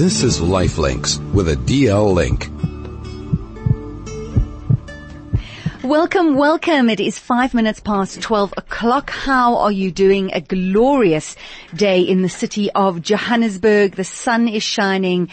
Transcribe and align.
This 0.00 0.22
is 0.22 0.40
Lifelinks 0.40 1.20
with 1.34 1.46
a 1.50 1.56
DL 1.56 2.14
link. 2.14 2.48
Welcome, 5.84 6.36
welcome. 6.36 6.88
It 6.88 7.00
is 7.00 7.18
five 7.18 7.52
minutes 7.52 7.80
past 7.80 8.22
12 8.22 8.54
o'clock. 8.56 9.10
How 9.10 9.58
are 9.58 9.70
you 9.70 9.90
doing? 9.92 10.32
A 10.32 10.40
glorious 10.40 11.36
day 11.74 12.00
in 12.00 12.22
the 12.22 12.30
city 12.30 12.70
of 12.70 13.02
Johannesburg. 13.02 13.96
The 13.96 14.04
sun 14.04 14.48
is 14.48 14.62
shining 14.62 15.28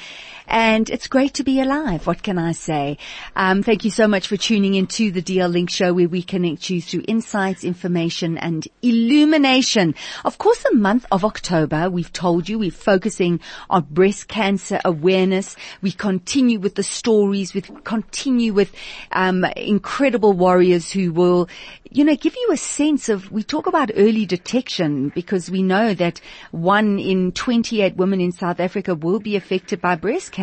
and 0.47 0.89
it's 0.89 1.07
great 1.07 1.33
to 1.35 1.43
be 1.43 1.59
alive. 1.59 2.07
What 2.07 2.23
can 2.23 2.37
I 2.37 2.53
say? 2.53 2.97
Um, 3.35 3.63
thank 3.63 3.83
you 3.83 3.91
so 3.91 4.07
much 4.07 4.27
for 4.27 4.37
tuning 4.37 4.75
into 4.75 5.11
the 5.11 5.21
DL 5.21 5.51
Link 5.51 5.69
show 5.69 5.93
where 5.93 6.07
we 6.07 6.23
connect 6.23 6.69
you 6.69 6.81
through 6.81 7.03
insights, 7.07 7.63
information 7.63 8.37
and 8.37 8.67
illumination. 8.81 9.95
Of 10.23 10.37
course, 10.37 10.63
the 10.63 10.75
month 10.75 11.05
of 11.11 11.25
October, 11.25 11.89
we've 11.89 12.13
told 12.13 12.47
you 12.47 12.59
we're 12.59 12.71
focusing 12.71 13.39
on 13.69 13.87
breast 13.89 14.27
cancer 14.27 14.79
awareness. 14.85 15.55
We 15.81 15.91
continue 15.91 16.59
with 16.59 16.75
the 16.75 16.83
stories. 16.83 17.53
We 17.53 17.61
continue 17.61 18.53
with 18.53 18.73
um, 19.11 19.43
incredible 19.55 20.33
warriors 20.33 20.91
who 20.91 21.11
will 21.11 21.49
you 21.91 22.03
know, 22.03 22.15
give 22.15 22.35
you 22.35 22.49
a 22.51 22.57
sense 22.57 23.09
of, 23.09 23.31
we 23.31 23.43
talk 23.43 23.67
about 23.67 23.91
early 23.95 24.25
detection 24.25 25.09
because 25.09 25.49
we 25.49 25.63
know 25.63 25.93
that 25.93 26.19
one 26.51 26.99
in 26.99 27.31
28 27.31 27.95
women 27.95 28.21
in 28.21 28.31
South 28.31 28.59
Africa 28.59 28.95
will 28.95 29.19
be 29.19 29.35
affected 29.35 29.81
by 29.81 29.95
breast 29.95 30.31
cancer. 30.31 30.36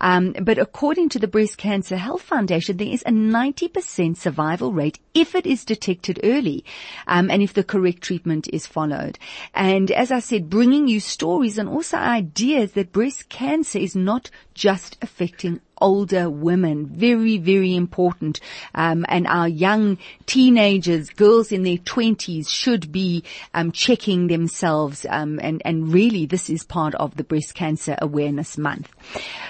Um, 0.00 0.32
but 0.42 0.58
according 0.58 1.10
to 1.10 1.18
the 1.18 1.28
Breast 1.28 1.58
Cancer 1.58 1.96
Health 1.96 2.22
Foundation, 2.22 2.76
there 2.76 2.88
is 2.88 3.02
a 3.02 3.10
90% 3.10 4.16
survival 4.16 4.72
rate 4.72 4.98
if 5.14 5.34
it 5.34 5.46
is 5.46 5.64
detected 5.64 6.20
early, 6.22 6.64
um, 7.06 7.30
and 7.30 7.42
if 7.42 7.52
the 7.52 7.64
correct 7.64 8.02
treatment 8.02 8.48
is 8.52 8.66
followed. 8.66 9.18
And 9.54 9.90
as 9.90 10.10
I 10.10 10.20
said, 10.20 10.48
bringing 10.48 10.88
you 10.88 11.00
stories 11.00 11.58
and 11.58 11.68
also 11.68 11.98
ideas 11.98 12.72
that 12.72 12.92
breast 12.92 13.28
cancer 13.28 13.78
is 13.78 13.94
not 13.94 14.30
just 14.54 14.96
affecting 15.02 15.60
older 15.82 16.30
women. 16.30 16.86
Very, 16.86 17.36
very 17.36 17.76
important. 17.76 18.40
Um, 18.74 19.04
and 19.08 19.26
our 19.26 19.48
young 19.48 19.98
teenagers, 20.26 21.10
girls 21.10 21.52
in 21.52 21.64
their 21.64 21.78
twenties 21.78 22.50
should 22.50 22.92
be 22.92 23.24
um, 23.52 23.72
checking 23.72 24.28
themselves. 24.28 25.04
Um, 25.10 25.40
and, 25.42 25.60
and 25.64 25.92
really 25.92 26.24
this 26.24 26.48
is 26.48 26.64
part 26.64 26.94
of 26.94 27.16
the 27.16 27.24
Breast 27.24 27.54
Cancer 27.54 27.96
Awareness 28.00 28.56
Month. 28.56 28.88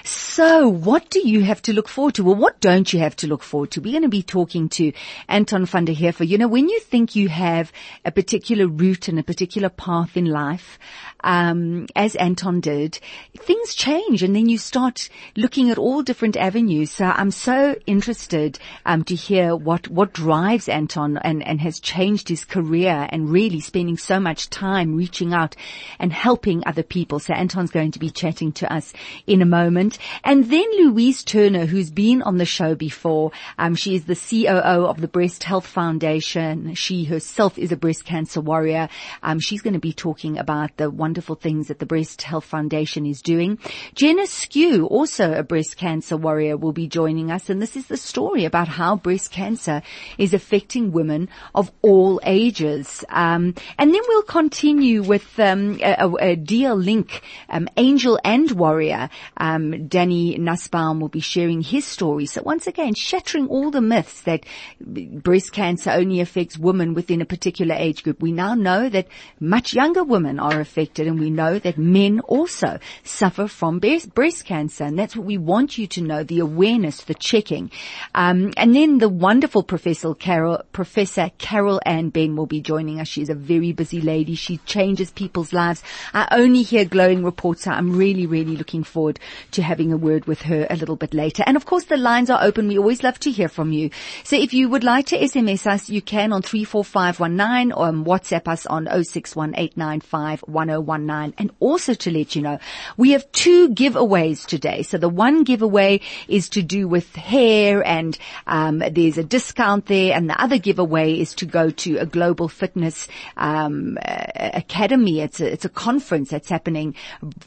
So 0.03 0.67
what 0.67 1.09
do 1.09 1.25
you 1.25 1.43
have 1.43 1.61
to 1.61 1.73
look 1.73 1.87
forward 1.87 2.15
to? 2.15 2.23
Well, 2.23 2.35
what 2.35 2.59
don't 2.59 2.91
you 2.91 2.99
have 2.99 3.15
to 3.17 3.27
look 3.27 3.43
forward 3.43 3.71
to? 3.71 3.81
We're 3.81 3.91
going 3.91 4.03
to 4.03 4.09
be 4.09 4.23
talking 4.23 4.67
to 4.69 4.91
Anton 5.29 5.65
van 5.65 5.85
der 5.85 5.93
Heever. 5.93 6.27
You 6.27 6.37
know, 6.39 6.47
when 6.47 6.67
you 6.67 6.79
think 6.79 7.15
you 7.15 7.29
have 7.29 7.71
a 8.03 8.11
particular 8.11 8.67
route 8.67 9.07
and 9.07 9.19
a 9.19 9.23
particular 9.23 9.69
path 9.69 10.17
in 10.17 10.25
life, 10.25 10.79
um, 11.23 11.85
as 11.95 12.15
Anton 12.15 12.59
did, 12.59 12.99
things 13.37 13.75
change 13.75 14.23
and 14.23 14.35
then 14.35 14.49
you 14.49 14.57
start 14.57 15.09
looking 15.35 15.69
at 15.69 15.77
all 15.77 16.01
different 16.01 16.22
avenues. 16.31 16.91
So 16.91 17.05
I'm 17.05 17.31
so 17.31 17.75
interested 17.85 18.57
um, 18.85 19.03
to 19.03 19.15
hear 19.15 19.55
what 19.55 19.89
what 19.89 20.13
drives 20.13 20.69
Anton 20.69 21.17
and 21.17 21.45
and 21.45 21.59
has 21.59 21.79
changed 21.79 22.29
his 22.29 22.45
career 22.45 23.07
and 23.09 23.29
really 23.29 23.59
spending 23.59 23.97
so 23.97 24.19
much 24.19 24.49
time 24.49 24.95
reaching 24.95 25.33
out 25.33 25.55
and 25.99 26.13
helping 26.13 26.63
other 26.65 26.83
people. 26.83 27.19
So 27.19 27.33
Anton's 27.33 27.71
going 27.71 27.91
to 27.91 27.99
be 27.99 28.09
chatting 28.09 28.53
to 28.53 28.73
us 28.73 28.93
in 29.27 29.41
a 29.41 29.45
moment, 29.45 29.97
and 30.23 30.49
then 30.49 30.65
Louise 30.77 31.23
Turner, 31.23 31.65
who's 31.65 31.91
been 31.91 32.21
on 32.21 32.37
the 32.37 32.45
show 32.45 32.73
before. 32.73 33.31
Um, 33.57 33.75
she 33.75 33.95
is 33.95 34.05
the 34.05 34.15
COO 34.15 34.85
of 34.85 35.01
the 35.01 35.09
Breast 35.09 35.43
Health 35.43 35.67
Foundation. 35.67 36.75
She 36.75 37.03
herself 37.03 37.57
is 37.57 37.73
a 37.73 37.77
breast 37.77 38.05
cancer 38.05 38.39
warrior. 38.39 38.87
Um, 39.21 39.39
she's 39.39 39.61
going 39.61 39.73
to 39.73 39.79
be 39.79 39.93
talking 39.93 40.37
about 40.37 40.77
the 40.77 40.89
wonderful 40.89 41.35
things 41.35 41.67
that 41.67 41.79
the 41.79 41.85
Breast 41.85 42.21
Health 42.21 42.45
Foundation 42.45 43.05
is 43.05 43.21
doing. 43.21 43.59
Jenna 43.93 44.25
Skew, 44.27 44.85
also 44.85 45.33
a 45.33 45.43
breast 45.43 45.77
cancer 45.77 46.12
warrior, 46.17 46.57
will 46.57 46.71
be 46.71 46.87
joining 46.87 47.31
us, 47.31 47.49
and 47.49 47.61
this 47.61 47.75
is 47.75 47.87
the 47.87 47.97
story 47.97 48.45
about 48.45 48.67
how 48.67 48.95
breast 48.95 49.31
cancer 49.31 49.81
is 50.17 50.33
affecting 50.33 50.91
women 50.91 51.29
of 51.53 51.71
all 51.81 52.19
ages. 52.23 53.03
Um, 53.09 53.55
and 53.77 53.93
then 53.93 54.01
we'll 54.07 54.23
continue 54.23 55.03
with 55.03 55.39
um, 55.39 55.79
a, 55.81 56.11
a, 56.19 56.73
Link 56.73 57.21
um, 57.49 57.67
angel 57.77 58.19
and 58.23 58.49
warrior. 58.51 59.09
Um, 59.37 59.87
Danny 59.87 60.37
Nussbaum 60.37 60.99
will 60.99 61.09
be 61.09 61.19
sharing 61.19 61.61
his 61.61 61.85
story. 61.85 62.25
So 62.25 62.41
once 62.41 62.67
again, 62.67 62.93
shattering 62.93 63.47
all 63.47 63.71
the 63.71 63.81
myths 63.81 64.21
that 64.21 64.45
breast 64.79 65.51
cancer 65.51 65.91
only 65.91 66.19
affects 66.19 66.57
women 66.57 66.93
within 66.93 67.21
a 67.21 67.25
particular 67.25 67.75
age 67.75 68.03
group. 68.03 68.21
We 68.21 68.31
now 68.31 68.55
know 68.55 68.89
that 68.89 69.07
much 69.39 69.73
younger 69.73 70.03
women 70.03 70.39
are 70.39 70.59
affected, 70.59 71.07
and 71.07 71.19
we 71.19 71.29
know 71.29 71.59
that 71.59 71.77
men 71.77 72.19
also 72.21 72.79
suffer 73.03 73.47
from 73.47 73.79
breast 73.79 74.45
cancer, 74.45 74.83
and 74.83 74.97
that's 74.97 75.15
what 75.15 75.25
we 75.25 75.37
want 75.37 75.77
you 75.77 75.87
to 75.87 76.01
know: 76.07 76.23
the 76.23 76.39
awareness, 76.39 77.03
the 77.03 77.13
checking, 77.13 77.71
um, 78.15 78.53
and 78.57 78.75
then 78.75 78.99
the 78.99 79.09
wonderful 79.09 79.63
Professor 79.63 80.13
Carol, 80.13 80.61
Professor 80.71 81.31
Carol 81.37 81.81
Ann 81.85 82.09
Benn 82.09 82.35
will 82.35 82.45
be 82.45 82.61
joining 82.61 82.99
us. 82.99 83.07
She's 83.07 83.29
a 83.29 83.35
very 83.35 83.71
busy 83.71 84.01
lady. 84.01 84.35
She 84.35 84.57
changes 84.57 85.09
people's 85.11 85.53
lives. 85.53 85.81
I 86.13 86.27
only 86.31 86.63
hear 86.63 86.83
glowing 86.85 87.23
reports. 87.23 87.63
So 87.63 87.71
I'm 87.71 87.95
really, 87.95 88.25
really 88.25 88.57
looking 88.57 88.83
forward 88.83 89.19
to 89.51 89.63
having 89.63 89.93
a 89.93 89.97
word 89.97 90.25
with 90.25 90.43
her 90.43 90.67
a 90.69 90.75
little 90.75 90.95
bit 90.95 91.13
later. 91.13 91.43
And 91.45 91.57
of 91.57 91.65
course, 91.65 91.85
the 91.85 91.97
lines 91.97 92.29
are 92.29 92.43
open. 92.43 92.67
We 92.67 92.77
always 92.77 93.01
love 93.03 93.19
to 93.19 93.31
hear 93.31 93.47
from 93.47 93.71
you. 93.71 93.89
So 94.23 94.35
if 94.35 94.53
you 94.53 94.69
would 94.69 94.83
like 94.83 95.07
to 95.07 95.19
SMS 95.19 95.65
us, 95.65 95.89
you 95.89 96.01
can 96.01 96.33
on 96.33 96.41
34519 96.41 97.71
or 97.71 97.87
um, 97.87 98.05
WhatsApp 98.05 98.47
us 98.47 98.65
on 98.65 98.85
0618951019. 98.85 101.33
And 101.37 101.51
also 101.59 101.93
to 101.93 102.11
let 102.11 102.35
you 102.35 102.41
know, 102.41 102.59
we 102.97 103.11
have 103.11 103.31
two 103.31 103.69
giveaways 103.69 104.45
today. 104.45 104.83
So 104.83 104.97
the 104.97 105.07
one 105.09 105.43
giveaway 105.43 105.92
is 106.27 106.49
to 106.49 106.61
do 106.61 106.87
with 106.87 107.15
hair 107.15 107.85
and 107.85 108.17
um, 108.47 108.79
there's 108.91 109.17
a 109.17 109.23
discount 109.23 109.85
there 109.87 110.13
and 110.15 110.29
the 110.29 110.41
other 110.41 110.57
giveaway 110.57 111.19
is 111.19 111.33
to 111.35 111.45
go 111.45 111.69
to 111.69 111.97
a 111.97 112.05
global 112.05 112.47
fitness 112.47 113.07
um, 113.37 113.97
academy. 114.03 115.21
It's 115.21 115.39
a, 115.39 115.51
it's 115.51 115.65
a 115.65 115.69
conference 115.69 116.29
that's 116.29 116.49
happening 116.49 116.95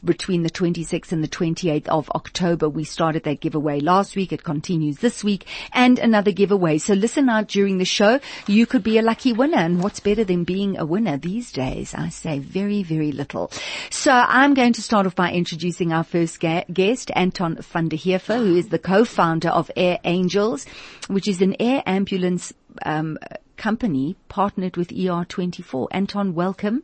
between 0.03 0.43
the 0.43 0.49
26th 0.49 1.11
and 1.11 1.23
the 1.23 1.27
28th 1.27 1.87
of 1.87 2.09
October. 2.11 2.69
We 2.69 2.83
started 2.83 3.23
that 3.23 3.39
giveaway 3.39 3.79
last 3.79 4.15
week. 4.15 4.31
It 4.31 4.43
continues 4.43 4.97
this 4.97 5.23
week 5.23 5.45
and 5.73 5.99
another 5.99 6.31
giveaway. 6.31 6.77
So 6.77 6.93
listen 6.93 7.29
out 7.29 7.47
during 7.47 7.77
the 7.77 7.85
show. 7.85 8.19
You 8.47 8.65
could 8.65 8.83
be 8.83 8.97
a 8.97 9.01
lucky 9.01 9.33
winner 9.33 9.57
and 9.57 9.81
what's 9.81 9.99
better 9.99 10.23
than 10.23 10.43
being 10.43 10.77
a 10.77 10.85
winner 10.85 11.17
these 11.17 11.51
days? 11.51 11.93
I 11.93 12.09
say 12.09 12.39
very, 12.39 12.83
very 12.83 13.11
little. 13.11 13.51
So 13.89 14.11
I'm 14.11 14.53
going 14.53 14.73
to 14.73 14.81
start 14.81 15.05
off 15.05 15.15
by 15.15 15.31
introducing 15.31 15.93
our 15.93 16.03
first 16.03 16.39
ga- 16.39 16.65
guest, 16.71 17.11
Anton 17.15 17.57
van 17.57 17.89
der 17.89 17.97
Heever, 18.27 18.45
who 18.45 18.55
is 18.55 18.69
the 18.69 18.79
co-founder 18.79 19.49
of 19.49 19.71
Air 19.75 19.99
Angels, 20.03 20.65
which 21.07 21.27
is 21.27 21.41
an 21.41 21.55
air 21.59 21.83
ambulance 21.85 22.53
um, 22.85 23.17
company 23.57 24.15
partnered 24.29 24.77
with 24.77 24.89
ER24. 24.89 25.87
Anton, 25.91 26.33
welcome. 26.33 26.83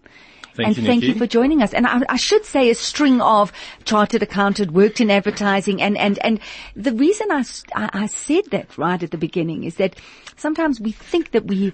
Thank 0.55 0.67
and 0.67 0.77
you, 0.77 0.83
thank 0.83 1.01
Nikki. 1.01 1.13
you 1.13 1.19
for 1.19 1.27
joining 1.27 1.63
us. 1.63 1.73
And 1.73 1.87
I, 1.87 2.01
I, 2.09 2.15
should 2.15 2.45
say 2.45 2.69
a 2.69 2.75
string 2.75 3.21
of 3.21 3.51
chartered 3.85 4.21
accountant, 4.21 4.71
worked 4.71 5.01
in 5.01 5.09
advertising, 5.09 5.81
and, 5.81 5.97
and, 5.97 6.19
and 6.19 6.39
the 6.75 6.93
reason 6.93 7.31
I, 7.31 7.43
I 7.75 8.05
said 8.05 8.45
that 8.51 8.77
right 8.77 9.01
at 9.01 9.09
the 9.09 9.17
beginning 9.17 9.63
is 9.63 9.75
that 9.75 9.95
sometimes 10.35 10.79
we 10.79 10.91
think 10.91 11.31
that 11.31 11.45
we 11.45 11.73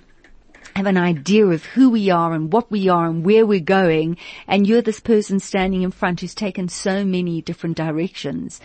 have 0.78 0.86
an 0.86 0.98
idea 0.98 1.46
of 1.48 1.66
who 1.66 1.90
we 1.90 2.10
are 2.10 2.32
and 2.32 2.54
what 2.54 2.72
we 2.72 2.88
are 2.88 3.06
and 3.06 3.26
where 3.26 3.46
we're 3.46 3.60
going, 3.60 4.16
and 4.48 4.66
you're 4.66 4.82
this 4.82 5.02
person 5.02 5.42
standing 5.42 5.82
in 5.82 5.92
front 5.92 6.22
who's 6.22 6.36
taken 6.36 6.70
so 6.70 7.04
many 7.04 7.42
different 7.42 7.76
directions 7.76 8.62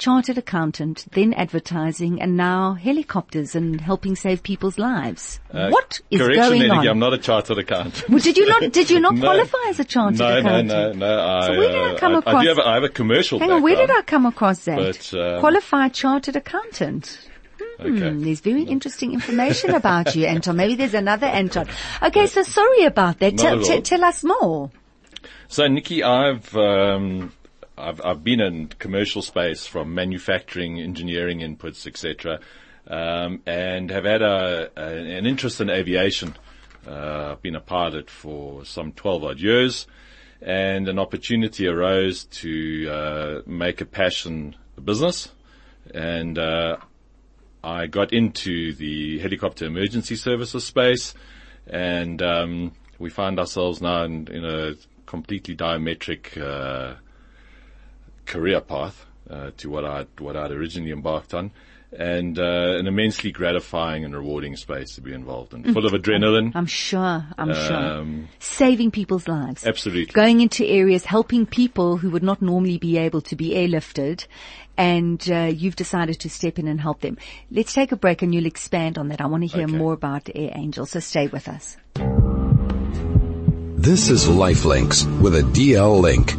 chartered 0.00 0.36
accountant, 0.38 1.04
then 1.12 1.32
advertising, 1.34 2.20
and 2.20 2.36
now 2.36 2.72
helicopters 2.74 3.54
and 3.54 3.80
helping 3.80 4.16
save 4.16 4.42
people's 4.42 4.78
lives. 4.78 5.38
Uh, 5.52 5.68
what 5.70 6.00
is 6.10 6.20
correction, 6.20 6.42
going 6.48 6.60
Nikki, 6.62 6.72
on? 6.72 6.88
I'm 6.88 6.98
not 6.98 7.14
a 7.14 7.18
chartered 7.18 7.58
accountant. 7.58 8.08
Well, 8.08 8.18
did 8.18 8.36
you 8.36 8.46
not? 8.48 8.72
Did 8.72 8.90
you 8.90 8.98
not 8.98 9.14
No. 9.20 9.20
qualify 9.20 9.58
as 9.68 9.78
a 9.78 9.84
chartered 9.84 10.18
no, 10.18 10.38
accountant? 10.38 10.68
no, 10.68 10.92
no, 10.92 10.98
no. 10.98 11.20
I, 11.20 11.46
So 11.46 11.52
where 11.58 11.68
did 11.68 11.76
I 11.82 11.90
uh, 11.92 11.98
come 11.98 12.14
I, 12.14 12.18
across- 12.18 12.34
I 12.34 12.48
have 12.48 12.58
a, 12.58 12.66
I 12.68 12.74
have 12.74 12.84
a 12.84 12.88
commercial 12.88 13.38
Hang 13.38 13.50
on, 13.52 13.62
where 13.62 13.76
did 13.76 13.90
I 13.90 14.02
come 14.02 14.26
across 14.26 14.64
that? 14.64 14.76
But, 14.76 15.14
um, 15.14 15.40
Qualified 15.40 15.94
chartered 15.94 16.34
accountant. 16.36 17.28
Hmm, 17.78 17.86
Okay. 17.96 18.24
there's 18.24 18.40
very 18.40 18.62
interesting 18.62 19.12
information 19.12 19.70
about 19.74 20.16
you, 20.16 20.26
Anton. 20.26 20.56
Maybe 20.56 20.74
there's 20.76 20.94
another 20.94 21.26
Anton. 21.26 21.68
Okay, 22.02 22.26
so 22.26 22.42
sorry 22.42 22.84
about 22.84 23.18
that. 23.20 23.36
Tell, 23.36 23.60
t- 23.62 23.80
tell 23.82 24.02
us 24.04 24.24
more. 24.24 24.70
So, 25.48 25.66
Nikki, 25.66 26.02
I've, 26.02 26.54
um, 26.56 27.32
I've, 27.80 28.00
I've 28.04 28.24
been 28.24 28.40
in 28.40 28.68
commercial 28.68 29.22
space 29.22 29.66
from 29.66 29.94
manufacturing, 29.94 30.80
engineering 30.80 31.40
inputs, 31.40 31.86
etc., 31.86 32.40
um, 32.86 33.42
and 33.46 33.90
have 33.90 34.04
had 34.04 34.22
a, 34.22 34.70
a, 34.76 35.16
an 35.16 35.26
interest 35.26 35.60
in 35.60 35.70
aviation. 35.70 36.36
Uh, 36.86 37.32
I've 37.32 37.42
been 37.42 37.56
a 37.56 37.60
pilot 37.60 38.10
for 38.10 38.64
some 38.64 38.92
12 38.92 39.24
odd 39.24 39.40
years, 39.40 39.86
and 40.40 40.88
an 40.88 40.98
opportunity 40.98 41.66
arose 41.66 42.24
to 42.24 42.88
uh, 42.90 43.40
make 43.46 43.80
a 43.80 43.84
passion 43.84 44.56
a 44.76 44.80
business, 44.80 45.30
and 45.94 46.38
uh, 46.38 46.76
I 47.62 47.86
got 47.86 48.12
into 48.12 48.74
the 48.74 49.18
helicopter 49.18 49.66
emergency 49.66 50.16
services 50.16 50.64
space, 50.64 51.14
and 51.66 52.22
um, 52.22 52.72
we 52.98 53.10
find 53.10 53.38
ourselves 53.38 53.80
now 53.80 54.04
in, 54.04 54.28
in 54.28 54.44
a 54.44 54.74
completely 55.06 55.54
diametric 55.54 56.40
uh, 56.40 56.94
career 58.30 58.60
path 58.60 59.06
uh, 59.28 59.50
to 59.58 59.68
what 59.68 59.84
I 59.84 60.06
what 60.18 60.36
I'd 60.36 60.50
originally 60.52 60.92
embarked 60.92 61.34
on, 61.34 61.50
and 61.92 62.38
uh, 62.38 62.76
an 62.78 62.86
immensely 62.86 63.30
gratifying 63.32 64.04
and 64.04 64.14
rewarding 64.14 64.56
space 64.56 64.94
to 64.94 65.00
be 65.00 65.12
involved 65.12 65.52
in, 65.54 65.72
full 65.74 65.84
of 65.86 65.92
adrenaline. 65.92 66.52
I'm 66.54 66.66
sure. 66.66 67.26
I'm 67.36 67.52
sure. 67.54 67.76
Um, 67.76 68.28
Saving 68.38 68.90
people's 68.90 69.26
lives. 69.28 69.66
Absolutely. 69.66 70.12
Going 70.12 70.40
into 70.40 70.64
areas, 70.64 71.04
helping 71.04 71.46
people 71.46 71.96
who 71.98 72.10
would 72.10 72.22
not 72.22 72.40
normally 72.40 72.78
be 72.78 72.96
able 72.98 73.20
to 73.22 73.36
be 73.36 73.50
airlifted. 73.50 74.26
And 74.76 75.20
uh, 75.30 75.50
you've 75.54 75.76
decided 75.76 76.20
to 76.20 76.30
step 76.30 76.58
in 76.58 76.66
and 76.66 76.80
help 76.80 77.00
them. 77.00 77.18
Let's 77.50 77.74
take 77.74 77.92
a 77.92 77.96
break 77.96 78.22
and 78.22 78.34
you'll 78.34 78.46
expand 78.46 78.96
on 78.96 79.08
that. 79.08 79.20
I 79.20 79.26
want 79.26 79.42
to 79.42 79.46
hear 79.54 79.64
Okay. 79.64 79.76
more 79.76 79.92
about 79.92 80.30
Air 80.34 80.52
Angel, 80.54 80.86
so 80.86 81.00
stay 81.00 81.26
with 81.26 81.48
us. 81.48 81.76
This 83.76 84.08
is 84.08 84.26
Lifelinks 84.26 85.04
with 85.20 85.34
a 85.34 85.42
DL 85.42 86.00
link. 86.00 86.32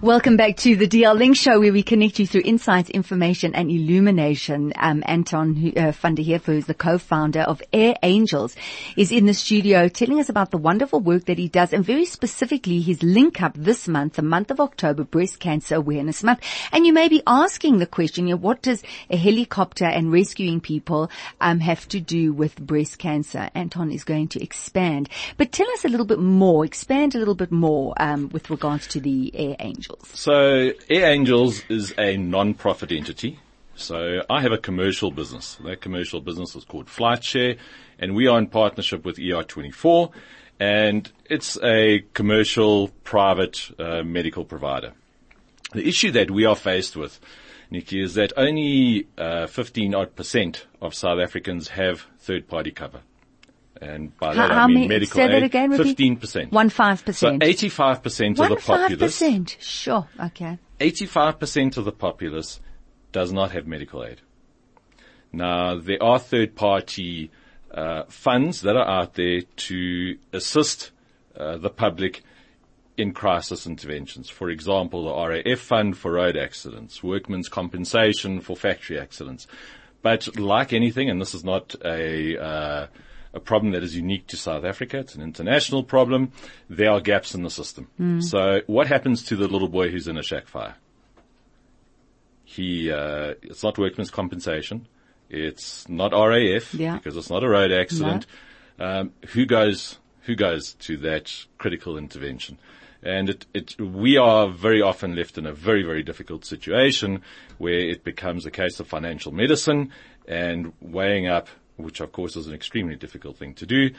Welcome 0.00 0.36
back 0.36 0.58
to 0.58 0.76
the 0.76 0.86
DL 0.86 1.18
Link 1.18 1.36
Show 1.36 1.58
where 1.58 1.72
we 1.72 1.82
connect 1.82 2.20
you 2.20 2.26
through 2.28 2.42
insights, 2.44 2.88
information 2.88 3.52
and 3.56 3.68
illumination. 3.68 4.72
Um, 4.76 5.02
Anton 5.04 5.72
uh, 5.76 5.90
Vanderheef, 5.90 6.44
who 6.44 6.52
is 6.52 6.66
the 6.66 6.74
co-founder 6.74 7.40
of 7.40 7.60
Air 7.72 7.96
Angels, 8.04 8.54
is 8.96 9.10
in 9.10 9.26
the 9.26 9.34
studio 9.34 9.88
telling 9.88 10.20
us 10.20 10.28
about 10.28 10.52
the 10.52 10.56
wonderful 10.56 11.00
work 11.00 11.24
that 11.24 11.36
he 11.36 11.48
does 11.48 11.72
and 11.72 11.84
very 11.84 12.04
specifically 12.04 12.80
his 12.80 13.02
link 13.02 13.42
up 13.42 13.54
this 13.56 13.88
month, 13.88 14.12
the 14.12 14.22
month 14.22 14.52
of 14.52 14.60
October, 14.60 15.02
Breast 15.02 15.40
Cancer 15.40 15.74
Awareness 15.74 16.22
Month. 16.22 16.42
And 16.70 16.86
you 16.86 16.92
may 16.92 17.08
be 17.08 17.24
asking 17.26 17.78
the 17.78 17.86
question, 17.86 18.28
you 18.28 18.36
know, 18.36 18.40
what 18.40 18.62
does 18.62 18.84
a 19.10 19.16
helicopter 19.16 19.86
and 19.86 20.12
rescuing 20.12 20.60
people 20.60 21.10
um, 21.40 21.58
have 21.58 21.88
to 21.88 21.98
do 21.98 22.32
with 22.32 22.64
breast 22.64 22.98
cancer? 22.98 23.50
Anton 23.52 23.90
is 23.90 24.04
going 24.04 24.28
to 24.28 24.40
expand. 24.40 25.08
But 25.36 25.50
tell 25.50 25.68
us 25.72 25.84
a 25.84 25.88
little 25.88 26.06
bit 26.06 26.20
more, 26.20 26.64
expand 26.64 27.16
a 27.16 27.18
little 27.18 27.34
bit 27.34 27.50
more 27.50 27.94
um, 27.96 28.28
with 28.28 28.48
regards 28.48 28.86
to 28.88 29.00
the 29.00 29.32
Air 29.34 29.56
Angels. 29.58 29.87
So 30.14 30.72
Air 30.88 31.12
Angels 31.12 31.62
is 31.68 31.94
a 31.98 32.16
non-profit 32.16 32.92
entity. 32.92 33.38
So 33.74 34.22
I 34.28 34.42
have 34.42 34.52
a 34.52 34.58
commercial 34.58 35.10
business. 35.10 35.56
That 35.64 35.80
commercial 35.80 36.20
business 36.20 36.56
is 36.56 36.64
called 36.64 36.86
FlightShare 36.86 37.58
and 37.98 38.14
we 38.14 38.26
are 38.26 38.38
in 38.38 38.48
partnership 38.48 39.04
with 39.04 39.16
ER24 39.16 40.10
and 40.60 41.10
it's 41.26 41.56
a 41.62 42.04
commercial 42.14 42.88
private 43.04 43.70
uh, 43.78 44.02
medical 44.02 44.44
provider. 44.44 44.92
The 45.72 45.86
issue 45.86 46.10
that 46.12 46.30
we 46.30 46.44
are 46.44 46.56
faced 46.56 46.96
with, 46.96 47.20
Nikki, 47.70 48.02
is 48.02 48.14
that 48.14 48.32
only 48.36 49.06
uh, 49.16 49.46
15 49.46 49.94
odd 49.94 50.16
percent 50.16 50.66
of 50.80 50.94
South 50.94 51.20
Africans 51.20 51.68
have 51.68 52.06
third 52.18 52.48
party 52.48 52.70
cover. 52.70 53.02
And 53.80 54.16
by 54.18 54.34
that 54.34 54.50
I 54.50 54.66
mean 54.66 54.74
many? 54.74 54.88
medical 54.88 55.16
Say 55.16 55.28
that 55.28 55.42
again. 55.42 55.72
15%. 55.72 56.52
One 56.52 56.68
five 56.68 57.04
percent. 57.04 57.42
So 57.42 57.46
percent. 57.46 57.80
85% 57.80 58.30
of 58.32 58.38
One 58.38 58.50
the 58.50 58.56
five 58.56 58.98
percent. 58.98 59.56
Sure. 59.60 60.06
Okay. 60.20 60.58
85% 60.80 61.76
of 61.76 61.84
the 61.84 61.92
populace 61.92 62.60
does 63.12 63.32
not 63.32 63.52
have 63.52 63.66
medical 63.66 64.04
aid. 64.04 64.20
Now, 65.32 65.78
there 65.78 66.02
are 66.02 66.18
third 66.18 66.54
party 66.54 67.30
uh, 67.72 68.04
funds 68.08 68.62
that 68.62 68.76
are 68.76 68.88
out 68.88 69.14
there 69.14 69.42
to 69.42 70.16
assist 70.32 70.90
uh, 71.36 71.58
the 71.58 71.70
public 71.70 72.22
in 72.96 73.12
crisis 73.12 73.66
interventions. 73.66 74.28
For 74.28 74.50
example, 74.50 75.04
the 75.04 75.44
RAF 75.46 75.60
fund 75.60 75.96
for 75.96 76.12
road 76.12 76.36
accidents, 76.36 77.02
workmen's 77.02 77.48
compensation 77.48 78.40
for 78.40 78.56
factory 78.56 78.98
accidents. 78.98 79.46
But 80.02 80.38
like 80.38 80.72
anything, 80.72 81.08
and 81.08 81.20
this 81.20 81.34
is 81.34 81.44
not 81.44 81.74
a, 81.84 82.38
uh, 82.38 82.86
a 83.34 83.40
problem 83.40 83.72
that 83.72 83.82
is 83.82 83.94
unique 83.96 84.26
to 84.28 84.36
South 84.36 84.64
Africa, 84.64 84.98
it's 84.98 85.14
an 85.14 85.22
international 85.22 85.82
problem, 85.82 86.32
there 86.68 86.90
are 86.90 87.00
gaps 87.00 87.34
in 87.34 87.42
the 87.42 87.50
system. 87.50 87.88
So 88.22 88.60
what 88.66 88.86
happens 88.86 89.22
to 89.24 89.36
the 89.36 89.48
little 89.48 89.68
boy 89.68 89.90
who's 89.90 90.08
in 90.08 90.16
a 90.16 90.22
shack 90.22 90.46
fire? 90.48 90.76
He, 92.44 92.90
uh, 92.90 93.34
it's 93.42 93.62
not 93.62 93.76
workmen's 93.78 94.10
compensation. 94.10 94.88
It's 95.28 95.86
not 95.88 96.12
RAF 96.12 96.72
Yeah. 96.74 96.96
because 96.96 97.16
it's 97.16 97.28
not 97.30 97.44
a 97.44 97.48
road 97.48 97.70
accident. 97.72 98.26
Um, 98.78 99.12
who 99.30 99.44
goes, 99.44 99.98
who 100.22 100.34
goes 100.34 100.72
to 100.74 100.96
that 100.98 101.30
critical 101.58 101.98
intervention? 101.98 102.58
And 103.02 103.30
it, 103.30 103.46
it, 103.54 103.80
we 103.80 104.16
are 104.16 104.48
very 104.48 104.80
often 104.82 105.14
left 105.14 105.36
in 105.38 105.46
a 105.46 105.52
very, 105.52 105.82
very 105.82 106.02
difficult 106.02 106.44
situation 106.44 107.22
where 107.58 107.78
it 107.78 108.02
becomes 108.02 108.46
a 108.46 108.50
case 108.50 108.80
of 108.80 108.88
financial 108.88 109.30
medicine 109.30 109.92
and 110.26 110.72
weighing 110.80 111.26
up, 111.28 111.48
which 111.78 112.00
of 112.00 112.12
course 112.12 112.36
is 112.36 112.46
an 112.46 112.54
extremely 112.54 112.96
difficult 112.96 113.36
thing 113.38 113.54
to 113.54 113.66
do, 113.66 113.90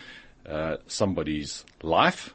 uh, 0.47 0.77
somebody's 0.87 1.65
life, 1.81 2.33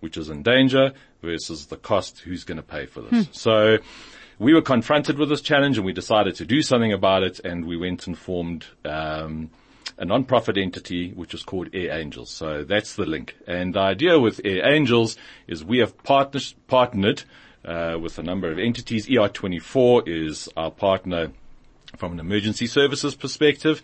which 0.00 0.16
is 0.16 0.28
in 0.28 0.42
danger 0.42 0.92
versus 1.22 1.66
the 1.66 1.76
cost, 1.76 2.20
who's 2.20 2.44
going 2.44 2.56
to 2.56 2.62
pay 2.62 2.86
for 2.86 3.02
this. 3.02 3.28
So 3.32 3.78
we 4.38 4.52
were 4.52 4.62
confronted 4.62 5.18
with 5.18 5.28
this 5.28 5.40
challenge 5.40 5.76
and 5.76 5.86
we 5.86 5.92
decided 5.92 6.34
to 6.36 6.44
do 6.44 6.62
something 6.62 6.92
about 6.92 7.22
it 7.22 7.40
and 7.40 7.64
we 7.64 7.76
went 7.76 8.06
and 8.06 8.16
formed, 8.18 8.66
um, 8.84 9.50
a 9.98 10.04
non-profit 10.04 10.58
entity 10.58 11.12
which 11.12 11.32
is 11.32 11.42
called 11.42 11.68
Air 11.72 11.98
Angels. 11.98 12.30
So 12.30 12.64
that's 12.64 12.96
the 12.96 13.06
link. 13.06 13.36
And 13.46 13.74
the 13.74 13.80
idea 13.80 14.18
with 14.18 14.40
Air 14.44 14.70
Angels 14.70 15.16
is 15.46 15.64
we 15.64 15.78
have 15.78 15.96
partners, 16.02 16.54
partnered 16.66 17.22
uh, 17.64 17.98
with 18.00 18.18
a 18.18 18.22
number 18.22 18.50
of 18.50 18.58
entities. 18.58 19.06
ER24 19.06 20.06
is 20.06 20.48
our 20.56 20.70
partner 20.70 21.32
from 21.96 22.12
an 22.12 22.20
emergency 22.20 22.66
services 22.66 23.14
perspective. 23.14 23.82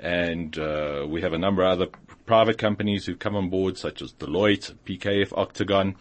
And 0.00 0.56
uh, 0.58 1.06
we 1.08 1.22
have 1.22 1.32
a 1.32 1.38
number 1.38 1.62
of 1.64 1.72
other 1.80 1.90
private 2.26 2.58
companies 2.58 3.06
who've 3.06 3.18
come 3.18 3.34
on 3.36 3.48
board, 3.50 3.78
such 3.78 4.02
as 4.02 4.12
Deloitte, 4.12 4.74
PKF, 4.84 5.36
Octagon. 5.36 5.96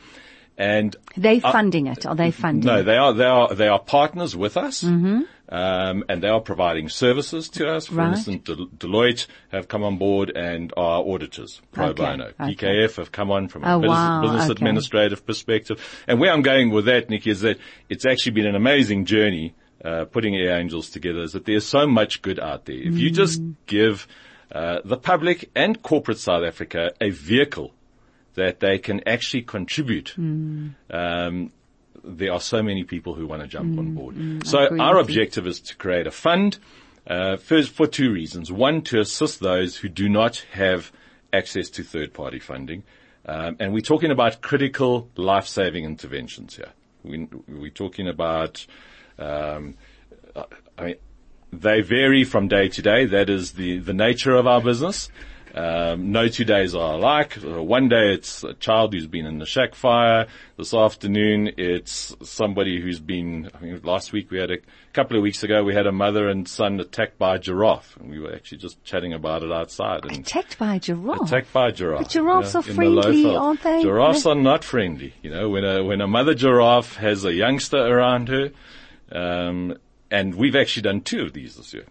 And 0.60 0.96
They 1.16 1.40
funding 1.40 1.86
it? 1.88 2.06
Are 2.06 2.16
they 2.16 2.32
funding? 2.32 2.66
No, 2.66 2.82
they 2.82 2.98
are 2.98 3.14
they 3.14 3.26
are 3.26 3.54
they 3.54 3.68
are 3.68 3.78
partners 3.80 4.36
with 4.36 4.58
us, 4.58 4.82
mm-hmm. 4.84 5.22
um, 5.50 6.04
and 6.10 6.24
they 6.24 6.30
are 6.30 6.42
providing 6.42 6.90
services 6.90 7.48
to 7.50 7.68
us. 7.68 7.86
For 7.86 7.94
Right. 7.96 8.10
instance, 8.18 8.42
Del- 8.44 8.66
Deloitte 8.76 9.28
have 9.52 9.68
come 9.68 9.84
on 9.84 9.98
board 10.00 10.32
and 10.36 10.74
are 10.76 11.04
auditors 11.04 11.62
pro 11.72 11.90
Okay, 11.90 12.04
bono. 12.04 12.32
okay. 12.42 12.56
PKF 12.56 12.96
have 12.96 13.12
come 13.12 13.30
on 13.30 13.50
from 13.50 13.64
a 13.66 13.76
Oh, 13.76 13.80
business, 13.82 13.96
wow, 13.98 14.22
business 14.24 14.44
okay. 14.46 14.52
administrative 14.54 15.26
perspective. 15.28 16.04
And 16.08 16.20
where 16.20 16.34
I'm 16.34 16.42
going 16.42 16.72
with 16.72 16.86
that, 16.86 17.08
Nick, 17.08 17.28
is 17.28 17.42
that 17.42 17.60
it's 17.88 18.08
actually 18.08 18.32
been 18.32 18.48
an 18.48 18.56
amazing 18.56 19.06
journey 19.06 19.54
uh, 19.84 20.06
putting 20.06 20.36
Air 20.36 20.58
Angels 20.60 20.90
together. 20.90 21.22
Is 21.24 21.34
that 21.34 21.46
there's 21.46 21.66
so 21.66 21.86
much 21.88 22.22
good 22.22 22.40
out 22.40 22.66
there. 22.66 22.76
If 22.78 22.98
you 22.98 23.10
just 23.12 23.42
Mm. 23.42 23.56
give 23.66 24.08
uh, 24.52 24.80
the 24.86 24.98
public 24.98 25.50
and 25.56 25.82
corporate 25.84 26.18
South 26.20 26.44
Africa 26.46 26.92
a 27.02 27.10
vehicle 27.10 27.74
that 28.36 28.60
they 28.62 28.78
can 28.80 29.02
actually 29.08 29.42
contribute. 29.42 30.14
Mm. 30.18 30.74
Um, 30.90 31.52
there 32.04 32.32
are 32.32 32.40
so 32.40 32.64
many 32.64 32.84
people 32.86 33.14
who 33.16 33.28
want 33.28 33.42
to 33.42 33.48
jump 33.48 33.78
on 33.78 33.94
board. 33.94 34.16
so 34.46 34.60
Mm, 34.60 34.66
agree 34.68 34.80
our 34.80 34.94
you. 34.96 35.02
objective 35.02 35.48
is 35.48 35.60
to 35.62 35.76
create 35.76 36.08
a 36.08 36.12
fund, 36.12 36.60
uh, 37.08 37.36
first 37.38 37.72
for 37.72 37.88
two 37.88 38.12
reasons. 38.12 38.52
One, 38.52 38.82
to 38.84 39.00
assist 39.02 39.40
those 39.42 39.76
who 39.78 39.90
do 39.90 40.08
not 40.08 40.46
have 40.54 40.92
access 41.34 41.70
to 41.72 41.84
third 41.84 42.14
party 42.14 42.40
funding. 42.40 42.84
Um, 43.26 43.58
and 43.60 43.74
we're 43.74 43.82
talking 43.82 44.12
about 44.12 44.42
critical 44.42 45.10
life 45.18 45.48
saving 45.48 45.84
interventions 45.84 46.56
here. 46.56 46.72
We, 47.04 47.28
we're 47.50 47.70
talking 47.72 48.08
about, 48.08 48.66
um, 49.20 49.76
I 50.78 50.84
mean, 50.84 50.96
they 51.54 51.82
vary 51.82 52.24
from 52.24 52.48
day 52.48 52.68
to 52.70 52.82
day. 52.82 53.06
That 53.06 53.30
is 53.30 53.54
the, 53.54 53.80
the 53.80 53.94
nature 53.94 54.36
of 54.36 54.46
our 54.48 54.62
business. 54.62 55.10
Um, 55.56 56.12
no 56.12 56.28
two 56.28 56.46
days 56.46 56.76
are 56.76 56.94
alike. 56.94 57.44
Uh, 57.44 57.64
One 57.64 57.90
day 57.90 58.14
it's 58.14 58.44
a 58.44 58.54
child 58.54 58.94
who's 58.94 59.08
been 59.08 59.26
in 59.26 59.40
the 59.40 59.46
shack 59.48 59.74
fire. 59.74 60.28
This 60.56 60.72
afternoon 60.72 61.52
it's 61.58 62.16
somebody 62.22 62.80
who's 62.80 63.00
been, 63.00 63.50
I 63.56 63.64
mean, 63.64 63.82
last 63.84 64.12
week 64.14 64.30
we 64.30 64.38
had 64.38 64.52
a 64.52 64.58
couple 64.94 65.18
of 65.18 65.24
weeks 65.24 65.42
ago 65.42 65.64
we 65.64 65.74
had 65.74 65.88
a 65.88 65.92
mother 65.92 66.28
and 66.28 66.48
son 66.48 66.80
attacked 66.80 67.18
by 67.18 67.38
a 67.38 67.40
giraffe 67.40 67.98
and 67.98 68.12
we 68.12 68.20
were 68.20 68.36
actually 68.36 68.60
just 68.60 68.84
chatting 68.84 69.14
about 69.14 69.42
it 69.42 69.52
outside 69.52 70.06
and 70.06 70.20
Attacked 70.20 70.60
by 70.60 70.76
a 70.76 70.80
giraffe. 70.80 71.22
attacked 71.24 71.52
by 71.54 71.70
a 71.70 71.72
giraffe. 71.72 72.04
But 72.04 72.10
giraffes 72.12 72.54
you 72.54 72.60
are 72.60 72.64
in 72.64 72.68
the 72.68 72.76
friendly, 72.76 73.36
aren't 73.36 73.64
they? 73.64 73.82
Giraffes 73.82 74.26
are 74.28 74.36
not 74.36 74.64
friendly. 74.64 75.14
You 75.24 75.32
know, 75.32 75.50
when 75.50 75.64
a 75.64 75.84
when 75.84 76.02
a 76.02 76.08
mother 76.08 76.36
giraffe 76.36 76.98
has 76.98 77.26
a 77.26 77.34
youngster 77.34 77.78
around 77.80 78.28
her, 78.28 78.52
um, 79.12 79.78
and 80.12 80.36
we've 80.36 80.56
actually 80.56 80.84
done 80.84 81.02
two 81.02 81.22
of 81.22 81.34
these 81.34 81.56
this 81.56 81.74
year, 81.74 81.86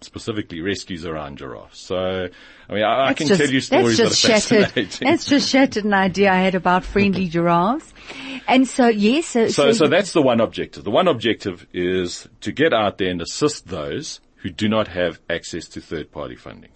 specifically 0.00 0.60
rescues 0.60 1.04
around 1.04 1.38
giraffes. 1.38 1.78
So, 1.78 2.28
I 2.68 2.72
mean, 2.72 2.82
I, 2.82 3.08
I 3.08 3.14
can 3.14 3.26
just- 3.28 3.40
tell 3.40 3.50
you 3.50 3.60
stories 3.60 3.98
that 3.98 4.10
are 4.10 4.14
shattered. 4.14 4.64
fascinating. 4.66 5.06
That's 5.08 5.26
just 5.26 5.48
shattered 5.48 5.84
an 5.84 5.94
idea 5.94 6.32
I 6.32 6.36
had 6.40 6.54
about 6.54 6.84
friendly 6.84 7.28
giraffes. 7.28 7.92
And 8.48 8.66
so, 8.66 8.88
yes, 8.88 9.26
so, 9.26 9.48
So, 9.48 9.72
so 9.72 9.86
that's 9.86 10.12
the 10.12 10.22
one 10.22 10.40
objective. 10.40 10.82
The 10.82 10.90
one 10.90 11.06
objective 11.06 11.64
is 11.72 12.28
to 12.40 12.50
get 12.50 12.72
out 12.72 12.98
there 12.98 13.08
and 13.10 13.22
assist 13.22 13.68
those 13.68 14.20
who 14.36 14.50
do 14.50 14.68
not 14.68 14.88
have 14.88 15.20
access 15.30 15.68
to 15.68 15.80
third 15.80 16.10
party 16.10 16.34
funding 16.34 16.70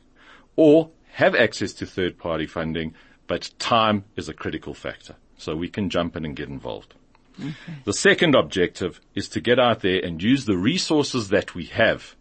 or 0.55 0.91
have 1.11 1.35
access 1.35 1.73
to 1.75 1.87
third 1.87 2.19
party 2.19 2.47
funding, 2.47 2.95
but 3.27 3.51
time 3.59 4.05
is 4.15 4.29
a 4.29 4.35
critical 4.35 4.75
factor. 4.75 5.17
So 5.39 5.57
we 5.57 5.69
can 5.69 5.91
jump 5.91 6.15
in 6.17 6.25
and 6.25 6.37
get 6.37 6.49
involved. 6.49 6.95
The 7.85 7.93
second 7.93 8.35
objective 8.35 9.01
is 9.15 9.29
to 9.31 9.41
get 9.41 9.59
out 9.59 9.81
there 9.81 10.01
and 10.05 10.23
use 10.23 10.45
the 10.45 10.57
resources 10.57 11.29
that 11.29 11.55
we 11.55 11.67
have 11.67 12.17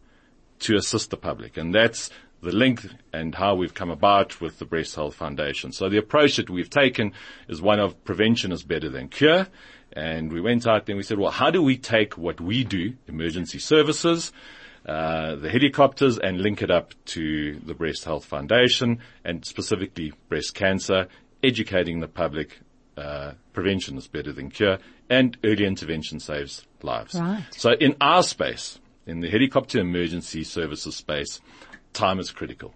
to 0.60 0.76
assist 0.76 1.10
the 1.10 1.18
public. 1.18 1.58
And 1.58 1.74
that's 1.74 2.10
the 2.42 2.52
link 2.52 2.86
and 3.12 3.34
how 3.34 3.56
we've 3.56 3.74
come 3.74 3.90
about 3.90 4.40
with 4.40 4.60
the 4.60 4.66
Breast 4.66 4.96
Health 4.96 5.16
Foundation. 5.16 5.72
So 5.72 5.90
the 5.90 5.98
approach 5.98 6.38
that 6.38 6.50
we've 6.50 6.70
taken 6.70 7.14
is 7.48 7.62
one 7.62 7.80
of 7.80 8.04
prevention 8.04 8.52
is 8.52 8.64
better 8.64 8.90
than 8.90 9.10
cure. 9.10 9.48
And 9.94 10.32
we 10.32 10.42
went 10.42 10.68
out 10.68 10.86
there 10.86 10.94
and 10.94 10.98
we 10.98 11.04
said, 11.04 11.18
well, 11.18 11.32
how 11.32 11.50
do 11.50 11.62
we 11.62 11.78
take 11.78 12.18
what 12.18 12.42
we 12.42 12.64
do, 12.64 12.94
emergency 13.08 13.60
services, 13.60 14.32
uh, 14.86 15.36
the 15.36 15.50
helicopters 15.50 16.20
and 16.20 16.42
link 16.42 16.62
it 16.62 16.70
up 16.70 16.94
to 17.06 17.60
the 17.66 17.74
Breast 17.74 18.04
Health 18.04 18.26
Foundation 18.26 19.00
and 19.24 19.44
specifically 19.44 20.14
breast 20.30 20.54
cancer, 20.54 21.08
educating 21.44 22.02
the 22.02 22.08
public, 22.08 22.60
uh, 22.98 23.34
prevention 23.54 23.98
is 23.98 24.08
better 24.08 24.32
than 24.32 24.50
cure 24.50 24.80
and 25.10 25.38
early 25.44 25.66
intervention 25.66 26.20
saves 26.20 26.66
lives. 26.82 27.16
Right. 27.16 27.44
So 27.52 27.72
in 27.72 27.96
our 28.02 28.24
space, 28.24 28.80
in 29.06 29.20
the 29.20 29.30
helicopter 29.30 29.80
emergency 29.80 30.44
services 30.44 30.96
space, 30.96 31.42
time 31.94 32.20
is 32.20 32.32
critical. 32.32 32.74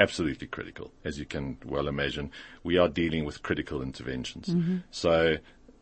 Absolutely 0.00 0.48
critical, 0.48 0.90
as 1.04 1.18
you 1.18 1.24
can 1.24 1.56
well 1.64 1.86
imagine. 1.86 2.30
We 2.64 2.78
are 2.78 2.88
dealing 2.88 3.24
with 3.24 3.42
critical 3.42 3.80
interventions. 3.80 4.48
Mm-hmm. 4.48 4.78
So 4.90 5.36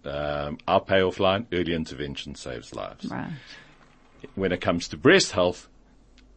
um, 0.04 0.58
our 0.68 0.80
payoff 0.80 1.18
line, 1.18 1.46
early 1.52 1.74
intervention 1.74 2.34
saves 2.34 2.74
lives. 2.74 3.06
Right. 3.06 3.32
When 4.34 4.52
it 4.52 4.60
comes 4.60 4.88
to 4.88 4.96
breast 4.96 5.32
health, 5.32 5.68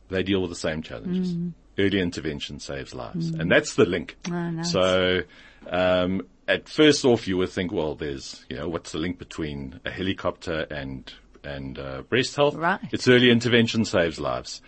they 0.09 0.23
deal 0.23 0.41
with 0.41 0.51
the 0.51 0.55
same 0.55 0.81
challenges. 0.81 1.33
Mm-hmm. 1.33 1.49
Early 1.77 1.99
intervention 1.99 2.59
saves 2.61 2.95
lives. 2.95 3.31
And 3.31 3.51
that's 3.51 3.75
the 3.75 3.85
link. 3.85 4.15
Oh, 4.31 4.49
nice. 4.49 4.71
So, 4.71 5.23
um, 5.69 6.25
at 6.47 6.69
first 6.69 7.05
off, 7.05 7.27
you 7.27 7.37
would 7.37 7.49
think, 7.49 7.71
well, 7.71 7.95
there's, 7.95 8.45
you 8.49 8.57
know, 8.57 8.67
what's 8.67 8.91
the 8.91 8.97
link 8.97 9.17
between 9.17 9.79
a 9.85 9.91
helicopter 9.91 10.67
and, 10.69 11.11
and, 11.43 11.79
uh, 11.79 12.01
breast 12.03 12.35
health? 12.35 12.55
Right. 12.55 12.79
It's 12.91 13.07
early 13.07 13.31
intervention 13.31 13.85
saves 13.85 14.19
lives. 14.19 14.61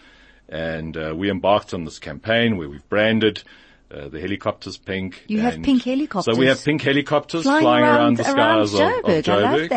And, 0.50 0.96
uh, 0.98 1.14
we 1.16 1.30
embarked 1.30 1.74
on 1.74 1.84
this 1.84 2.00
campaign 2.00 2.58
where 2.58 2.70
we've 2.70 2.88
branded, 2.90 3.44
uh, 3.90 4.10
the 4.10 4.20
helicopters 4.20 4.78
pink. 4.78 5.24
You 5.28 5.40
have 5.40 5.62
pink 5.62 5.84
helicopters. 5.84 6.36
So 6.36 6.40
we 6.40 6.48
have 6.48 6.64
pink 6.64 6.82
helicopters 6.82 7.44
Flying, 7.44 7.62
flying, 7.62 7.84
around, 7.86 8.18
the 8.18 8.34
around 8.34 8.68
skies 8.68 8.80
of, 8.80 9.10
of 9.10 9.24
Joburg. 9.24 9.30
I 9.30 9.52
love 9.52 9.70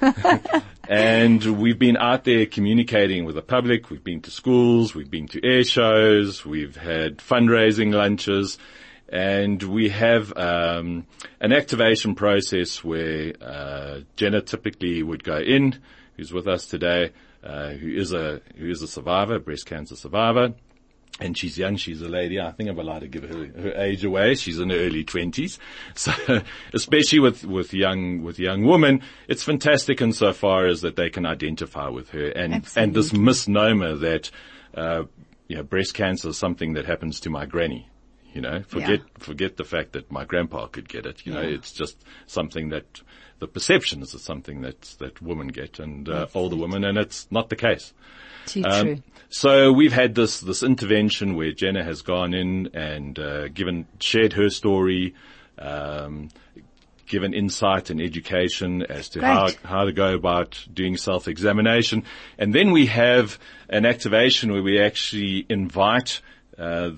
that. 0.00 0.64
And 0.90 1.60
we've 1.60 1.78
been 1.78 1.96
out 1.96 2.24
there 2.24 2.46
communicating 2.46 3.24
with 3.24 3.36
the 3.36 3.42
public. 3.42 3.90
We've 3.90 4.02
been 4.02 4.22
to 4.22 4.32
schools. 4.32 4.92
We've 4.92 5.08
been 5.08 5.28
to 5.28 5.40
air 5.46 5.62
shows. 5.62 6.44
We've 6.44 6.74
had 6.74 7.18
fundraising 7.18 7.94
lunches. 7.94 8.58
And 9.10 9.60
we 9.62 9.88
have 9.88 10.32
um, 10.36 11.06
an 11.40 11.52
activation 11.52 12.14
process 12.14 12.84
where 12.84 13.32
uh, 13.42 14.00
Jenna 14.14 14.40
typically 14.40 15.02
would 15.02 15.24
go 15.24 15.38
in, 15.38 15.80
who's 16.16 16.32
with 16.32 16.46
us 16.46 16.66
today, 16.66 17.10
uh, 17.42 17.70
who 17.70 17.88
is 17.88 18.12
a 18.12 18.40
who 18.56 18.70
is 18.70 18.82
a 18.82 18.86
survivor, 18.86 19.40
breast 19.40 19.66
cancer 19.66 19.96
survivor, 19.96 20.54
and 21.18 21.36
she's 21.36 21.58
young. 21.58 21.76
She's 21.76 22.02
a 22.02 22.08
lady. 22.08 22.40
I 22.40 22.52
think 22.52 22.70
I'm 22.70 22.78
allowed 22.78 23.00
to 23.00 23.08
give 23.08 23.24
her 23.24 23.46
her 23.46 23.72
age 23.74 24.04
away. 24.04 24.36
She's 24.36 24.60
in 24.60 24.70
her 24.70 24.76
early 24.76 25.04
twenties. 25.04 25.58
So, 25.94 26.12
especially 26.72 27.18
with 27.18 27.44
with 27.44 27.74
young 27.74 28.22
with 28.22 28.38
young 28.38 28.64
women, 28.64 29.02
it's 29.26 29.42
fantastic 29.42 30.00
insofar 30.00 30.66
as 30.66 30.82
that 30.82 30.94
they 30.94 31.10
can 31.10 31.26
identify 31.26 31.88
with 31.88 32.10
her 32.10 32.28
and 32.28 32.64
and 32.76 32.94
this 32.94 33.12
misnomer 33.12 33.96
that 33.96 34.30
uh, 34.74 35.02
you 35.48 35.56
know 35.56 35.62
breast 35.64 35.94
cancer 35.94 36.28
is 36.28 36.38
something 36.38 36.74
that 36.74 36.86
happens 36.86 37.18
to 37.20 37.30
my 37.30 37.44
granny. 37.44 37.89
You 38.32 38.40
know, 38.40 38.62
forget 38.68 39.00
forget 39.18 39.56
the 39.56 39.64
fact 39.64 39.92
that 39.92 40.10
my 40.10 40.24
grandpa 40.24 40.66
could 40.66 40.88
get 40.88 41.04
it. 41.06 41.26
You 41.26 41.32
know, 41.34 41.40
Yeah. 41.42 41.56
it's 41.56 41.72
just 41.72 41.96
something 42.26 42.68
that 42.70 43.02
the 43.40 43.48
perception 43.48 44.02
is 44.02 44.10
something 44.22 44.60
that 44.62 44.82
that 44.98 45.20
women 45.20 45.48
get 45.48 45.78
and 45.80 46.08
uh, 46.08 46.26
older 46.34 46.56
women, 46.56 46.84
and 46.84 46.96
it's 46.98 47.26
not 47.30 47.48
the 47.48 47.56
case. 47.56 47.92
Too 48.46 48.62
Um, 48.64 48.86
true. 48.86 49.02
So 49.30 49.72
we've 49.72 49.92
had 49.92 50.14
this 50.14 50.40
this 50.40 50.62
intervention 50.62 51.34
where 51.34 51.52
Jenna 51.52 51.82
has 51.82 52.02
gone 52.02 52.34
in 52.34 52.70
and 52.74 53.18
uh, 53.18 53.48
given 53.48 53.86
shared 53.98 54.32
her 54.34 54.48
story, 54.50 55.14
um, 55.58 56.28
given 57.06 57.34
insight 57.34 57.90
and 57.90 58.00
education 58.00 58.82
as 58.82 59.08
to 59.10 59.20
how 59.20 59.48
how 59.64 59.84
to 59.84 59.92
go 59.92 60.14
about 60.14 60.64
doing 60.72 60.96
self 60.96 61.26
examination, 61.28 62.04
and 62.38 62.54
then 62.54 62.70
we 62.70 62.86
have 62.86 63.38
an 63.68 63.86
activation 63.86 64.52
where 64.52 64.62
we 64.62 64.80
actually 64.80 65.46
invite. 65.48 66.20
Uh, 66.56 66.92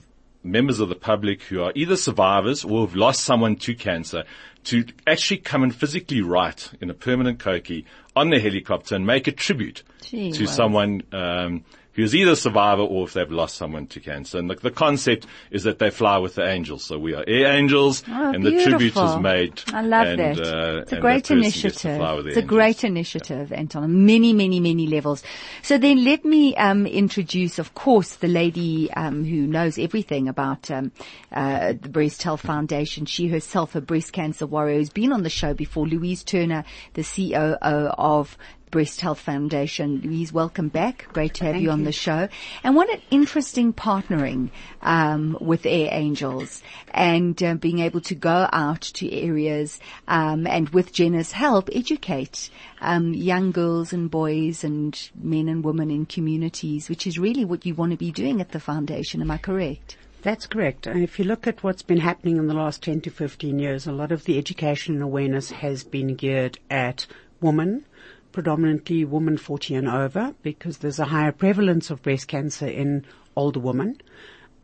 members 0.45 0.81
of 0.81 0.89
the 0.89 0.95
public 0.95 1.43
who 1.43 1.63
are 1.63 1.73
either 1.75 1.97
survivors 1.97 2.65
or 2.65 2.87
have 2.87 2.97
lost 2.97 3.23
someone 3.23 3.57
to 3.57 3.75
cancer 3.75 4.25
to 4.65 4.85
actually 5.07 5.39
come 5.39 5.63
and 5.63 5.75
physically 5.75 6.21
write 6.21 6.71
in 6.81 6.91
a 6.91 6.95
permanent 6.95 7.39
koki 7.39 7.85
on 8.15 8.31
the 8.31 8.39
helicopter 8.39 8.95
and 8.95 9.07
make 9.07 9.27
a 9.27 9.33
tribute 9.33 9.83
Gee 10.03 10.33
to 10.33 10.43
whiz. 10.43 10.51
someone 10.51 11.03
um, 11.13 11.65
who's 11.95 12.15
either 12.15 12.33
a 12.33 12.37
survivor 12.37 12.83
or 12.83 13.05
if 13.07 13.13
they've 13.13 13.31
lost 13.31 13.57
someone 13.57 13.87
to 13.89 14.01
cancer. 14.01 14.39
And 14.39 14.49
the, 14.49 14.55
the 14.55 14.71
concept 14.71 15.27
is 15.51 15.65
that 15.65 15.79
they 15.79 15.91
fly 15.91 16.19
with 16.19 16.35
the 16.37 16.47
angels. 16.49 16.85
So 16.85 16.99
we 16.99 17.15
are 17.15 17.25
air 17.27 17.53
angels, 17.53 18.03
Oh, 18.09 18.33
and 18.33 18.45
the 18.45 18.63
tribute 18.65 18.97
is 18.97 19.17
made. 19.19 19.63
I 19.73 19.83
love 19.83 20.07
and, 20.07 20.19
that. 20.21 20.39
Uh, 20.39 20.79
it's 20.83 20.93
a 20.93 21.01
great 21.01 21.25
that 21.25 21.35
person 21.35 21.41
gets 21.43 21.61
to 21.61 21.69
initiative. 21.69 21.97
fly 21.99 22.13
with 22.15 22.25
the 22.25 22.29
It's 22.31 22.37
a 22.37 22.41
angels. 22.41 22.49
great 22.59 22.85
initiative, 22.85 23.53
Anton, 23.53 23.85
on 23.85 24.07
many, 24.07 24.33
many, 24.33 24.61
many 24.61 24.87
levels. 24.87 25.23
So 25.63 25.79
then 25.79 26.05
let 26.05 26.25
me 26.25 26.57
um, 26.57 26.87
introduce, 26.87 27.59
of 27.59 27.75
course, 27.75 28.17
the 28.17 28.29
lady 28.29 28.91
um, 28.93 29.25
who 29.25 29.47
knows 29.47 29.79
everything 29.79 30.29
about 30.29 30.71
um, 30.71 30.93
uh, 31.31 31.75
the 31.81 31.89
Breast 31.89 32.23
Health 32.23 32.41
Foundation. 32.41 33.07
She 33.07 33.29
herself, 33.29 33.75
a 33.75 33.81
breast 33.81 34.13
cancer 34.13 34.47
warrior, 34.47 34.79
who's 34.79 34.91
been 34.91 35.13
on 35.13 35.23
the 35.23 35.31
show 35.31 35.55
before. 35.55 35.87
Louise 35.87 36.23
Turner, 36.25 36.65
the 36.95 37.03
COO 37.03 37.57
of 37.99 38.37
Breast 38.73 39.02
Health 39.02 39.21
Foundation. 39.21 40.00
Louise, 40.02 40.33
welcome 40.33 40.69
back. 40.69 41.07
Great 41.12 41.35
to 41.35 41.45
have 41.45 41.61
you 41.61 41.71
on 41.71 41.85
the 41.85 41.93
show. 41.93 42.29
And 42.64 42.75
what 42.75 42.88
an 42.88 43.02
interesting 43.11 43.75
partnering 43.75 44.50
um, 44.81 45.37
with 45.43 45.67
Air 45.67 45.91
Angels 45.93 46.62
and 46.88 47.41
uh, 47.43 47.55
being 47.55 47.81
able 47.81 48.00
to 48.00 48.14
go 48.14 48.49
out 48.50 48.81
to 48.81 49.12
areas 49.12 49.79
um, 50.09 50.47
and 50.47 50.71
with 50.71 50.91
Jenna's 50.91 51.33
help 51.33 51.69
educate 51.71 52.49
um, 52.81 53.12
young 53.12 53.52
girls 53.52 53.93
and 53.93 54.11
boys 54.11 54.64
and 54.64 54.99
men 55.14 55.49
and 55.49 55.62
women 55.62 55.91
in 55.91 56.07
communities, 56.07 56.88
which 56.88 57.07
is 57.07 57.19
really 57.19 57.45
what 57.45 57.67
you 57.67 57.75
want 57.75 57.91
to 57.91 57.99
be 57.99 58.11
doing 58.11 58.41
at 58.41 58.52
the 58.52 58.61
foundation. 58.61 59.21
Am 59.21 59.31
I 59.31 59.37
correct? 59.37 59.99
That's 60.23 60.47
correct. 60.47 60.87
And 60.87 61.02
if 61.02 61.19
you 61.19 61.26
look 61.26 61.47
at 61.47 61.62
what's 61.62 61.83
been 61.83 61.99
happening 61.99 62.38
in 62.38 62.47
the 62.47 62.55
last 62.55 62.83
10 62.83 63.02
to 63.02 63.11
15 63.11 63.59
years, 63.59 63.87
a 63.87 63.93
lot 63.93 64.12
of 64.12 64.25
the 64.25 64.38
education 64.38 64.95
and 64.95 65.02
awareness 65.02 65.50
has 65.50 65.85
been 65.85 66.14
geared 66.14 66.59
at 66.71 67.07
women, 67.43 67.85
predominantly 68.33 69.05
women 69.05 69.37
40 69.37 69.75
and 69.75 69.89
over, 69.89 70.35
because 70.43 70.79
there's 70.79 70.99
a 70.99 71.07
higher 71.07 71.33
prevalence 71.33 71.91
of 71.91 72.03
breast 72.03 72.29
cancer 72.29 72.67
in 72.67 73.05
older 73.37 73.61
women. 73.61 74.01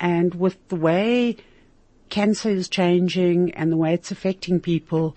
And 0.01 0.35
with 0.35 0.57
the 0.69 0.77
way 0.77 1.37
cancer 2.09 2.51
is 2.51 2.69
changing 2.69 3.53
and 3.55 3.71
the 3.71 3.77
way 3.77 3.95
it's 3.95 4.11
affecting 4.11 4.61
people, 4.61 5.17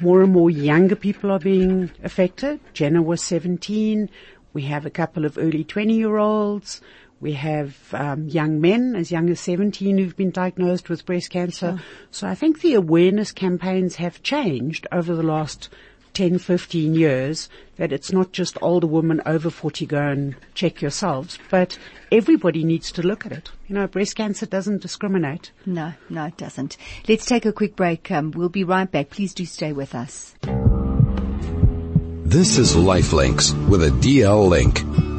more 0.00 0.22
and 0.22 0.32
more 0.32 0.50
younger 0.50 0.96
people 0.96 1.30
are 1.30 1.38
being 1.38 1.90
affected. 2.02 2.60
Jenna 2.72 3.02
was 3.02 3.22
17. 3.22 4.10
We 4.52 4.62
have 4.62 4.84
a 4.84 4.90
couple 4.90 5.24
of 5.24 5.38
early 5.38 5.64
20 5.64 5.94
year 5.94 6.16
olds. 6.16 6.80
We 7.20 7.34
have 7.34 7.76
um, 7.94 8.28
young 8.28 8.60
men 8.60 8.96
as 8.96 9.12
young 9.12 9.30
as 9.30 9.38
17 9.38 9.96
who've 9.96 10.16
been 10.16 10.32
diagnosed 10.32 10.88
with 10.88 11.06
breast 11.06 11.30
cancer. 11.30 11.80
So 12.10 12.26
I 12.26 12.34
think 12.34 12.60
the 12.60 12.74
awareness 12.74 13.30
campaigns 13.30 13.94
have 13.96 14.24
changed 14.24 14.88
over 14.90 15.14
the 15.14 15.22
last 15.22 15.68
10, 16.14 16.38
15 16.38 16.94
years 16.94 17.48
that 17.76 17.92
it's 17.92 18.12
not 18.12 18.32
just 18.32 18.58
older 18.62 18.86
women 18.86 19.20
over 19.26 19.50
40 19.50 19.86
go 19.86 20.00
and 20.00 20.36
check 20.54 20.80
yourselves, 20.80 21.38
but 21.50 21.78
everybody 22.10 22.64
needs 22.64 22.92
to 22.92 23.02
look 23.02 23.26
at 23.26 23.32
it. 23.32 23.50
You 23.68 23.74
know, 23.74 23.86
breast 23.86 24.16
cancer 24.16 24.46
doesn't 24.46 24.82
discriminate. 24.82 25.50
No, 25.66 25.94
no, 26.08 26.26
it 26.26 26.36
doesn't. 26.36 26.76
Let's 27.08 27.26
take 27.26 27.46
a 27.46 27.52
quick 27.52 27.76
break. 27.76 28.10
Um, 28.10 28.30
we'll 28.32 28.48
be 28.48 28.64
right 28.64 28.90
back. 28.90 29.10
Please 29.10 29.34
do 29.34 29.46
stay 29.46 29.72
with 29.72 29.94
us. 29.94 30.34
This 32.24 32.56
is 32.56 32.74
Lifelinks 32.74 33.52
with 33.68 33.82
a 33.82 33.90
DL 33.90 34.48
link. 34.48 35.11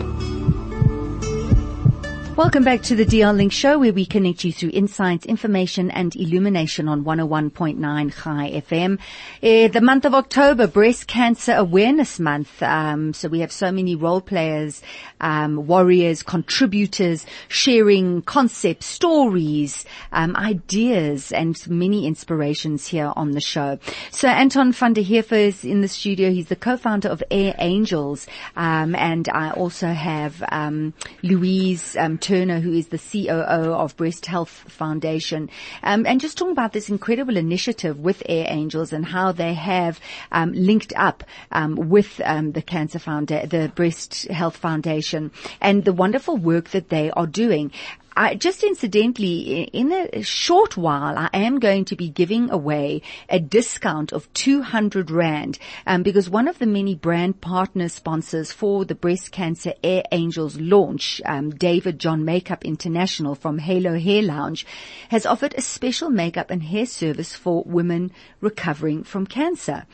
Welcome 2.36 2.63
back 2.63 2.82
to 2.84 2.96
the 2.96 3.06
DL 3.06 3.36
Link 3.36 3.52
Show 3.52 3.78
where 3.78 3.94
we 3.94 4.08
connect 4.08 4.44
you 4.44 4.52
through 4.52 4.72
insights, 4.74 5.28
information 5.28 5.92
and 5.92 6.16
illumination 6.16 6.88
on 6.88 7.04
101.9 7.04 8.24
Chai 8.24 8.62
FM. 8.68 8.98
Uh, 9.44 9.68
the 9.68 9.82
month 9.82 10.04
of 10.04 10.16
October, 10.16 10.66
Breast 10.66 11.06
Cancer 11.06 11.54
Awareness 11.54 12.20
Month. 12.20 12.63
Um, 12.63 13.13
so 13.13 13.30
we 13.30 13.42
have 13.42 13.52
so 13.52 13.72
many 13.72 13.96
role 13.96 14.20
players, 14.20 14.82
um, 15.22 15.68
warriors, 15.68 16.24
contributors, 16.24 17.28
sharing 17.50 18.24
concepts, 18.24 18.88
stories, 18.88 19.86
um, 20.12 20.36
ideas 20.36 21.32
and 21.32 21.56
many 21.70 22.08
inspirations 22.08 22.88
here 22.88 23.13
on 23.16 23.34
the 23.34 23.42
show. 23.42 23.78
So 24.10 24.28
Anton 24.28 24.72
van 24.72 24.94
der 24.94 25.04
Heever 25.04 25.36
is 25.36 25.63
in 25.63 25.82
the 25.82 25.88
studio. 25.88 26.32
He's 26.32 26.48
the 26.48 26.56
co-founder 26.56 27.10
of 27.10 27.22
Air 27.30 27.54
Angels. 27.60 28.25
Um, 28.56 28.96
and 28.96 29.30
I 29.30 29.52
also 29.52 29.90
have, 29.90 30.44
um, 30.52 30.96
Louise, 31.22 31.96
um, 31.96 32.18
Turner, 32.24 32.62
who 32.62 32.72
is 32.72 32.88
the 32.88 32.98
COO 32.98 33.74
of 33.74 33.98
Breast 33.98 34.25
Health 34.27 34.50
Foundation, 34.50 35.50
um, 35.84 36.06
and 36.06 36.22
just 36.22 36.38
talking 36.38 36.53
about 36.53 36.72
this 36.72 36.88
incredible 36.89 37.36
initiative 37.36 38.00
with 38.00 38.24
Air 38.30 38.46
Angels 38.48 38.94
and 38.94 39.06
how 39.06 39.34
they 39.34 39.53
have 39.53 40.00
um, 40.32 40.53
linked 40.53 40.94
up 40.96 41.25
um, 41.51 41.75
with 41.75 42.22
um, 42.24 42.53
the 42.53 42.62
Cancer 42.62 42.98
Foundation, 42.98 43.50
the 43.50 43.70
Breast 43.75 44.30
Health 44.30 44.56
Foundation, 44.56 45.32
and 45.60 45.84
the 45.84 45.92
wonderful 45.92 46.38
work 46.38 46.70
that 46.70 46.88
they 46.88 47.12
are 47.12 47.27
doing. 47.27 47.74
I, 48.15 48.36
just 48.36 48.63
incidentally, 48.63 49.63
in 49.63 49.91
a 49.91 50.22
short 50.22 50.77
while, 50.77 51.17
I 51.17 51.29
am 51.34 51.60
going 51.60 51.86
to 51.86 51.96
be 51.96 52.10
giving 52.10 52.51
away 52.51 53.01
a 53.27 53.39
discount 53.39 54.12
of 54.12 54.32
200 54.34 55.10
Rand, 55.10 55.58
um, 55.88 56.03
because 56.03 56.29
one 56.29 56.48
of 56.48 56.60
the 56.60 56.67
many 56.67 56.93
brand 56.93 57.41
partner 57.41 57.89
sponsors 57.89 58.51
for 58.51 58.86
the 58.86 58.93
Breast 58.93 59.32
Cancer 59.32 59.74
Air 59.84 60.03
Angels 60.12 60.60
launch, 60.60 61.22
um, 61.25 61.50
David 61.50 62.00
John 62.00 62.24
Makeup 62.24 62.63
International 62.63 63.34
from 63.34 63.58
Halo 63.58 63.98
Hair 63.98 64.24
Lounge, 64.24 64.65
has 65.10 65.25
offered 65.25 65.55
a 65.58 65.62
special 65.62 66.10
makeup 66.10 66.51
and 66.51 66.62
hair 66.62 66.86
service 66.86 67.34
for 67.36 67.63
women 67.65 68.12
recovering 68.41 69.03
from 69.03 69.25
cancer. 69.25 69.86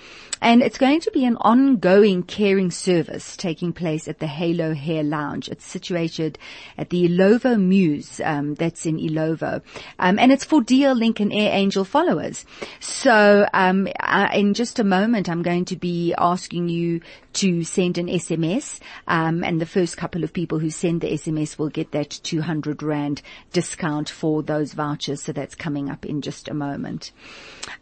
And 0.41 0.61
it's 0.61 0.77
going 0.77 1.01
to 1.01 1.11
be 1.11 1.25
an 1.25 1.37
ongoing 1.37 2.23
caring 2.23 2.71
service 2.71 3.37
taking 3.37 3.73
place 3.73 4.07
at 4.07 4.19
the 4.19 4.27
Halo 4.27 4.73
Hair 4.73 5.03
Lounge. 5.03 5.49
It's 5.49 5.65
situated 5.65 6.37
at 6.77 6.89
the 6.89 7.07
Ilovo 7.07 7.59
Muse, 7.59 8.08
um, 8.23 8.55
that's 8.55 8.85
in 8.85 8.97
Ilovo. 8.97 9.61
Um, 9.99 10.17
and 10.19 10.31
it's 10.31 10.45
for 10.45 10.61
DL 10.61 10.97
Link 10.97 11.19
and 11.19 11.31
Air 11.33 11.51
Angel 11.53 11.85
followers. 11.85 12.45
So, 12.79 13.47
um, 13.53 13.87
uh, 13.99 14.29
in 14.33 14.53
just 14.53 14.79
a 14.79 14.83
moment, 14.83 15.29
I'm 15.29 15.41
going 15.41 15.65
to 15.65 15.75
be 15.75 16.13
asking 16.17 16.69
you 16.69 17.01
to 17.33 17.63
send 17.63 17.97
an 17.97 18.07
SMS, 18.07 18.79
um, 19.07 19.43
and 19.43 19.61
the 19.61 19.65
first 19.65 19.97
couple 19.97 20.23
of 20.23 20.33
people 20.33 20.59
who 20.59 20.69
send 20.69 21.01
the 21.01 21.11
SMS 21.11 21.57
will 21.57 21.69
get 21.69 21.91
that 21.91 22.09
200 22.09 22.81
Rand 22.81 23.21
discount 23.53 24.09
for 24.09 24.41
those 24.41 24.73
vouchers. 24.73 25.21
So 25.21 25.31
that's 25.31 25.55
coming 25.55 25.89
up 25.89 26.05
in 26.05 26.21
just 26.21 26.47
a 26.47 26.53
moment. 26.53 27.11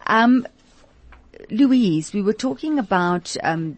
Um, 0.08 0.46
Louise, 1.50 2.14
we 2.14 2.22
were 2.22 2.34
talking 2.34 2.80
about 2.80 3.36
um, 3.44 3.78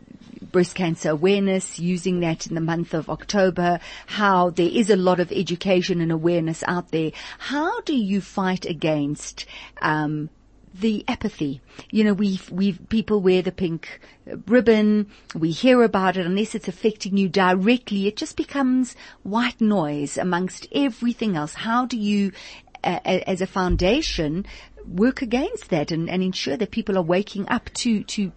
breast 0.51 0.75
cancer 0.75 1.09
awareness, 1.09 1.79
using 1.79 2.19
that 2.21 2.47
in 2.47 2.55
the 2.55 2.61
month 2.61 2.93
of 2.93 3.09
October, 3.09 3.79
how 4.07 4.49
there 4.49 4.69
is 4.69 4.89
a 4.89 4.95
lot 4.95 5.19
of 5.19 5.31
education 5.31 6.01
and 6.01 6.11
awareness 6.11 6.63
out 6.67 6.91
there. 6.91 7.11
How 7.37 7.81
do 7.81 7.95
you 7.95 8.21
fight 8.21 8.65
against 8.65 9.45
um, 9.81 10.29
the 10.73 11.03
apathy. 11.07 11.61
You 11.91 12.03
know, 12.03 12.13
we 12.13 12.39
we 12.51 12.73
people 12.73 13.21
wear 13.21 13.41
the 13.41 13.51
pink 13.51 13.99
ribbon, 14.47 15.09
we 15.35 15.51
hear 15.51 15.81
about 15.83 16.17
it, 16.17 16.25
unless 16.25 16.55
it's 16.55 16.67
affecting 16.67 17.17
you 17.17 17.27
directly, 17.27 18.07
it 18.07 18.17
just 18.17 18.37
becomes 18.37 18.95
white 19.23 19.59
noise 19.59 20.17
amongst 20.17 20.67
everything 20.71 21.35
else. 21.35 21.53
How 21.53 21.85
do 21.85 21.97
you, 21.97 22.31
uh, 22.83 22.99
as 23.03 23.41
a 23.41 23.47
foundation, 23.47 24.45
work 24.87 25.21
against 25.21 25.69
that 25.69 25.91
and, 25.91 26.09
and 26.09 26.23
ensure 26.23 26.57
that 26.57 26.71
people 26.71 26.97
are 26.97 27.03
waking 27.03 27.47
up 27.49 27.69
to, 27.75 28.03
to 28.03 28.31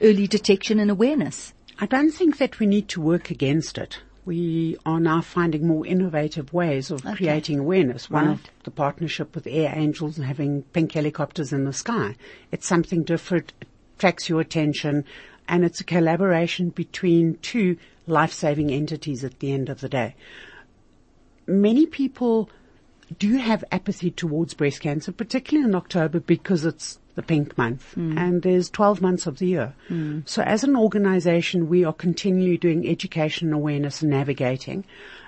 early 0.00 0.26
detection 0.26 0.78
and 0.80 0.90
awareness? 0.90 1.52
I 1.78 1.86
don't 1.86 2.10
think 2.10 2.38
that 2.38 2.58
we 2.58 2.66
need 2.66 2.88
to 2.90 3.00
work 3.00 3.30
against 3.30 3.76
it. 3.78 3.98
We 4.24 4.76
are 4.84 4.98
now 4.98 5.20
finding 5.20 5.66
more 5.66 5.86
innovative 5.86 6.52
ways 6.52 6.90
of 6.90 7.04
Okay. 7.06 7.16
creating 7.16 7.60
awareness. 7.60 8.10
One 8.10 8.26
of 8.28 8.42
the 8.64 8.70
partnership 8.72 9.34
with 9.34 9.46
Air 9.46 9.72
Angels 9.74 10.18
and 10.18 10.26
having 10.26 10.62
pink 10.72 10.92
helicopters 10.92 11.52
in 11.52 11.64
the 11.64 11.72
sky. 11.72 12.16
It's 12.50 12.66
something 12.66 13.04
different, 13.04 13.52
it 13.60 13.68
attracts 13.96 14.28
your 14.28 14.40
attention, 14.40 15.04
and 15.48 15.64
it's 15.64 15.80
a 15.80 15.84
collaboration 15.84 16.70
between 16.70 17.38
two 17.40 17.76
life-saving 18.08 18.70
entities 18.70 19.22
at 19.22 19.38
the 19.38 19.52
end 19.52 19.68
of 19.68 19.80
the 19.80 19.88
day. 19.88 20.16
Many 21.46 21.86
people 21.86 22.50
do 23.18 23.36
have 23.36 23.62
apathy 23.70 24.10
towards 24.10 24.54
breast 24.54 24.80
cancer, 24.80 25.12
particularly 25.12 25.68
in 25.68 25.76
October 25.76 26.18
because 26.18 26.64
it's 26.64 26.98
the 27.16 27.22
pink 27.22 27.58
month 27.58 27.94
hmm. 27.94 28.16
and 28.16 28.42
there's 28.42 28.70
12 28.70 29.02
months 29.02 29.26
of 29.26 29.38
the 29.38 29.46
year. 29.46 29.74
Hmm. 29.88 30.20
So 30.26 30.42
as 30.42 30.62
an 30.62 30.76
organization, 30.76 31.68
we 31.68 31.84
are 31.84 31.92
continually 31.92 32.58
doing 32.58 32.88
education, 32.88 33.48
and 33.48 33.54
awareness 33.54 34.02
and 34.02 34.10
navigating. 34.10 34.84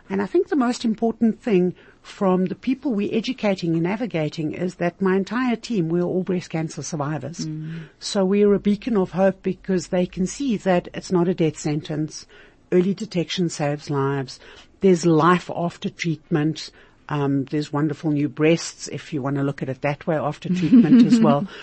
And 0.09 0.23
I 0.23 0.27
think 0.27 0.49
the 0.49 0.57
most 0.57 0.85
important 0.85 1.43
thing 1.43 1.75
from 2.03 2.47
the 2.47 2.55
people 2.55 2.95
we're 2.95 3.15
educating 3.15 3.75
and 3.75 3.83
navigating 3.83 4.53
is 4.53 4.77
that 4.77 5.03
my 5.03 5.17
entire 5.17 5.57
team, 5.57 5.89
we're 5.89 6.03
all 6.03 6.23
breast 6.23 6.51
cancer 6.51 6.83
survivors. 6.83 7.45
Hmm. 7.45 7.79
So 7.99 8.25
we're 8.25 8.55
a 8.55 8.61
beacon 8.61 8.97
of 8.97 9.11
hope 9.13 9.43
because 9.43 9.89
they 9.89 10.07
can 10.07 10.27
see 10.27 10.57
that 10.59 10.89
it's 10.95 11.11
not 11.11 11.29
a 11.29 11.35
death 11.35 11.59
sentence. 11.59 12.27
Early 12.71 12.95
detection 12.95 13.49
saves 13.49 13.91
lives. 13.91 14.39
There's 14.81 15.05
life 15.05 15.51
after 15.55 15.91
treatment. 15.91 16.71
Um, 17.09 17.45
there's 17.45 17.73
wonderful 17.73 18.11
new 18.11 18.29
breasts 18.29 18.89
if 18.89 19.13
you 19.13 19.23
want 19.23 19.37
to 19.37 19.43
look 19.43 19.63
at 19.63 19.69
it 19.69 19.83
that 19.83 20.07
way 20.07 20.17
after 20.17 20.49
treatment 20.49 21.07
as 21.07 21.19
well. 21.21 21.47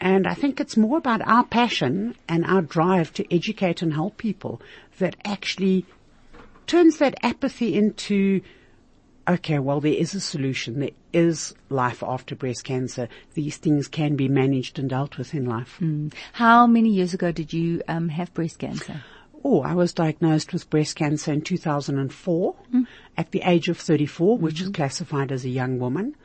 And 0.00 0.26
I 0.26 0.34
think 0.34 0.60
it's 0.60 0.76
more 0.76 0.98
about 0.98 1.26
our 1.26 1.44
passion 1.44 2.14
and 2.28 2.44
our 2.44 2.60
drive 2.60 3.12
to 3.14 3.34
educate 3.34 3.80
and 3.80 3.94
help 3.94 4.18
people 4.18 4.60
that 4.98 5.16
actually 5.24 5.86
turns 6.66 6.98
that 6.98 7.14
apathy 7.22 7.74
into, 7.74 8.42
okay, 9.26 9.58
well, 9.60 9.80
there 9.80 9.94
is 9.94 10.14
a 10.14 10.20
solution. 10.20 10.80
There 10.80 10.90
is 11.14 11.54
life 11.70 12.02
after 12.02 12.34
breast 12.34 12.64
cancer. 12.64 13.08
These 13.32 13.56
things 13.56 13.88
can 13.88 14.14
be 14.14 14.28
managed 14.28 14.78
and 14.78 14.90
dealt 14.90 15.16
with 15.16 15.34
in 15.34 15.46
life. 15.46 15.80
How 16.32 16.66
many 16.66 16.90
years 16.90 17.14
ago 17.14 17.32
did 17.32 17.52
you 17.52 17.82
um, 17.88 18.10
have 18.10 18.34
breast 18.34 18.58
cancer? 18.58 19.02
Oh, 19.46 19.60
I 19.60 19.74
was 19.74 19.92
diagnosed 19.92 20.54
with 20.54 20.70
breast 20.70 20.96
cancer 20.96 21.30
in 21.30 21.42
2004 21.42 22.56
at 23.18 23.30
the 23.30 23.42
age 23.44 23.68
of 23.68 23.78
34, 23.78 24.38
which 24.38 24.60
is 24.62 24.70
classified 24.70 25.30
as 25.30 25.44
a 25.44 25.50
young 25.50 25.78
woman. 25.78 26.16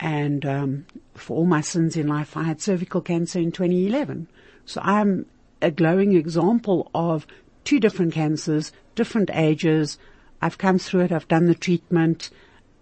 And 0.00 0.46
um, 0.46 0.86
for 1.14 1.36
all 1.36 1.44
my 1.44 1.60
sins 1.60 1.94
in 1.94 2.06
life, 2.06 2.38
I 2.38 2.44
had 2.44 2.62
cervical 2.62 3.02
cancer 3.02 3.38
in 3.38 3.52
2011. 3.52 4.28
So 4.64 4.80
I'm 4.82 5.26
a 5.60 5.70
glowing 5.70 6.16
example 6.16 6.90
of 6.94 7.26
two 7.64 7.80
different 7.80 8.14
cancers, 8.14 8.72
different 8.94 9.30
ages. 9.32 9.98
I've 10.40 10.58
come 10.58 10.78
through 10.78 11.02
it. 11.02 11.12
I've 11.12 11.28
done 11.28 11.46
the 11.46 11.54
treatment, 11.54 12.30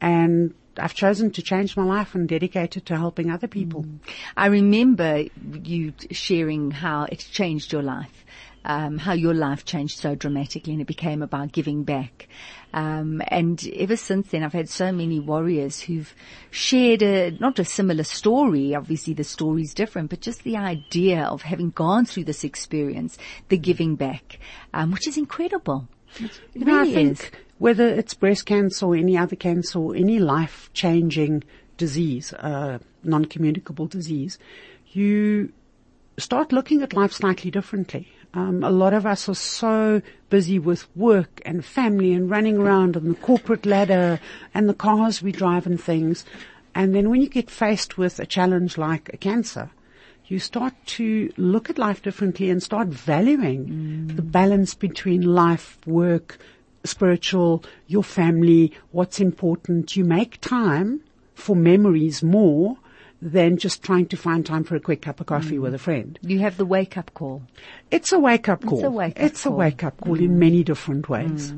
and 0.01 0.55
I've 0.79 0.95
chosen 0.95 1.31
to 1.33 1.42
change 1.42 1.77
my 1.77 1.85
life 1.85 2.14
and 2.14 2.29
dedicate 2.29 2.77
it 2.77 2.87
to 2.87 2.97
helping 2.97 3.31
other 3.31 3.47
people. 3.47 3.85
I 4.37 4.47
remember 4.47 5.25
you 5.62 5.92
sharing 6.11 6.71
how 6.71 7.05
it 7.05 7.27
changed 7.31 7.73
your 7.73 7.83
life, 7.83 8.25
um, 8.64 8.98
how 8.98 9.12
your 9.12 9.35
life 9.35 9.64
changed 9.64 9.98
so 9.98 10.14
dramatically, 10.14 10.72
and 10.72 10.83
it 10.83 10.87
became 10.87 11.22
about 11.22 11.53
giving 11.53 11.85
back. 11.85 12.29
Um, 12.75 13.20
and 13.29 13.62
ever 13.77 13.96
since 13.96 14.29
then, 14.29 14.42
I've 14.42 14.53
had 14.53 14.68
so 14.68 14.92
many 14.92 15.20
warriors 15.20 15.81
who've 15.81 16.14
shared 16.51 17.03
a 17.03 17.31
not 17.33 17.59
a 17.59 17.64
similar 17.64 18.05
story. 18.05 18.75
Obviously, 18.75 19.14
the 19.14 19.25
story's 19.25 19.75
different, 19.75 20.11
but 20.11 20.20
just 20.20 20.42
the 20.42 20.57
idea 20.57 21.25
of 21.25 21.42
having 21.42 21.70
gone 21.70 22.07
through 22.07 22.25
this 22.25 22.44
experience, 22.44 23.18
the 23.48 23.59
giving 23.59 23.96
back, 23.96 24.38
um, 24.72 24.90
which 24.90 25.07
is 25.07 25.18
incredible. 25.18 25.88
It 26.18 26.40
You 26.55 26.64
know, 26.64 26.77
really 26.79 26.90
I 26.90 26.94
think 26.94 27.12
is. 27.12 27.31
whether 27.59 27.88
it's 27.88 28.14
breast 28.14 28.46
cancer 28.46 28.87
or 28.87 28.96
any 28.96 29.16
other 29.18 29.37
cancer 29.37 29.79
or 29.79 29.94
any 29.94 30.18
life-changing 30.18 31.44
disease, 31.77 32.33
uh, 32.35 32.79
non-communicable 33.03 33.87
disease, 33.87 34.38
you 34.92 35.53
start 36.18 36.53
looking 36.53 36.83
at 36.83 36.92
life 36.92 37.12
slightly 37.12 37.51
differently. 37.51 38.09
Um, 38.35 38.64
a 38.64 38.71
lot 38.71 38.95
of 38.95 39.05
us 39.05 39.29
are 39.29 39.35
so 39.35 40.01
busy 40.31 40.59
with 40.59 40.88
work 40.97 41.42
and 41.45 41.64
family 41.64 42.14
and 42.14 42.31
running 42.31 42.57
around 42.57 42.97
on 42.97 43.09
the 43.09 43.14
corporate 43.14 43.66
ladder 43.66 44.21
and 44.55 44.68
the 44.68 44.75
cars 44.75 45.23
we 45.23 45.33
drive 45.33 45.66
and 45.66 45.79
things. 45.81 46.25
And 46.75 46.95
then 46.95 47.11
when 47.11 47.21
you 47.21 47.29
get 47.29 47.51
faced 47.51 47.99
with 47.99 48.18
a 48.18 48.25
challenge 48.25 48.79
like 48.79 49.11
a 49.12 49.18
cancer, 49.18 49.71
you 50.27 50.38
start 50.38 50.73
to 50.87 51.31
look 51.37 51.68
at 51.68 51.77
life 51.77 52.01
differently 52.01 52.49
and 52.49 52.62
start 52.62 52.88
valuing 52.88 54.07
the 54.16 54.23
balance 54.23 54.75
between 54.75 55.21
life, 55.21 55.79
work, 55.87 56.38
spiritual, 56.85 57.62
your 57.87 58.03
family, 58.03 58.73
what's 58.92 59.21
important. 59.21 59.95
You 59.95 60.05
make 60.05 60.40
time 60.40 61.03
for 61.35 61.55
memories 61.55 62.23
more 62.23 62.79
than 63.22 63.56
just 63.56 63.85
trying 63.85 64.06
to 64.06 64.16
find 64.16 64.44
time 64.44 64.64
for 64.64 64.74
a 64.74 64.80
quick 64.80 65.02
cup 65.02 65.20
of 65.20 65.26
coffee 65.26 65.58
with 65.58 65.72
a 65.74 65.78
friend. 65.78 66.18
You 66.22 66.40
have 66.40 66.56
the 66.56 66.66
wake 66.66 66.96
up 66.96 67.14
call. 67.14 67.42
It's 67.92 68.11
a 68.11 68.18
wake 68.18 68.48
up 68.48 68.66
call. 68.66 68.78
It's 68.80 68.87
a 68.87 68.90
wake-up 68.90 69.24
It's 69.24 69.46
a 69.46 69.50
wake 69.50 69.85
up 69.85 70.00
call 70.00 70.18
in 70.18 70.40
many 70.40 70.64
different 70.64 71.08
ways. 71.08 71.54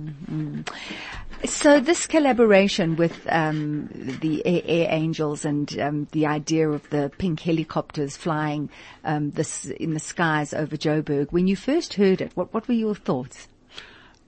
So 1.47 1.81
this 1.81 2.07
collaboration 2.07 2.97
with 2.97 3.27
um, 3.31 3.89
the 3.93 4.47
Air, 4.47 4.63
Air 4.65 4.89
Angels 4.91 5.45
and 5.45 5.79
um, 5.79 6.09
the 6.13 6.27
idea 6.27 6.69
of 6.69 6.89
the 6.91 7.11
pink 7.17 7.41
helicopters 7.41 8.17
flying 8.17 8.71
um, 9.03 9.31
this 9.31 9.67
in 9.67 9.95
the 9.95 10.01
skies 10.01 10.53
over 10.53 10.77
Joburg. 10.77 11.33
When 11.33 11.47
you 11.47 11.57
first 11.57 11.95
heard 11.95 12.21
it, 12.21 12.33
what 12.35 12.53
what 12.53 12.69
were 12.69 12.75
your 12.75 12.95
thoughts? 12.95 13.49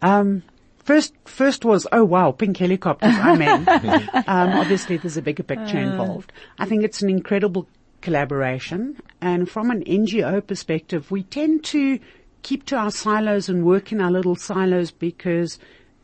Um, 0.02 0.42
first, 0.86 1.12
first 1.24 1.64
was, 1.64 1.86
oh 1.92 2.04
wow, 2.04 2.32
pink 2.32 2.56
helicopters, 2.56 3.14
I 3.14 3.36
mean, 3.36 3.68
um, 4.26 4.52
obviously 4.52 4.96
there's 4.96 5.16
a 5.16 5.22
bigger 5.22 5.42
picture 5.42 5.78
involved. 5.78 6.32
I 6.58 6.66
think 6.66 6.84
it's 6.84 7.02
an 7.02 7.10
incredible 7.10 7.66
collaboration 8.00 9.00
and 9.20 9.50
from 9.50 9.70
an 9.70 9.84
NGO 9.84 10.46
perspective, 10.46 11.10
we 11.10 11.24
tend 11.24 11.64
to 11.64 11.98
keep 12.42 12.64
to 12.66 12.76
our 12.76 12.92
silos 12.92 13.48
and 13.48 13.64
work 13.64 13.90
in 13.90 14.00
our 14.00 14.10
little 14.10 14.36
silos 14.36 14.92
because 14.92 15.58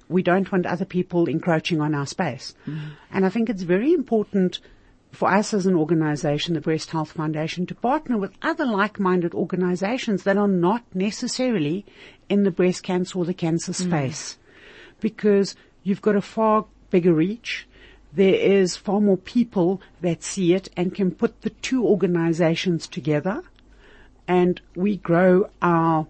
we 0.08 0.22
don't 0.22 0.50
want 0.50 0.66
other 0.66 0.84
people 0.84 1.28
encroaching 1.28 1.80
on 1.80 1.94
our 1.94 2.06
space. 2.06 2.54
And 3.12 3.24
I 3.24 3.28
think 3.28 3.48
it's 3.48 3.62
very 3.62 3.92
important 3.92 4.58
for 5.12 5.30
us 5.30 5.54
as 5.54 5.66
an 5.66 5.74
organization, 5.76 6.54
the 6.54 6.60
Breast 6.60 6.90
Health 6.90 7.12
Foundation, 7.12 7.66
to 7.66 7.74
partner 7.74 8.18
with 8.18 8.32
other 8.42 8.66
like-minded 8.66 9.34
organizations 9.34 10.24
that 10.24 10.36
are 10.36 10.48
not 10.48 10.82
necessarily 10.94 11.84
in 12.28 12.42
the 12.44 12.50
breast 12.50 12.82
cancer 12.82 13.18
or 13.18 13.24
the 13.24 13.34
cancer 13.34 13.72
space. 13.72 14.38
Because 15.02 15.54
you've 15.82 16.00
got 16.00 16.16
a 16.16 16.22
far 16.22 16.64
bigger 16.90 17.12
reach. 17.12 17.66
there 18.14 18.34
is 18.34 18.76
far 18.76 19.00
more 19.00 19.16
people 19.16 19.80
that 20.02 20.22
see 20.22 20.52
it 20.52 20.68
and 20.76 20.94
can 20.94 21.10
put 21.10 21.40
the 21.40 21.50
two 21.50 21.82
organizations 21.86 22.86
together 22.86 23.42
and 24.28 24.60
we 24.74 24.96
grow 24.96 25.48
our 25.60 26.06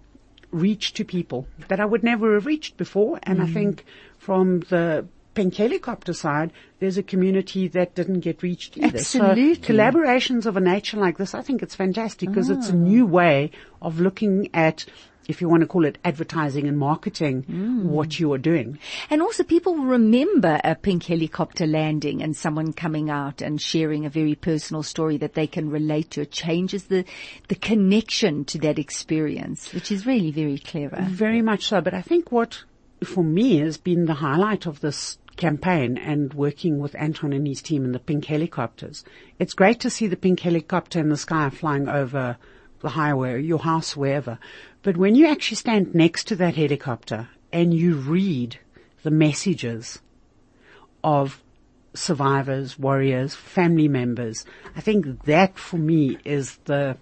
reach 0.51 0.93
to 0.93 1.05
people 1.05 1.47
that 1.69 1.81
I 1.81 1.85
would 1.85 2.05
never 2.05 2.35
have 2.35 2.47
reached 2.47 2.77
before. 2.77 3.19
And 3.23 3.43
I 3.43 3.47
mm. 3.47 3.53
think 3.53 3.85
from 4.19 4.61
the 4.61 5.07
pink 5.35 5.55
helicopter 5.55 6.13
side, 6.13 6.53
there's 6.79 6.99
a 6.99 7.03
community 7.03 7.69
that 7.69 7.95
didn't 7.95 8.21
get 8.21 8.43
reached 8.43 8.77
either. 8.77 8.99
Absolutely. 8.99 9.55
So 9.55 9.61
collaborations 9.61 10.47
of 10.47 10.57
a 10.57 10.61
nature 10.61 10.97
like 10.97 11.17
this, 11.19 11.35
I 11.35 11.43
think 11.43 11.63
it's 11.63 11.75
fantastic 11.75 12.29
because 12.29 12.51
it's 12.51 12.69
a 12.69 12.77
new 12.77 13.07
way 13.07 13.51
of 13.81 14.01
looking 14.01 14.49
at, 14.53 14.85
if 15.29 15.41
you 15.41 15.49
want 15.49 15.61
to 15.61 15.67
call 15.67 15.85
it 15.85 15.99
advertising 16.05 16.67
and 16.67 16.77
marketing, 16.77 17.45
mm. 17.45 17.85
what 17.85 18.19
you 18.19 18.33
are 18.33 18.39
doing. 18.39 18.79
And 19.09 19.23
also 19.23 19.45
people 19.45 19.75
will 19.75 19.85
remember 19.85 20.61
a 20.65 20.75
pink 20.75 21.05
helicopter 21.05 21.67
landing 21.67 22.23
and 22.23 22.37
someone 22.37 22.73
coming 22.73 23.09
out 23.09 23.41
and 23.41 23.61
sharing 23.61 24.05
a 24.05 24.11
very 24.11 24.35
personal 24.35 24.83
story 24.83 25.17
that 25.19 25.35
they 25.35 25.47
can 25.47 25.71
relate 25.71 26.11
to. 26.13 26.23
It 26.23 26.33
changes 26.33 26.85
the, 26.85 27.05
the 27.49 27.55
connection 27.55 28.45
to 28.47 28.59
that 28.59 28.79
experience, 28.79 29.73
which 29.73 29.93
is 29.93 30.07
really 30.07 30.33
very 30.33 30.59
clever. 30.59 31.07
Very 31.09 31.43
much 31.43 31.69
so. 31.69 31.81
But 31.81 31.95
I 31.95 32.03
think 32.03 32.33
what, 32.33 32.65
for 33.05 33.23
me, 33.23 33.59
has 33.59 33.79
been 33.79 34.07
the 34.07 34.15
highlight 34.15 34.67
of 34.67 34.81
this 34.81 35.19
campaign 35.37 35.99
and 35.99 36.35
working 36.35 36.79
with 36.79 36.95
Anton 36.95 37.33
and 37.33 37.47
his 37.47 37.63
team 37.63 37.85
in 37.85 37.93
the 37.93 37.99
pink 37.99 38.27
helicopters. 38.27 39.05
It's 39.39 39.55
great 39.55 39.81
to 39.81 39.91
see 39.91 40.07
the 40.07 40.17
pink 40.17 40.41
helicopter 40.41 41.01
in 41.01 41.09
the 41.09 41.17
sky 41.17 41.51
flying 41.51 41.89
over 41.89 42.37
the 42.81 42.91
highway, 42.91 43.43
your 43.43 43.61
house, 43.61 43.97
wherever. 43.97 44.39
But 44.83 44.97
when 44.97 45.15
you 45.15 45.27
actually 45.27 45.57
stand 45.57 45.95
next 45.95 46.25
to 46.29 46.37
that 46.37 46.57
helicopter 46.57 47.29
and 47.53 47.73
you 47.73 47.95
read 47.95 48.59
the 49.03 49.11
messages 49.11 50.01
of 51.03 51.43
survivors, 51.95 52.79
warriors, 52.79 53.35
family 53.35 53.89
members, 53.89 54.45
I 54.77 54.81
think 54.81 55.25
that 55.25 55.59
for 55.59 55.77
me 55.77 56.19
is 56.25 56.57
the, 56.65 56.97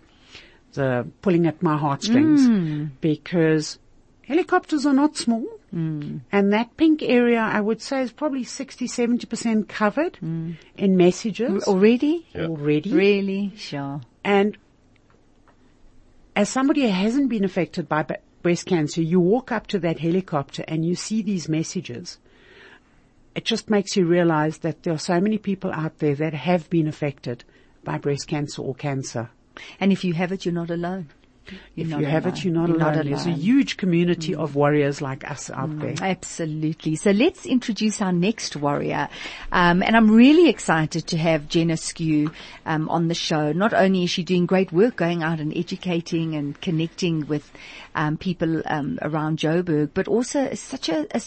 the 0.74 1.06
pulling 1.22 1.46
at 1.46 1.62
my 1.62 1.76
heartstrings 1.76 2.46
hmm. 2.46 2.84
because 3.00 3.78
helicopters 4.26 4.86
are 4.86 4.94
not 4.94 5.16
small. 5.16 5.46
Mm. 5.74 6.20
And 6.32 6.52
that 6.52 6.76
pink 6.76 7.02
area, 7.02 7.40
I 7.40 7.60
would 7.60 7.80
say, 7.80 8.02
is 8.02 8.12
probably 8.12 8.44
60, 8.44 8.86
70% 8.86 9.68
covered 9.68 10.18
mm. 10.22 10.56
in 10.76 10.96
messages 10.96 11.64
mm, 11.64 11.68
Already? 11.68 12.26
already. 12.34 12.92
Really? 12.92 13.52
Sure. 13.56 14.00
And 14.24 14.56
as 16.34 16.48
somebody 16.48 16.82
who 16.82 16.88
hasn't 16.88 17.28
been 17.28 17.44
affected 17.44 17.88
by 17.88 18.06
breast 18.42 18.66
cancer, 18.66 19.02
you 19.02 19.20
walk 19.20 19.52
up 19.52 19.66
to 19.68 19.78
that 19.80 20.00
helicopter 20.00 20.64
and 20.66 20.84
you 20.84 20.94
see 20.94 21.22
these 21.22 21.48
messages. 21.48 22.18
It 23.34 23.44
just 23.44 23.70
makes 23.70 23.96
you 23.96 24.06
realize 24.06 24.58
that 24.58 24.82
there 24.82 24.92
are 24.92 24.98
so 24.98 25.20
many 25.20 25.38
people 25.38 25.72
out 25.72 25.98
there 25.98 26.16
that 26.16 26.34
have 26.34 26.68
been 26.68 26.88
affected 26.88 27.44
by 27.84 27.98
breast 27.98 28.26
cancer 28.26 28.62
or 28.62 28.74
cancer. 28.74 29.30
And 29.78 29.92
if 29.92 30.04
you 30.04 30.14
have 30.14 30.32
it, 30.32 30.44
you're 30.44 30.54
not 30.54 30.70
alone. 30.70 31.10
If 31.76 31.88
not 31.88 32.00
you 32.00 32.06
have 32.06 32.26
alone. 32.26 32.36
it, 32.36 32.44
you're 32.44 32.54
not 32.54 32.68
You're 32.68 32.78
alone. 32.78 33.06
There's 33.06 33.26
a 33.26 33.30
huge 33.30 33.76
community 33.76 34.34
of 34.34 34.54
warriors 34.54 35.00
like 35.00 35.28
us 35.28 35.50
out 35.50 35.78
there. 35.78 35.94
Absolutely. 36.00 36.96
So 36.96 37.10
let's 37.10 37.46
introduce 37.46 38.00
our 38.00 38.12
next 38.12 38.56
warrior. 38.56 39.08
Um, 39.50 39.82
and 39.82 39.96
I'm 39.96 40.10
really 40.10 40.48
excited 40.48 41.06
to 41.08 41.18
have 41.18 41.48
Jenna 41.48 41.76
Skew 41.76 42.30
um, 42.66 42.88
on 42.88 43.08
the 43.08 43.14
show. 43.14 43.52
Not 43.52 43.72
only 43.72 44.04
is 44.04 44.10
she 44.10 44.22
doing 44.22 44.46
great 44.46 44.72
work 44.72 44.96
going 44.96 45.22
out 45.22 45.40
and 45.40 45.56
educating 45.56 46.34
and 46.34 46.60
connecting 46.60 47.26
with 47.26 47.50
um, 47.94 48.16
people 48.16 48.62
um, 48.66 48.98
around 49.02 49.38
Joburg, 49.38 49.90
but 49.94 50.06
also 50.08 50.54
such 50.54 50.88
a, 50.88 51.06
a 51.16 51.20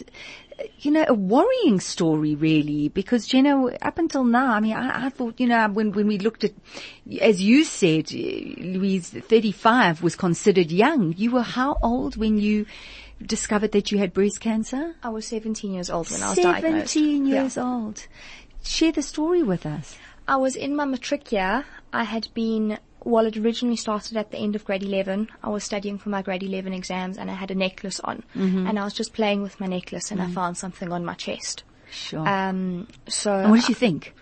you 0.79 0.91
know, 0.91 1.05
a 1.07 1.13
worrying 1.13 1.79
story 1.79 2.35
really, 2.35 2.89
because 2.89 3.27
Jenna, 3.27 3.67
up 3.81 3.97
until 3.97 4.23
now, 4.23 4.53
I 4.53 4.59
mean, 4.59 4.73
I, 4.73 5.05
I 5.05 5.09
thought, 5.09 5.39
you 5.39 5.47
know, 5.47 5.67
when, 5.69 5.91
when 5.91 6.07
we 6.07 6.17
looked 6.17 6.43
at, 6.43 6.51
as 7.21 7.41
you 7.41 7.63
said, 7.63 8.11
Louise, 8.11 9.09
35 9.09 10.03
was 10.03 10.15
considered 10.15 10.71
young. 10.71 11.13
You 11.17 11.31
were 11.31 11.41
how 11.41 11.77
old 11.81 12.17
when 12.17 12.37
you 12.37 12.65
discovered 13.25 13.71
that 13.71 13.91
you 13.91 13.97
had 13.97 14.13
breast 14.13 14.39
cancer? 14.39 14.95
I 15.03 15.09
was 15.09 15.25
17 15.27 15.73
years 15.73 15.89
old 15.89 16.09
when 16.09 16.21
I 16.21 16.29
was 16.29 16.37
diagnosed. 16.37 16.93
17 16.93 17.25
Yeah. 17.25 17.41
years 17.41 17.57
old. 17.57 18.07
Share 18.63 18.91
the 18.91 19.01
story 19.01 19.43
with 19.43 19.65
us. 19.65 19.97
I 20.27 20.37
was 20.37 20.55
in 20.55 20.75
my 20.75 20.85
matric 20.85 21.31
year. 21.31 21.65
I 21.91 22.03
had 22.03 22.27
been, 22.33 22.79
well, 23.05 23.25
it 23.25 23.37
originally 23.37 23.75
started 23.75 24.17
at 24.17 24.31
the 24.31 24.37
end 24.37 24.55
of 24.55 24.65
grade 24.65 24.83
11. 24.83 25.29
I 25.43 25.49
was 25.49 25.63
studying 25.63 25.97
for 25.97 26.09
my 26.09 26.21
grade 26.21 26.43
11 26.43 26.73
exams 26.73 27.17
and 27.17 27.29
I 27.29 27.33
had 27.33 27.51
a 27.51 27.55
necklace 27.55 27.99
on. 27.99 28.23
Mm-hmm. 28.35 28.67
And 28.67 28.79
I 28.79 28.83
was 28.83 28.93
just 28.93 29.13
playing 29.13 29.41
with 29.43 29.59
my 29.59 29.67
necklace 29.67 30.11
and 30.11 30.21
I 30.21 30.29
found 30.31 30.57
something 30.57 30.91
on 30.91 31.03
my 31.05 31.13
chest. 31.13 31.63
Sure. 31.91 32.27
Um, 32.27 32.87
so. 33.07 33.33
and 33.33 33.51
what 33.51 33.59
did 33.61 33.69
you 33.69 33.75
think? 33.75 34.13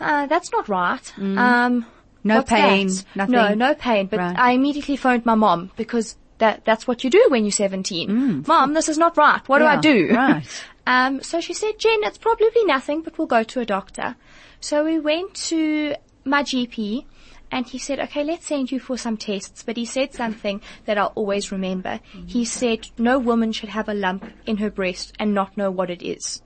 Uh, 0.00 0.26
that's 0.26 0.50
not 0.52 0.68
right. 0.68 1.12
Um, 1.18 1.86
No 2.22 2.42
pain, 2.42 2.88
that? 2.88 3.04
nothing? 3.14 3.32
No, 3.32 3.54
no 3.54 3.74
pain. 3.74 4.06
But 4.06 4.18
Right. 4.18 4.38
I 4.38 4.52
immediately 4.52 4.96
phoned 4.96 5.24
my 5.26 5.34
mom 5.34 5.70
because 5.76 6.16
that 6.38 6.64
that's 6.64 6.86
what 6.86 7.04
you 7.04 7.10
do 7.10 7.26
when 7.28 7.44
you're 7.44 7.52
17. 7.52 8.44
Mom, 8.46 8.74
this 8.74 8.88
is 8.88 8.98
not 8.98 9.16
right. 9.16 9.40
What 9.48 9.60
Mm. 9.62 9.64
Yeah, 9.64 9.80
do 9.80 9.88
I 9.88 9.92
do? 9.92 10.14
right. 10.14 10.64
Um, 10.86 11.22
so 11.22 11.40
she 11.40 11.54
said, 11.54 11.78
Jen, 11.78 12.00
it's 12.02 12.18
probably 12.18 12.62
nothing, 12.64 13.00
but 13.00 13.16
we'll 13.16 13.26
go 13.26 13.42
to 13.42 13.60
a 13.60 13.64
doctor. 13.64 14.16
So 14.60 14.84
we 14.84 15.00
went 15.00 15.32
to 15.48 15.94
my 16.26 16.42
GP. 16.42 17.06
And 17.54 17.68
he 17.68 17.78
said, 17.78 18.00
okay, 18.00 18.24
let's 18.24 18.46
send 18.46 18.72
you 18.72 18.80
for 18.80 18.98
some 18.98 19.16
tests. 19.16 19.62
But 19.62 19.76
he 19.76 19.84
said 19.84 20.12
something 20.12 20.60
that 20.86 20.98
I'll 20.98 21.12
always 21.14 21.52
remember. 21.52 22.00
He 22.26 22.44
said, 22.44 22.88
no 22.98 23.20
woman 23.20 23.52
should 23.52 23.68
have 23.68 23.88
a 23.88 23.94
lump 23.94 24.24
in 24.44 24.56
her 24.56 24.70
breast 24.70 25.14
and 25.20 25.34
not 25.34 25.56
know 25.56 25.70
what 25.70 25.88
it 25.88 26.02
is. 26.02 26.42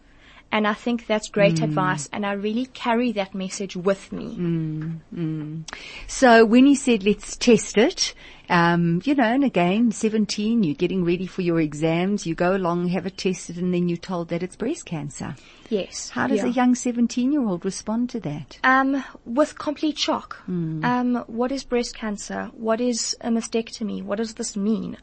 And 0.53 0.66
I 0.66 0.75
think 0.75 1.07
that's 1.07 1.31
great 1.31 1.57
mm. 1.57 1.64
advice. 1.64 2.11
And 2.12 2.27
I 2.27 2.33
really 2.33 2.66
carry 2.66 3.12
that 3.12 3.35
message 3.35 3.75
with 3.75 4.12
me. 4.12 4.37
Mm, 4.37 5.01
mm. 5.14 5.75
So 6.07 6.44
when 6.44 6.66
he 6.66 6.75
said, 6.75 7.05
let's 7.05 7.37
test 7.37 7.79
it, 7.79 8.14
um, 8.49 9.03
you 9.05 9.15
know, 9.15 9.25
and 9.25 9.45
again, 9.45 9.93
17, 9.93 10.63
you're 10.63 10.75
getting 10.75 11.05
ready 11.05 11.27
for 11.27 11.43
your 11.43 11.61
exams, 11.61 12.27
you 12.27 12.35
go 12.35 12.57
along, 12.57 12.89
have 12.89 13.07
it 13.07 13.19
tested, 13.19 13.59
and 13.59 13.75
then 13.75 13.89
you're 13.89 13.99
told 13.99 14.29
that 14.29 14.43
it's 14.43 14.57
breast 14.57 14.87
cancer. 14.87 15.37
Yes. 15.69 16.09
How 16.11 16.27
does 16.27 16.39
yeah. 16.39 16.47
a 16.47 16.51
young 16.51 16.75
17 16.75 17.33
year 17.33 17.47
old 17.47 17.65
respond 17.65 18.11
to 18.11 18.21
that? 18.21 18.59
Um, 18.65 19.05
with 19.27 19.59
complete 19.59 19.99
shock. 19.99 20.43
Um, 20.49 21.25
what 21.27 21.53
is 21.53 21.65
breast 21.65 21.95
cancer? 21.95 22.51
What 22.55 22.81
is 22.81 23.15
a 23.21 23.29
mastectomy? 23.29 24.03
What 24.03 24.17
does 24.17 24.35
this 24.35 24.57
mean? 24.57 24.97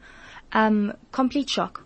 Um, 0.52 0.94
complete 1.12 1.48
shock. 1.48 1.85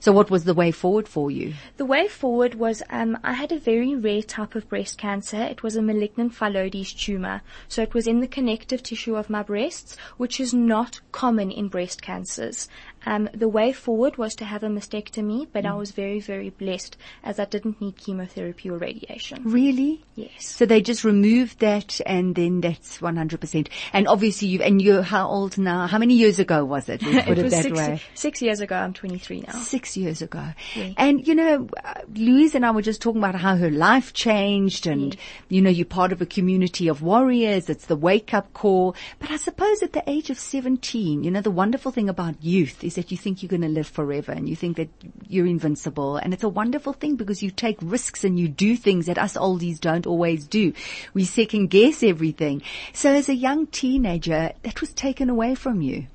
So 0.00 0.12
what 0.12 0.30
was 0.30 0.44
the 0.44 0.54
way 0.54 0.70
forward 0.70 1.08
for 1.08 1.30
you? 1.30 1.54
The 1.76 1.84
way 1.84 2.08
forward 2.08 2.54
was 2.54 2.82
um, 2.90 3.18
I 3.22 3.32
had 3.32 3.52
a 3.52 3.58
very 3.58 3.94
rare 3.94 4.22
type 4.22 4.54
of 4.54 4.68
breast 4.68 4.98
cancer. 4.98 5.42
It 5.42 5.62
was 5.62 5.76
a 5.76 5.82
malignant 5.82 6.34
phyllodes 6.34 6.92
tumor. 6.92 7.42
So 7.68 7.82
it 7.82 7.94
was 7.94 8.06
in 8.06 8.20
the 8.20 8.28
connective 8.28 8.82
tissue 8.82 9.16
of 9.16 9.30
my 9.30 9.42
breasts, 9.42 9.96
which 10.16 10.40
is 10.40 10.52
not 10.52 11.00
common 11.12 11.50
in 11.50 11.68
breast 11.68 12.02
cancers. 12.02 12.68
Um, 13.06 13.28
the 13.32 13.48
way 13.48 13.72
forward 13.72 14.16
was 14.16 14.34
to 14.36 14.44
have 14.44 14.62
a 14.62 14.68
mastectomy, 14.68 15.48
but 15.52 15.64
I 15.64 15.74
was 15.74 15.92
very, 15.92 16.20
very 16.20 16.50
blessed 16.50 16.96
as 17.24 17.38
I 17.38 17.44
didn't 17.46 17.80
need 17.80 17.96
chemotherapy 17.96 18.70
or 18.70 18.78
radiation. 18.78 19.42
Really? 19.44 20.04
Yes. 20.14 20.46
So 20.46 20.66
they 20.66 20.82
just 20.82 21.04
removed 21.04 21.60
that 21.60 22.00
and 22.04 22.34
then 22.34 22.60
that's 22.60 22.98
100%. 22.98 23.68
And 23.92 24.08
obviously 24.08 24.48
you, 24.48 24.62
and 24.62 24.82
you're 24.82 25.02
how 25.02 25.28
old 25.28 25.56
now? 25.56 25.86
How 25.86 25.98
many 25.98 26.14
years 26.14 26.38
ago 26.38 26.64
was 26.64 26.88
it? 26.88 27.00
Put 27.00 27.38
it, 27.38 27.42
was 27.42 27.52
that 27.52 27.62
six, 27.62 27.78
way. 27.78 28.02
six 28.14 28.42
years 28.42 28.60
ago. 28.60 28.76
I'm 28.76 28.92
23 28.92 29.44
now. 29.46 29.58
Six 29.60 29.96
years 29.96 30.20
ago. 30.22 30.48
Yeah. 30.74 30.92
And 30.96 31.26
you 31.26 31.34
know, 31.34 31.68
Louise 32.14 32.54
and 32.54 32.66
I 32.66 32.70
were 32.70 32.82
just 32.82 33.00
talking 33.00 33.20
about 33.20 33.34
how 33.34 33.56
her 33.56 33.70
life 33.70 34.12
changed 34.12 34.86
and, 34.86 35.16
you 35.48 35.62
know, 35.62 35.70
you're 35.70 35.86
part 35.86 36.12
of 36.12 36.20
a 36.20 36.26
community 36.26 36.88
of 36.88 37.02
warriors. 37.02 37.70
It's 37.70 37.86
the 37.86 37.96
wake 37.96 38.34
up 38.34 38.52
call. 38.52 38.94
But 39.18 39.30
I 39.30 39.36
suppose 39.36 39.82
at 39.82 39.92
the 39.92 40.02
age 40.08 40.30
of 40.30 40.38
17, 40.38 41.24
you 41.24 41.30
know, 41.30 41.40
the 41.40 41.50
wonderful 41.50 41.92
thing 41.92 42.08
about 42.08 42.42
youth 42.42 42.84
is 42.90 42.96
that 42.96 43.10
you 43.12 43.16
think 43.16 43.42
you're 43.42 43.48
going 43.48 43.62
to 43.62 43.68
live 43.68 43.86
forever 43.86 44.32
and 44.32 44.48
you 44.48 44.56
think 44.56 44.76
that 44.76 44.88
you're 45.28 45.46
invincible. 45.46 46.16
And 46.16 46.34
it's 46.34 46.42
a 46.42 46.48
wonderful 46.48 46.92
thing 46.92 47.14
because 47.14 47.40
you 47.42 47.50
take 47.50 47.78
risks 47.80 48.24
and 48.24 48.38
you 48.38 48.48
do 48.48 48.76
things 48.76 49.06
that 49.06 49.16
us 49.18 49.34
oldies 49.36 49.78
don't 49.78 50.06
always 50.06 50.46
do. 50.46 50.72
We 51.14 51.24
second 51.24 51.70
guess 51.70 52.02
everything. 52.02 52.62
So 52.92 53.12
as 53.12 53.28
a 53.28 53.34
young 53.34 53.66
teenager, 53.68 54.52
that 54.62 54.80
was 54.80 54.92
taken 54.92 55.30
away 55.30 55.54
from 55.54 55.80
you. 55.80 56.06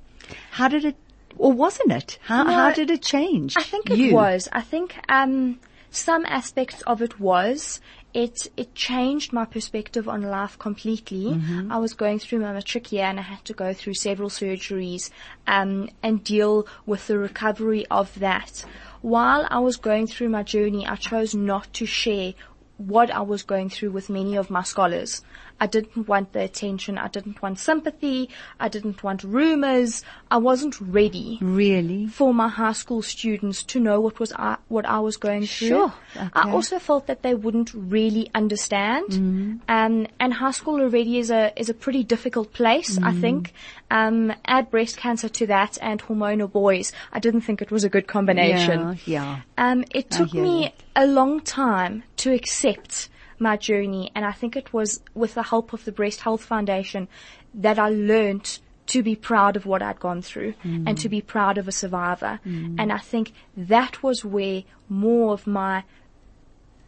How 0.52 0.68
did 0.68 0.84
it, 0.84 0.98
or 1.38 1.54
wasn't 1.54 1.92
it? 1.94 2.20
How, 2.24 2.44
No, 2.44 2.52
how 2.54 2.72
did 2.74 2.90
it 2.92 3.02
change? 3.02 3.54
I 3.58 3.64
think 3.64 3.90
it 3.90 3.98
you? 3.98 4.14
was. 4.14 4.50
I 4.52 4.62
think 4.62 4.96
um, 5.08 5.60
some 5.92 6.26
aspects 6.26 6.82
of 6.84 7.02
it 7.02 7.20
was. 7.20 7.80
It 8.24 8.48
it 8.56 8.74
changed 8.74 9.34
my 9.34 9.44
perspective 9.44 10.08
on 10.08 10.22
life 10.22 10.58
completely. 10.58 11.26
Mm-hmm. 11.26 11.70
I 11.70 11.78
was 11.78 11.94
going 11.94 12.20
through 12.20 12.40
my 12.40 12.54
matric 12.54 12.92
year 12.94 13.04
and 13.04 13.20
I 13.20 13.24
had 13.24 13.44
to 13.46 13.54
go 13.54 13.74
through 13.74 13.96
several 13.96 14.30
surgeries 14.30 15.10
um, 15.46 15.90
and 16.02 16.24
deal 16.24 16.66
with 16.86 17.08
the 17.08 17.18
recovery 17.18 17.86
of 17.92 18.18
that. 18.20 18.64
While 19.02 19.46
I 19.52 19.60
was 19.60 19.76
going 19.76 20.08
through 20.08 20.30
my 20.30 20.44
journey, 20.44 20.88
I 20.88 20.96
chose 20.96 21.36
not 21.36 21.74
to 21.74 21.86
share 21.86 22.34
what 22.78 23.12
I 23.12 23.22
was 23.22 23.44
going 23.44 23.70
through 23.70 23.92
with 23.92 24.10
many 24.10 24.36
of 24.36 24.50
my 24.50 24.64
scholars. 24.64 25.22
I 25.60 25.68
didn't 25.68 26.08
want 26.08 26.34
the 26.34 26.42
attention. 26.42 26.98
I 26.98 27.08
didn't 27.08 27.42
want 27.42 27.60
sympathy. 27.60 28.30
I 28.60 28.68
didn't 28.68 29.04
want 29.04 29.24
rumors. 29.24 30.04
I 30.30 30.38
wasn't 30.38 30.80
ready 30.82 31.38
Really? 31.42 32.08
for 32.08 32.34
my 32.34 32.48
high 32.50 32.74
school 32.74 33.02
students 33.02 33.64
to 33.64 33.80
know 33.80 34.02
what 34.02 34.20
was 34.20 34.34
I, 34.34 34.58
what 34.68 34.86
I 34.86 35.00
was 35.00 35.18
going 35.18 35.46
through. 35.46 35.68
Sure, 35.68 35.94
Okay. 36.16 36.30
I 36.34 36.52
also 36.52 36.80
felt 36.80 37.08
that 37.08 37.22
they 37.22 37.36
wouldn't 37.36 37.74
really 37.74 38.30
understand. 38.36 39.10
Mm-hmm. 39.10 39.56
Um, 39.70 40.08
and 40.20 40.34
high 40.34 40.52
school 40.52 40.82
already 40.82 41.20
is 41.20 41.32
a 41.32 41.54
is 41.60 41.70
a 41.70 41.74
pretty 41.74 42.04
difficult 42.04 42.54
place. 42.54 42.96
Mm-hmm. 42.96 43.06
I 43.06 43.14
think. 43.14 43.54
Um, 43.92 44.34
add 44.46 44.72
breast 44.72 44.98
cancer 44.98 45.30
to 45.30 45.46
that 45.46 45.78
and 45.80 46.02
hormonal 46.02 46.52
boys. 46.52 46.92
I 47.14 47.20
didn't 47.20 47.42
think 47.42 47.62
it 47.62 47.70
was 47.70 47.84
a 47.84 47.90
good 47.90 48.08
combination. 48.08 48.98
Yeah, 49.06 49.22
yeah. 49.24 49.42
Um, 49.60 49.86
it 49.92 50.10
took 50.10 50.34
me 50.34 50.74
a 50.96 51.06
long 51.06 51.40
time 51.40 52.04
to 52.18 52.34
accept 52.34 53.10
my 53.40 53.58
journey, 53.58 54.12
and 54.16 54.26
I 54.26 54.32
think 54.32 54.56
it 54.56 54.74
was 54.74 55.02
with 55.14 55.34
the 55.34 55.44
help 55.44 55.74
of 55.74 55.86
the 55.86 55.92
Breast 55.92 56.22
Health 56.22 56.44
Foundation 56.44 57.08
that 57.54 57.80
I 57.80 57.90
learned 57.90 58.60
to 58.88 59.02
be 59.02 59.16
proud 59.16 59.56
of 59.56 59.66
what 59.66 59.82
I'd 59.82 60.00
gone 60.00 60.22
through 60.22 60.54
and 60.64 60.98
to 61.00 61.10
be 61.10 61.20
proud 61.20 61.58
of 61.58 61.68
a 61.68 61.72
survivor. 61.72 62.40
Mm. 62.46 62.76
And 62.78 62.94
I 62.94 63.00
think 63.00 63.34
that 63.58 64.04
was 64.04 64.24
where 64.24 64.64
more 64.88 65.34
of 65.34 65.48
my 65.48 65.84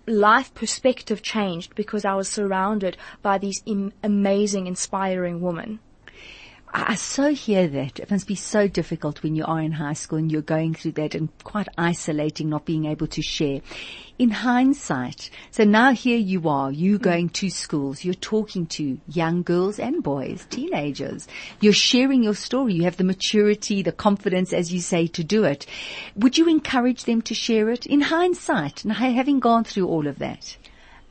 life 0.05 0.53
perspective 0.53 1.21
changed 1.21 1.75
because 1.75 2.05
I 2.05 2.13
was 2.13 2.29
surrounded 2.29 2.97
by 3.21 3.39
these 3.39 3.61
Im- 3.65 3.93
amazing, 4.03 4.67
inspiring 4.67 5.41
women. 5.41 5.79
I 6.77 6.91
I 6.91 6.95
so 6.95 7.33
hear 7.33 7.67
that. 7.67 7.99
It 7.99 8.11
must 8.11 8.27
be 8.27 8.35
so 8.35 8.67
difficult 8.67 9.23
when 9.23 9.35
you 9.35 9.43
are 9.45 9.59
in 9.59 9.71
high 9.71 9.93
school 9.93 10.19
and 10.19 10.31
you're 10.31 10.43
going 10.43 10.75
through 10.75 10.91
that 10.93 11.15
and 11.15 11.29
quite 11.43 11.67
isolating, 11.75 12.49
not 12.49 12.65
being 12.65 12.85
able 12.85 13.07
to 13.07 13.21
share. 13.23 13.61
In 14.19 14.29
hindsight, 14.29 15.31
so 15.49 15.63
now 15.63 15.91
here 15.93 16.19
you 16.19 16.47
are, 16.47 16.71
you 16.71 16.97
hmm. 16.97 17.03
going 17.03 17.29
to 17.29 17.49
schools, 17.49 18.03
you're 18.03 18.13
talking 18.13 18.67
to 18.77 18.99
young 19.07 19.41
girls 19.41 19.79
and 19.79 20.03
boys, 20.03 20.45
teenagers. 20.51 21.27
You're 21.61 21.73
sharing 21.73 22.23
your 22.23 22.35
story. 22.35 22.75
You 22.75 22.83
have 22.83 22.97
the 22.97 23.03
maturity, 23.03 23.81
the 23.81 23.91
confidence, 23.91 24.53
as 24.53 24.71
you 24.71 24.79
say, 24.79 25.07
to 25.07 25.23
do 25.23 25.45
it. 25.45 25.65
Would 26.15 26.37
you 26.37 26.47
encourage 26.47 27.05
them 27.05 27.23
to 27.23 27.33
share 27.33 27.69
it 27.71 27.87
in 27.87 28.01
hindsight, 28.01 28.83
and 28.83 28.93
having 28.93 29.39
gone 29.39 29.63
through 29.63 29.87
all 29.87 30.05
of 30.05 30.19
that? 30.19 30.57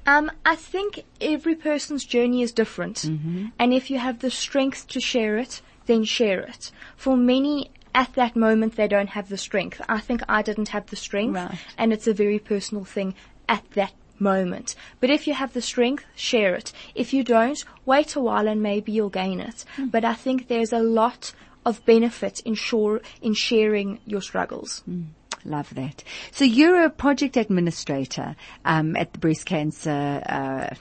Um, 0.07 0.31
I 0.45 0.57
think 0.57 1.05
every 1.21 1.55
person's 1.55 2.05
journey 2.05 2.43
is 2.43 2.53
different. 2.53 2.99
Mm-hmm. 2.99 3.47
And 3.59 3.73
if 3.73 3.91
you 3.91 3.99
have 3.99 4.21
the 4.21 4.31
strength 4.31 4.89
to 4.89 5.01
share 5.01 5.37
it, 5.39 5.61
then 5.87 6.05
share 6.05 6.41
it. 6.41 6.71
For 6.97 7.17
many, 7.17 7.71
at 7.95 8.13
that 8.15 8.37
moment, 8.37 8.77
they 8.77 8.89
don't 8.89 9.09
have 9.09 9.29
the 9.29 9.39
strength. 9.39 9.81
I 9.89 10.01
think 10.01 10.23
I 10.29 10.43
didn't 10.43 10.69
have 10.69 10.87
the 10.87 10.97
strength. 10.97 11.35
Right. 11.35 11.59
And 11.79 11.93
it's 11.93 12.07
a 12.07 12.15
very 12.15 12.39
personal 12.39 12.85
thing 12.85 13.15
at 13.49 13.69
that 13.73 13.93
moment. 14.19 14.75
But 15.01 15.11
if 15.11 15.27
you 15.27 15.35
have 15.35 15.53
the 15.53 15.63
strength, 15.63 16.05
share 16.15 16.55
it. 16.55 16.73
If 16.95 17.13
you 17.13 17.25
don't, 17.25 17.63
wait 17.85 18.15
a 18.15 18.21
while 18.21 18.49
and 18.49 18.63
maybe 18.63 18.93
you'll 18.93 19.11
gain 19.11 19.41
it. 19.41 19.65
Mm. 19.77 19.91
But 19.91 20.05
I 20.05 20.15
think 20.15 20.49
there's 20.49 20.73
a 20.73 20.79
lot 20.79 21.33
of 21.65 21.85
benefit 21.85 22.41
in, 22.41 22.55
shore, 22.55 23.01
in 23.21 23.35
sharing 23.35 23.99
your 24.07 24.23
struggles. 24.23 24.83
Mm. 24.89 25.07
Love 25.47 25.75
that. 25.75 26.03
So 26.33 26.45
you're 26.45 26.85
a 26.85 26.91
project 26.91 27.37
administrator 27.37 28.35
um, 28.65 28.97
at 28.97 29.13
the 29.13 29.19
Breast 29.19 29.47
Cancer 29.47 30.23
uh, 30.27 30.75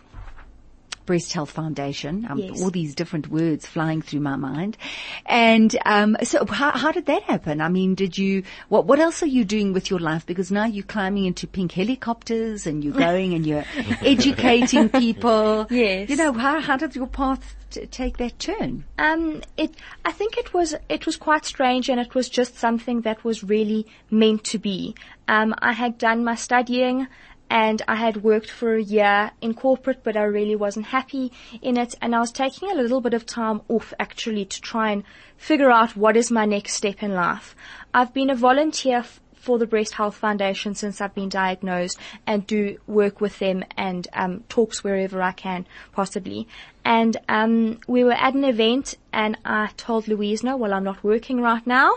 Breast 1.05 1.33
Health 1.33 1.51
Foundation. 1.51 2.25
Um, 2.29 2.39
Yes. 2.45 2.61
All 2.61 2.69
these 2.69 2.93
different 2.95 3.29
words 3.29 3.65
flying 3.65 4.01
through 4.01 4.19
my 4.19 4.35
mind. 4.35 4.77
And 5.25 5.75
um, 5.85 6.17
so, 6.23 6.45
how, 6.45 6.71
how 6.71 6.91
did 6.91 7.05
that 7.07 7.23
happen? 7.23 7.61
I 7.61 7.69
mean, 7.69 7.95
did 7.95 8.17
you? 8.17 8.43
What 8.69 8.85
What 8.85 8.99
else 8.99 9.23
are 9.23 9.27
you 9.27 9.45
doing 9.45 9.73
with 9.73 9.89
your 9.89 9.99
life? 9.99 10.25
Because 10.25 10.51
now 10.51 10.65
you're 10.65 10.83
climbing 10.85 11.25
into 11.25 11.47
pink 11.47 11.71
helicopters 11.71 12.67
and 12.67 12.83
you're 12.83 12.93
going 12.93 13.33
and 13.33 13.45
you're 13.45 13.65
educating 14.01 14.89
people. 14.89 15.67
Yes. 15.69 16.09
You 16.09 16.17
know, 16.17 16.33
how 16.33 16.59
how 16.61 16.77
did 16.77 16.95
your 16.95 17.07
path 17.07 17.55
t- 17.71 17.85
take 17.87 18.17
that 18.17 18.37
turn? 18.39 18.83
Um, 18.97 19.41
it, 19.57 19.75
I 20.03 20.11
think 20.11 20.37
it 20.37 20.53
was, 20.53 20.75
it 20.89 21.05
was 21.05 21.17
quite 21.17 21.45
strange 21.45 21.89
and 21.89 21.99
it 21.99 22.15
was 22.15 22.29
just 22.29 22.57
something 22.57 23.01
that 23.01 23.23
was 23.23 23.43
really 23.43 23.87
meant 24.09 24.43
to 24.45 24.59
be. 24.59 24.95
Um, 25.27 25.55
I 25.59 25.73
had 25.73 25.97
done 25.97 26.23
my 26.23 26.35
studying 26.35 27.07
and 27.49 27.81
I 27.87 27.95
had 27.95 28.23
worked 28.23 28.49
for 28.49 28.75
a 28.75 28.81
year 28.81 29.31
in 29.41 29.53
corporate, 29.53 30.03
but 30.03 30.17
I 30.17 30.23
really 30.23 30.55
wasn't 30.55 30.87
happy 30.87 31.31
in 31.61 31.77
it. 31.77 31.95
And 32.01 32.15
I 32.15 32.19
was 32.19 32.31
taking 32.31 32.71
a 32.71 32.75
little 32.75 33.01
bit 33.01 33.13
of 33.13 33.25
time 33.25 33.61
off 33.67 33.93
actually 33.99 34.45
to 34.45 34.61
try 34.61 34.91
and 34.91 35.03
figure 35.37 35.69
out 35.69 35.95
what 35.95 36.17
is 36.17 36.31
my 36.31 36.45
next 36.45 36.73
step 36.73 37.03
in 37.03 37.13
life. 37.13 37.55
I've 37.93 38.13
been 38.13 38.29
a 38.29 38.35
volunteer 38.35 38.99
f- 38.99 39.19
for 39.35 39.59
the 39.59 39.67
Breast 39.67 39.93
Health 39.93 40.15
Foundation 40.15 40.73
since 40.73 40.99
I've 40.99 41.13
been 41.13 41.29
diagnosed 41.29 41.99
and 42.25 42.47
do 42.47 42.77
work 42.87 43.21
with 43.21 43.37
them 43.37 43.63
and 43.77 44.07
um, 44.13 44.43
talks 44.49 44.83
wherever 44.83 45.21
I 45.21 45.33
can 45.33 45.67
possibly. 45.91 46.47
And 46.85 47.17
um, 47.27 47.79
we 47.87 48.03
were 48.03 48.13
at 48.13 48.35
an 48.35 48.43
event 48.43 48.95
and 49.11 49.37
I 49.43 49.71
told 49.75 50.07
Louise, 50.07 50.43
no, 50.43 50.55
well, 50.55 50.71
I'm 50.71 50.83
not 50.83 51.03
working 51.03 51.41
right 51.41 51.65
now. 51.65 51.95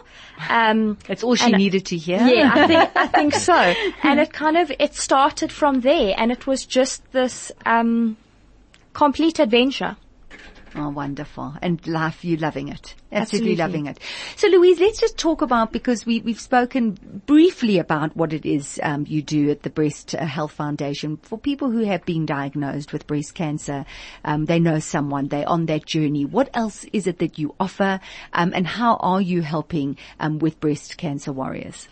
Um, 0.48 0.96
That's 1.06 1.22
all 1.22 1.34
she 1.34 1.52
needed 1.52 1.84
to 1.86 1.96
hear. 1.96 2.18
yeah, 2.26 2.50
I 2.54 2.66
think 2.66 2.90
I 2.96 3.06
think 3.18 3.34
so. 3.34 3.54
And 4.02 4.18
it 4.18 4.32
kind 4.32 4.56
of 4.56 4.72
it 4.78 4.94
started 4.94 5.52
from 5.52 5.82
there, 5.82 6.14
and 6.16 6.32
it 6.32 6.46
was 6.46 6.64
just 6.64 7.12
this 7.12 7.52
um, 7.66 8.16
complete 8.94 9.38
adventure. 9.38 9.96
Oh, 10.74 10.90
wonderful. 10.90 11.54
And 11.62 11.84
life, 11.86 12.24
you 12.24 12.36
loving 12.36 12.68
it. 12.68 12.94
Absolutely, 13.10 13.52
Absolutely. 13.52 13.56
loving 13.56 13.86
it. 13.86 13.98
So 14.36 14.48
Louise, 14.48 14.80
let's 14.80 15.00
just 15.00 15.16
talk 15.16 15.40
about, 15.40 15.72
because 15.72 16.04
we, 16.04 16.20
we've 16.20 16.40
spoken 16.40 17.22
briefly 17.26 17.78
about 17.78 18.16
what 18.16 18.32
it 18.32 18.44
is 18.44 18.78
um, 18.82 19.06
you 19.08 19.22
do 19.22 19.50
at 19.50 19.62
the 19.62 19.70
Breast 19.70 20.14
uh, 20.14 20.24
Health 20.24 20.52
Foundation. 20.52 21.16
For 21.16 21.38
people 21.38 21.70
who 21.70 21.84
have 21.84 22.04
been 22.04 22.26
diagnosed 22.26 22.92
with 22.92 23.06
breast 23.06 23.34
cancer, 23.34 23.86
um, 24.24 24.44
they 24.44 24.58
know 24.58 24.78
someone, 24.78 25.28
they're 25.28 25.48
on 25.48 25.66
that 25.66 25.86
journey. 25.86 26.24
What 26.24 26.50
else 26.54 26.84
is 26.92 27.06
it 27.06 27.18
that 27.18 27.38
you 27.38 27.54
offer? 27.58 28.00
Um, 28.32 28.52
and 28.54 28.66
how 28.66 28.96
are 28.96 29.22
you 29.22 29.42
helping 29.42 29.96
um, 30.20 30.38
with 30.38 30.60
breast 30.60 30.98
cancer 30.98 31.32
warriors? 31.32 31.88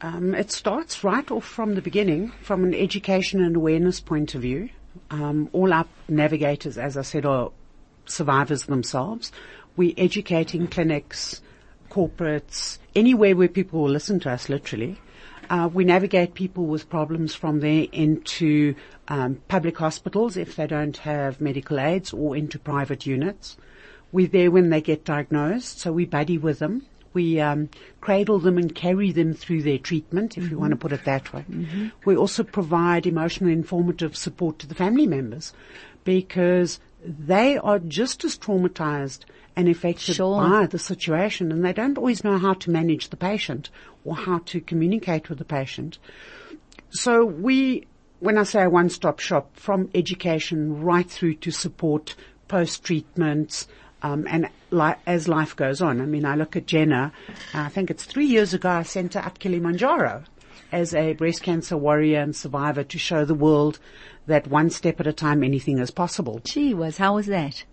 Um, 0.00 0.34
it 0.34 0.50
starts 0.52 1.02
right 1.02 1.30
off 1.30 1.44
from 1.44 1.74
the 1.74 1.82
beginning, 1.82 2.32
from 2.42 2.64
an 2.64 2.74
education 2.74 3.42
and 3.42 3.56
awareness 3.56 4.00
point 4.00 4.34
of 4.34 4.42
view. 4.42 4.68
Um, 5.10 5.48
all 5.52 5.72
our 5.72 5.86
navigators, 6.08 6.78
as 6.78 6.96
I 6.96 7.02
said, 7.02 7.24
are 7.26 7.50
survivors 8.06 8.64
themselves. 8.64 9.32
We're 9.76 9.94
educating 9.96 10.66
clinics, 10.68 11.42
corporates, 11.90 12.78
anywhere 12.94 13.36
where 13.36 13.48
people 13.48 13.82
will 13.82 13.90
listen 13.90 14.20
to 14.20 14.30
us, 14.30 14.48
literally. 14.48 14.98
Uh, 15.48 15.68
we 15.72 15.84
navigate 15.84 16.34
people 16.34 16.66
with 16.66 16.88
problems 16.90 17.34
from 17.34 17.60
there 17.60 17.86
into 17.92 18.74
um, 19.08 19.40
public 19.48 19.78
hospitals 19.78 20.36
if 20.36 20.56
they 20.56 20.66
don't 20.66 20.96
have 20.98 21.40
medical 21.40 21.78
aids 21.78 22.12
or 22.12 22.36
into 22.36 22.58
private 22.58 23.06
units. 23.06 23.56
We're 24.10 24.26
there 24.26 24.50
when 24.50 24.70
they 24.70 24.80
get 24.80 25.04
diagnosed, 25.04 25.80
so 25.80 25.92
we 25.92 26.04
buddy 26.04 26.38
with 26.38 26.58
them. 26.58 26.86
We 27.12 27.40
um, 27.40 27.70
cradle 28.00 28.38
them 28.40 28.58
and 28.58 28.74
carry 28.74 29.10
them 29.10 29.32
through 29.32 29.62
their 29.62 29.78
treatment, 29.78 30.36
if 30.36 30.50
you 30.50 30.58
want 30.58 30.72
to 30.72 30.76
put 30.76 30.92
it 30.92 31.04
that 31.04 31.32
way. 31.32 31.44
We 32.04 32.16
also 32.16 32.42
provide 32.42 33.06
emotional 33.06 33.50
informative 33.50 34.16
support 34.16 34.58
to 34.58 34.66
the 34.66 34.74
family 34.74 35.06
members 35.06 35.54
because 36.04 36.78
they 37.04 37.56
are 37.58 37.78
just 37.78 38.24
as 38.24 38.36
traumatized 38.38 39.20
and 39.54 39.68
affected 39.68 40.16
Sure. 40.16 40.40
by 40.42 40.66
the 40.66 40.78
situation 40.78 41.50
and 41.52 41.64
they 41.64 41.72
don't 41.72 41.96
always 41.98 42.24
know 42.24 42.38
how 42.38 42.54
to 42.54 42.70
manage 42.70 43.08
the 43.08 43.16
patient 43.16 43.70
or 44.04 44.16
how 44.16 44.38
to 44.46 44.60
communicate 44.60 45.28
with 45.28 45.38
the 45.38 45.44
patient. 45.44 45.98
So 46.90 47.24
we, 47.24 47.86
when 48.20 48.38
I 48.38 48.42
say 48.44 48.62
a 48.64 48.70
one-stop 48.70 49.18
shop, 49.18 49.56
from 49.56 49.90
education 49.94 50.82
right 50.82 51.08
through 51.08 51.34
to 51.36 51.50
support 51.50 52.14
post-treatment, 52.48 53.66
um, 54.02 54.26
and 54.28 54.48
li- 54.70 54.94
as 55.06 55.26
life 55.26 55.56
goes 55.56 55.80
on. 55.80 56.00
I 56.00 56.06
mean, 56.06 56.24
I 56.24 56.34
look 56.36 56.54
at 56.54 56.66
Jenna. 56.66 57.12
I 57.54 57.68
think 57.68 57.90
it's 57.90 58.04
three 58.04 58.26
years 58.26 58.54
ago 58.54 58.68
I 58.70 58.82
sent 58.82 59.14
her 59.14 59.20
up 59.20 59.38
Kilimanjaro 59.38 60.24
as 60.72 60.94
a 60.94 61.12
breast 61.14 61.42
cancer 61.42 61.76
warrior 61.76 62.20
and 62.20 62.34
survivor 62.34 62.84
to 62.84 62.98
show 62.98 63.24
the 63.24 63.34
world 63.34 63.78
that 64.26 64.46
one 64.48 64.70
step 64.70 65.00
at 65.00 65.06
a 65.06 65.12
time 65.12 65.42
anything 65.42 65.78
is 65.78 65.90
possible. 65.90 66.40
Gee 66.44 66.74
was, 66.74 66.98
how 66.98 67.14
was 67.14 67.26
that? 67.26 67.64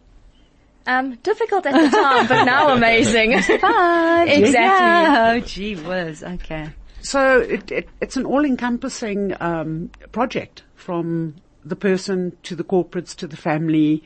Um, 0.85 1.15
difficult 1.23 1.65
at 1.65 1.73
the 1.73 1.89
time, 1.95 2.27
but 2.27 2.43
now 2.43 2.69
amazing. 2.69 3.39
Fun. 3.59 4.27
Exactly. 4.27 4.53
Yeah. 4.53 5.33
Oh, 5.35 5.39
gee 5.39 5.75
whiz. 5.75 6.23
Okay. 6.23 6.69
So 7.01 7.39
it, 7.39 7.71
it, 7.71 7.89
it's 8.01 8.15
an 8.15 8.25
all-encompassing 8.25 9.35
um, 9.41 9.91
project 10.11 10.63
from 10.75 11.35
the 11.65 11.75
person 11.75 12.37
to 12.43 12.55
the 12.55 12.63
corporates 12.63 13.15
to 13.17 13.27
the 13.27 13.37
family 13.37 14.03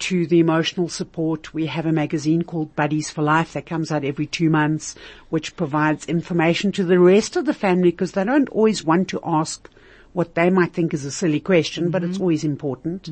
to 0.00 0.26
the 0.26 0.40
emotional 0.40 0.88
support. 0.88 1.52
We 1.52 1.66
have 1.66 1.86
a 1.86 1.92
magazine 1.92 2.42
called 2.42 2.76
Buddies 2.76 3.10
for 3.10 3.22
Life 3.22 3.52
that 3.52 3.66
comes 3.66 3.90
out 3.90 4.04
every 4.04 4.26
two 4.26 4.50
months, 4.50 4.94
which 5.30 5.56
provides 5.56 6.06
information 6.06 6.72
to 6.72 6.84
the 6.84 6.98
rest 6.98 7.36
of 7.36 7.46
the 7.46 7.54
family 7.54 7.90
because 7.90 8.12
they 8.12 8.24
don't 8.24 8.48
always 8.50 8.84
want 8.84 9.08
to 9.08 9.20
ask 9.24 9.68
what 10.12 10.34
they 10.34 10.50
might 10.50 10.72
think 10.72 10.94
is 10.94 11.04
a 11.04 11.10
silly 11.10 11.40
question, 11.40 11.90
but 11.90 12.02
it's 12.02 12.18
always 12.18 12.44
important. 12.44 13.08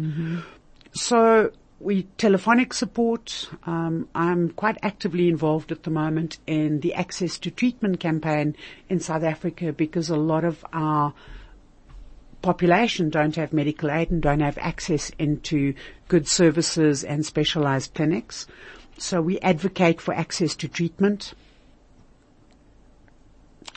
So 0.93 1.53
we 1.79 2.05
telephonic 2.17 2.73
support. 2.73 3.49
Um, 3.65 4.09
I'm 4.15 4.51
quite 4.51 4.79
actively 4.83 5.29
involved 5.29 5.71
at 5.71 5.83
the 5.83 5.91
moment 5.91 6.39
in 6.47 6.81
the 6.81 6.95
access 6.95 7.39
to 7.39 7.51
treatment 7.51 8.01
campaign 8.01 8.57
in 8.89 9.01
South 9.01 9.23
Africa 9.23 9.73
because 9.73 10.09
a 10.09 10.17
lot 10.17 10.45
of 10.45 10.65
our 10.73 11.13
population 12.47 13.11
don't 13.11 13.35
have 13.35 13.53
medical 13.53 13.91
aid 13.91 14.09
and 14.13 14.23
don't 14.23 14.39
have 14.39 14.57
access 14.59 15.11
into 15.19 15.75
good 16.07 16.29
services 16.29 17.03
and 17.03 17.27
specialized 17.27 17.93
clinics. 17.93 18.47
So 18.99 19.21
we 19.21 19.41
advocate 19.41 20.01
for 20.01 20.15
access 20.15 20.55
to 20.57 20.69
treatment. 20.69 21.35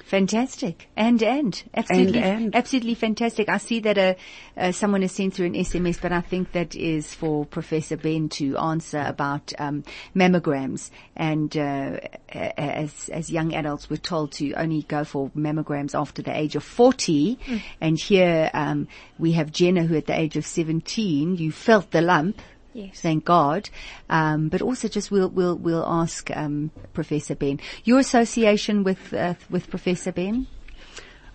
Fantastic. 0.10 0.88
And, 0.98 1.22
and. 1.22 1.62
Absolutely, 1.74 2.20
And, 2.20 2.44
and. 2.46 2.56
absolutely 2.56 2.96
fantastic. 2.96 3.48
I 3.48 3.58
see 3.58 3.80
that 3.82 3.98
uh, 3.98 4.14
uh, 4.58 4.72
someone 4.72 5.04
has 5.04 5.12
sent 5.12 5.36
through 5.36 5.48
an 5.48 5.54
SMS, 5.54 6.02
but 6.02 6.12
I 6.12 6.22
think 6.22 6.52
that 6.54 6.76
is 6.76 7.14
for 7.14 7.46
Professor 7.46 7.96
Benn 7.96 8.28
to 8.30 8.58
answer 8.58 9.04
about 9.06 9.54
um, 9.60 9.84
mammograms. 10.16 10.90
And 11.16 11.56
uh, 11.56 12.00
as, 12.30 13.10
as 13.10 13.30
young 13.30 13.54
adults, 13.54 13.88
we're 13.88 13.98
told 13.98 14.32
to 14.34 14.54
only 14.54 14.82
go 14.82 15.04
for 15.04 15.30
mammograms 15.38 15.94
after 15.94 16.24
the 16.24 16.36
age 16.36 16.56
of 16.56 16.64
40. 16.64 17.38
And 17.80 18.00
here 18.00 18.50
um, 18.54 18.88
we 19.20 19.34
have 19.34 19.52
Jenna, 19.52 19.84
who 19.84 19.96
at 19.96 20.08
the 20.08 20.20
age 20.20 20.38
of 20.38 20.46
17, 20.46 21.38
you 21.38 21.52
felt 21.52 21.92
the 21.92 22.02
lump. 22.02 22.42
Yes. 22.74 23.02
Thank 23.02 23.26
God. 23.26 23.70
Um, 24.10 24.50
but 24.50 24.62
also 24.62 24.88
just 24.88 25.12
we'll, 25.12 25.30
we'll, 25.30 25.56
we'll 25.56 25.86
ask, 25.86 26.30
um, 26.36 26.72
Professor 26.94 27.36
Benn. 27.36 27.60
Your 27.84 28.00
association 28.00 28.84
with, 28.84 29.14
uh, 29.14 29.34
with 29.50 29.70
Professor 29.70 30.12
Benn? 30.12 30.48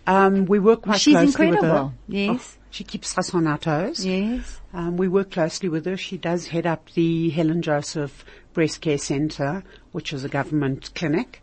Um, 0.06 0.44
we 0.46 0.58
work 0.58 0.82
quite 0.82 1.00
She's 1.00 1.14
closely 1.14 1.46
with 1.46 1.56
incredible. 1.56 1.88
her. 1.88 1.94
Yes. 2.08 2.56
Oh, 2.58 2.60
she 2.70 2.84
keeps 2.84 3.16
us 3.16 3.34
on 3.34 3.46
our 3.46 3.58
toes. 3.58 4.04
Yes. 4.04 4.60
Um, 4.72 4.96
we 4.96 5.08
work 5.08 5.30
closely 5.30 5.68
with 5.68 5.86
her. 5.86 5.96
She 5.96 6.18
does 6.18 6.48
head 6.48 6.66
up 6.66 6.90
the 6.94 7.30
Helen 7.30 7.62
Joseph 7.62 8.24
Breast 8.52 8.80
Care 8.80 8.98
Centre, 8.98 9.64
which 9.92 10.12
is 10.12 10.24
a 10.24 10.28
government 10.28 10.90
clinic. 10.94 11.42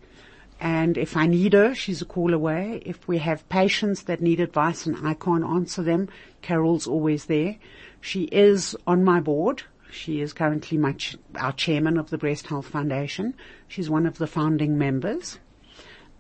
And 0.60 0.96
if 0.96 1.18
I 1.18 1.26
need 1.26 1.54
her, 1.54 1.74
she's 1.74 2.04
a 2.04 2.06
call 2.06 2.36
away. 2.36 2.84
If 2.86 3.08
we 3.08 3.18
have 3.18 3.50
patients 3.50 4.04
that 4.04 4.22
need 4.22 4.40
advice 4.40 4.86
and 4.86 4.96
I 5.08 5.16
can't 5.16 5.44
answer 5.44 5.82
them, 5.82 6.08
Carol's 6.44 6.86
always 6.86 7.26
there. 7.26 7.56
She 8.00 8.24
is 8.26 8.76
on 8.86 9.04
my 9.04 9.20
board. 9.20 9.64
She 9.92 10.22
is 10.22 10.34
currently 10.34 10.78
my 10.78 10.94
ch- 10.94 11.18
our 11.36 11.52
chairman 11.52 11.98
of 11.98 12.10
the 12.10 12.18
Breast 12.18 12.48
Health 12.48 12.68
Foundation. 12.68 13.34
She's 13.68 13.90
one 13.90 14.06
of 14.06 14.18
the 14.18 14.28
founding 14.28 14.78
members. 14.78 15.38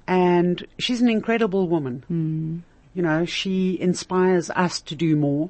And 0.07 0.65
she's 0.77 1.01
an 1.01 1.09
incredible 1.09 1.67
woman. 1.67 2.03
Hmm. 2.07 2.59
You 2.93 3.01
know, 3.01 3.25
she 3.25 3.79
inspires 3.79 4.49
us 4.49 4.81
to 4.81 4.95
do 4.95 5.15
more. 5.15 5.49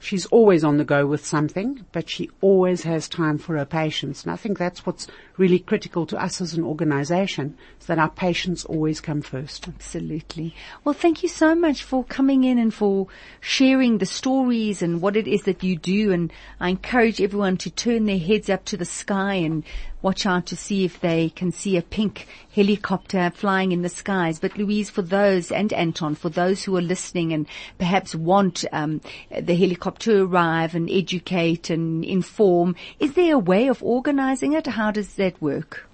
She's 0.00 0.26
always 0.26 0.62
on 0.62 0.76
the 0.76 0.84
go 0.84 1.06
with 1.06 1.26
something, 1.26 1.84
but 1.92 2.08
she 2.08 2.30
always 2.40 2.82
has 2.82 3.08
time 3.08 3.38
for 3.38 3.56
her 3.56 3.64
patients. 3.64 4.22
And 4.22 4.32
I 4.32 4.36
think 4.36 4.56
that's 4.56 4.86
what's 4.86 5.08
really 5.36 5.58
critical 5.58 6.06
to 6.06 6.22
us 6.22 6.40
as 6.40 6.54
an 6.54 6.64
organization, 6.64 7.56
is 7.80 7.86
that 7.86 7.98
our 7.98 8.10
patients 8.10 8.64
always 8.64 9.00
come 9.00 9.22
first. 9.22 9.66
Absolutely. 9.66 10.54
Well, 10.84 10.92
thank 10.92 11.22
you 11.22 11.28
so 11.28 11.54
much 11.54 11.82
for 11.82 12.04
coming 12.04 12.44
in 12.44 12.58
and 12.58 12.72
for 12.72 13.08
sharing 13.40 13.98
the 13.98 14.06
stories 14.06 14.82
and 14.82 15.02
what 15.02 15.16
it 15.16 15.26
is 15.26 15.42
that 15.42 15.64
you 15.64 15.76
do. 15.76 16.12
And 16.12 16.32
I 16.60 16.70
encourage 16.70 17.20
everyone 17.20 17.56
to 17.58 17.70
turn 17.70 18.04
their 18.04 18.18
heads 18.18 18.48
up 18.48 18.64
to 18.66 18.76
the 18.76 18.84
sky 18.84 19.34
and 19.34 19.64
watch 20.02 20.26
out 20.26 20.46
to 20.46 20.56
see 20.56 20.84
if 20.84 21.00
they 21.00 21.30
can 21.30 21.52
see 21.52 21.76
a 21.76 21.82
pink 21.82 22.26
helicopter 22.54 23.30
flying 23.34 23.72
in 23.72 23.82
the 23.82 23.88
skies. 23.88 24.38
But 24.38 24.56
Louise, 24.56 24.90
for 24.90 25.02
those 25.02 25.50
and 25.50 25.72
Anton, 25.72 26.14
for 26.14 26.28
those 26.28 26.64
who 26.64 26.76
are 26.76 26.82
listening 26.82 27.32
and 27.32 27.46
perhaps 27.78 28.14
want 28.14 28.64
um, 28.72 29.00
the 29.30 29.54
helicopter 29.56 30.12
to 30.12 30.24
arrive 30.24 30.74
and 30.74 30.88
educate 30.90 31.70
and 31.70 32.04
inform, 32.04 32.76
is 33.00 33.14
there 33.14 33.34
a 33.34 33.38
way 33.38 33.68
of 33.68 33.82
organizing 33.82 34.52
it? 34.52 34.66
How 34.66 34.90
does 34.90 35.14
that 35.14 35.40
work? 35.42 35.88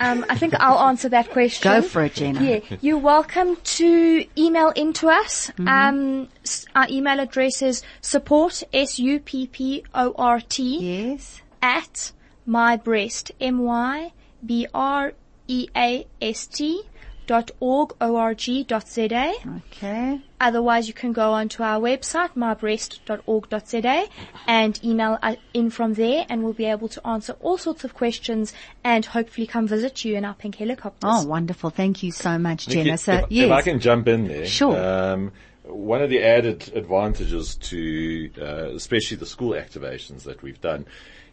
Um, 0.00 0.24
I 0.28 0.36
think 0.36 0.54
I'll 0.60 0.86
answer 0.88 1.08
that 1.08 1.30
question. 1.30 1.72
Go 1.72 1.82
for 1.82 2.04
it, 2.04 2.14
Jenna. 2.14 2.42
Yeah, 2.42 2.60
you're 2.80 2.98
welcome 2.98 3.56
to 3.56 4.24
email 4.36 4.70
into 4.70 5.08
us. 5.08 5.50
Um, 5.66 6.28
our 6.76 6.86
email 6.88 7.18
address 7.18 7.62
is 7.62 7.82
support 8.00 8.62
s 8.72 8.98
u 8.98 9.18
p 9.20 9.46
p 9.46 9.84
o 9.94 10.14
r 10.16 10.40
t 10.40 10.78
Yes. 10.80 11.40
at 11.62 12.12
my 12.48 12.76
breast 12.76 13.30
m 13.38 13.62
y 13.62 14.10
b 14.44 14.66
r 14.72 15.12
e 15.46 15.68
a 15.76 16.06
s 16.20 16.46
t 16.46 16.82
dot 17.26 17.50
org 17.60 17.94
o 18.00 18.16
r 18.16 18.34
g 18.34 18.64
dot 18.64 18.88
z 18.88 19.08
a. 19.12 19.34
Okay. 19.58 20.20
Otherwise, 20.40 20.88
you 20.88 20.94
can 20.94 21.12
go 21.12 21.32
onto 21.32 21.62
our 21.62 21.78
website, 21.78 22.30
mybreast.org.za, 22.34 24.06
and 24.46 24.80
email 24.82 25.18
uh, 25.22 25.36
in 25.52 25.68
from 25.68 25.92
there, 25.92 26.24
and 26.30 26.42
we'll 26.42 26.54
be 26.54 26.64
able 26.64 26.88
to 26.88 27.06
answer 27.06 27.36
all 27.40 27.58
sorts 27.58 27.84
of 27.84 27.92
questions 27.92 28.54
and 28.82 29.04
hopefully 29.04 29.46
come 29.46 29.68
visit 29.68 30.04
you 30.04 30.16
in 30.16 30.24
our 30.24 30.34
pink 30.34 30.54
helicopters. 30.56 31.10
Oh, 31.12 31.26
wonderful. 31.26 31.68
Thank 31.68 32.02
you 32.02 32.12
so 32.12 32.38
much, 32.38 32.66
Nikki, 32.66 32.84
Jenna. 32.84 32.96
So, 32.96 33.12
if, 33.12 33.26
yes. 33.30 33.46
if 33.46 33.52
I 33.52 33.62
can 33.62 33.78
jump 33.78 34.08
in 34.08 34.26
there. 34.26 34.46
Sure. 34.46 34.74
Um, 34.74 35.32
one 35.64 36.00
of 36.00 36.08
the 36.08 36.22
added 36.22 36.72
advantages 36.74 37.56
to, 37.56 38.30
uh, 38.40 38.70
especially 38.74 39.18
the 39.18 39.26
school 39.26 39.50
activations 39.50 40.22
that 40.22 40.42
we've 40.42 40.60
done, 40.62 40.86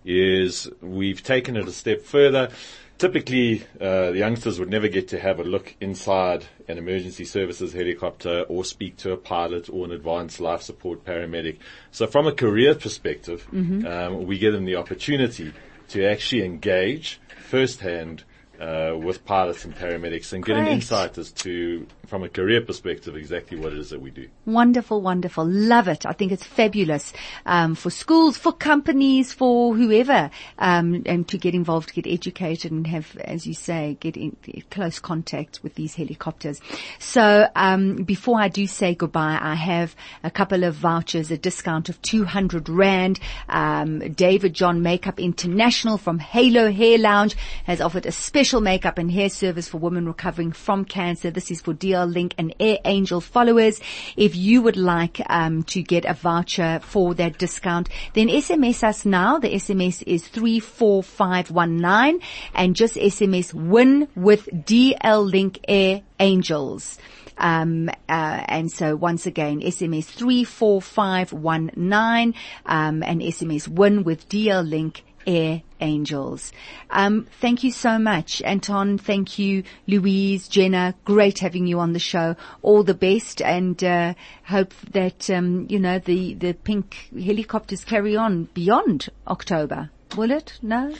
is 0.05 0.69
we've 0.81 1.23
taken 1.23 1.57
it 1.57 1.67
a 1.67 1.71
step 1.71 2.01
further. 2.01 2.51
Typically, 2.97 3.63
uh, 3.81 4.11
the 4.11 4.19
youngsters 4.19 4.57
would 4.57 4.69
never 4.69 4.87
get 4.87 5.09
to 5.09 5.19
have 5.19 5.39
a 5.39 5.43
look 5.43 5.75
inside 5.81 6.45
an 6.69 6.77
emergency 6.77 7.25
services 7.25 7.73
helicopter 7.73 8.45
or 8.47 8.63
speak 8.63 8.95
to 8.97 9.11
a 9.11 9.17
pilot 9.17 9.69
or 9.69 9.83
an 9.83 9.91
advanced 9.91 10.39
life 10.39 10.61
support 10.61 11.03
paramedic. 11.03 11.57
So 11.91 12.07
from 12.07 12.25
a 12.25 12.31
career 12.31 12.73
perspective, 12.73 13.45
um, 13.85 14.25
we 14.25 14.37
give 14.37 14.53
them 14.53 14.63
the 14.63 14.77
opportunity 14.77 15.51
to 15.89 16.05
actually 16.05 16.45
engage 16.45 17.19
firsthand 17.49 18.23
uh, 18.59 18.97
with 18.97 19.25
pilots 19.25 19.65
and 19.65 19.75
paramedics 19.75 20.33
and 20.33 20.45
get 20.45 20.57
an 20.57 20.67
insight 20.67 21.17
as 21.17 21.31
to, 21.31 21.85
from 22.07 22.23
a 22.23 22.29
career 22.29 22.61
perspective, 22.61 23.15
exactly 23.15 23.57
what 23.57 23.73
it 23.73 23.79
is 23.79 23.89
that 23.89 24.01
we 24.01 24.11
do. 24.11 24.27
Wonderful, 24.45 25.01
wonderful. 25.01 25.45
Love 25.45 25.87
it. 25.87 26.05
I 26.05 26.13
think 26.13 26.31
it's 26.31 26.43
fabulous 26.43 27.13
um, 27.45 27.75
for 27.75 27.89
schools, 27.89 28.37
for 28.37 28.53
companies, 28.53 29.33
for 29.33 29.75
whoever, 29.75 30.29
um, 30.59 31.03
and 31.05 31.27
to 31.27 31.37
get 31.37 31.53
involved, 31.53 31.93
get 31.93 32.07
educated, 32.07 32.71
and 32.71 32.85
have, 32.87 33.17
as 33.17 33.45
you 33.47 33.53
say, 33.53 33.97
get 33.99 34.15
in 34.15 34.37
close 34.69 34.99
contact 34.99 35.59
with 35.63 35.75
these 35.75 35.95
helicopters. 35.95 36.61
So 36.99 37.47
um, 37.55 37.95
before 38.03 38.39
I 38.39 38.47
do 38.47 38.67
say 38.67 38.95
goodbye, 38.95 39.39
I 39.41 39.55
have 39.55 39.95
a 40.23 40.31
couple 40.31 40.63
of 40.63 40.75
vouchers, 40.75 41.31
a 41.31 41.37
discount 41.37 41.89
of 41.89 42.01
two 42.01 42.23
hundred 42.23 42.69
rand. 42.69 43.19
Um, 43.49 43.99
David 44.13 44.53
John 44.53 44.81
Makeup 44.81 45.19
International 45.19 45.97
from 45.97 46.19
Halo 46.19 46.71
Hair 46.71 46.99
Lounge 46.99 47.35
has 47.65 47.81
offered 47.81 48.05
a 48.05 48.11
special 48.11 48.44
makeup 48.53 48.97
and 48.97 49.11
hair 49.11 49.29
service 49.29 49.67
for 49.67 49.79
women 49.79 50.05
recovering 50.05 50.51
from 50.51 50.85
cancer. 50.85 51.31
This 51.31 51.49
is 51.49 51.61
for 51.61 51.73
DL 51.73 52.13
Link 52.13 52.35
and 52.37 52.53
Air 52.59 52.77
Angel 52.85 53.19
followers. 53.19 53.81
If 54.15 54.35
you 54.35 54.61
would 54.61 54.77
like 54.77 55.19
um, 55.29 55.63
to 55.63 55.81
get 55.81 56.05
a 56.05 56.13
voucher 56.13 56.79
for 56.83 57.15
that 57.15 57.39
discount, 57.39 57.89
then 58.13 58.27
SMS 58.27 58.83
us 58.83 59.05
now. 59.05 59.39
The 59.39 59.49
SMS 59.49 60.03
is 60.05 60.27
34519 60.27 62.19
and 62.53 62.75
just 62.75 62.95
SMS 62.95 63.53
win 63.53 64.07
with 64.15 64.45
DL 64.45 65.31
Link 65.31 65.59
Air 65.67 66.03
Angels. 66.19 66.99
Um, 67.37 67.89
uh, 68.07 68.43
and 68.47 68.71
so 68.71 68.95
once 68.95 69.25
again, 69.25 69.59
SMS 69.59 70.05
34519, 70.05 72.33
um, 72.65 73.03
and 73.03 73.21
SMS 73.21 73.67
win 73.67 74.03
with 74.03 74.29
DL 74.29 74.65
Link 74.67 75.03
Air 75.25 75.61
Angels. 75.81 76.51
Um, 76.89 77.27
thank 77.41 77.63
you 77.63 77.71
so 77.71 77.99
much, 77.99 78.41
Anton. 78.43 78.97
Thank 78.97 79.37
you, 79.37 79.63
Louise, 79.87 80.47
Jenna. 80.47 80.95
Great 81.03 81.39
having 81.39 81.67
you 81.67 81.79
on 81.79 81.93
the 81.93 81.99
show. 81.99 82.35
All 82.61 82.83
the 82.83 82.93
best, 82.93 83.41
and 83.41 83.83
uh, 83.83 84.13
hope 84.45 84.73
that 84.91 85.29
um, 85.29 85.67
you 85.69 85.79
know 85.79 85.99
the 85.99 86.33
the 86.35 86.53
pink 86.53 87.09
helicopters 87.11 87.83
carry 87.83 88.15
on 88.15 88.45
beyond 88.53 89.09
October. 89.27 89.89
Will 90.15 90.31
it? 90.31 90.59
No. 90.61 90.95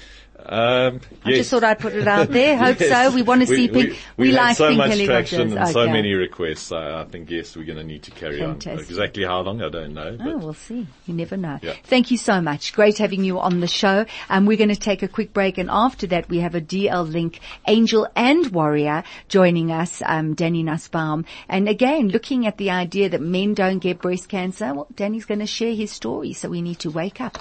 Um, 0.48 1.02
I 1.24 1.32
just 1.32 1.50
thought 1.50 1.63
I'd 1.63 1.80
put 1.80 1.93
it 1.93 2.08
out 2.08 2.30
there. 2.30 2.58
Hope 2.65 2.78
so. 2.78 3.12
We 3.13 3.24
want 3.24 3.41
to 3.41 3.48
see 3.48 3.67
pink. 3.67 3.98
We, 4.17 4.28
we've 4.28 4.34
had 4.36 4.41
like 4.41 4.58
so 4.58 4.67
pink 4.67 4.78
much 4.78 4.89
helicopters. 4.89 5.30
traction 5.30 5.58
and 5.58 5.69
so 5.69 5.88
many 5.88 6.13
requests. 6.13 6.71
I, 6.71 7.02
I 7.02 7.06
think 7.06 7.32
yes, 7.32 7.56
we're 7.56 7.65
going 7.65 7.78
to 7.78 7.84
need 7.84 8.04
to 8.04 8.12
carry 8.12 8.39
Fantastic. 8.39 8.71
on. 8.71 8.80
Exactly 8.80 9.24
how 9.24 9.39
long 9.41 9.62
I 9.62 9.69
don't 9.69 9.93
know. 9.93 10.17
Oh, 10.19 10.38
we'll 10.38 10.54
see. 10.54 10.88
You 11.06 11.13
never 11.13 11.36
know. 11.38 11.60
Yeah. 11.62 11.74
Thank 11.84 12.12
you 12.12 12.17
so 12.17 12.41
much. 12.41 12.74
Great 12.74 12.98
having 12.98 13.24
you 13.24 13.39
on 13.39 13.60
the 13.60 13.67
show. 13.67 14.06
Um, 14.30 14.45
we're 14.45 14.58
going 14.58 14.69
to 14.69 14.76
take 14.76 15.04
a 15.04 15.08
quick 15.08 15.34
break, 15.34 15.58
and 15.58 15.69
after 15.71 16.08
that, 16.08 16.30
we 16.30 16.39
have 16.39 16.54
a 16.54 16.62
DL 16.62 17.12
Link 17.12 17.39
Angel 17.67 18.08
and 18.15 18.48
Warrior 18.52 19.04
joining 19.28 19.71
us, 19.71 20.02
um, 20.06 20.36
Danny 20.36 20.63
Nussbaum. 20.63 21.26
And 21.50 21.67
again, 21.67 22.10
looking 22.10 22.45
at 22.45 22.58
the 22.58 22.69
idea 22.71 23.10
that 23.10 23.21
men 23.21 23.54
don't 23.54 23.80
get 23.80 24.02
breast 24.02 24.30
cancer. 24.30 24.74
Well, 24.74 24.88
Danny's 24.95 25.26
going 25.26 25.40
to 25.40 25.48
share 25.48 25.73
his 25.73 25.92
story, 25.92 26.33
so 26.33 26.50
we 26.50 26.62
need 26.62 26.79
to 26.79 26.92
wake 26.92 27.19
up. 27.19 27.40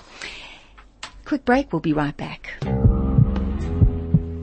Quick 1.24 1.45
break. 1.45 1.72
We'll 1.72 1.80
be 1.80 1.92
right 1.92 2.16
back. 2.16 2.51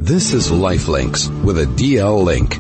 This 0.04 0.34
is 0.34 0.50
Lifelinks 0.50 1.30
with 1.44 1.60
a 1.60 1.66
DL 1.66 2.24
link. 2.24 2.58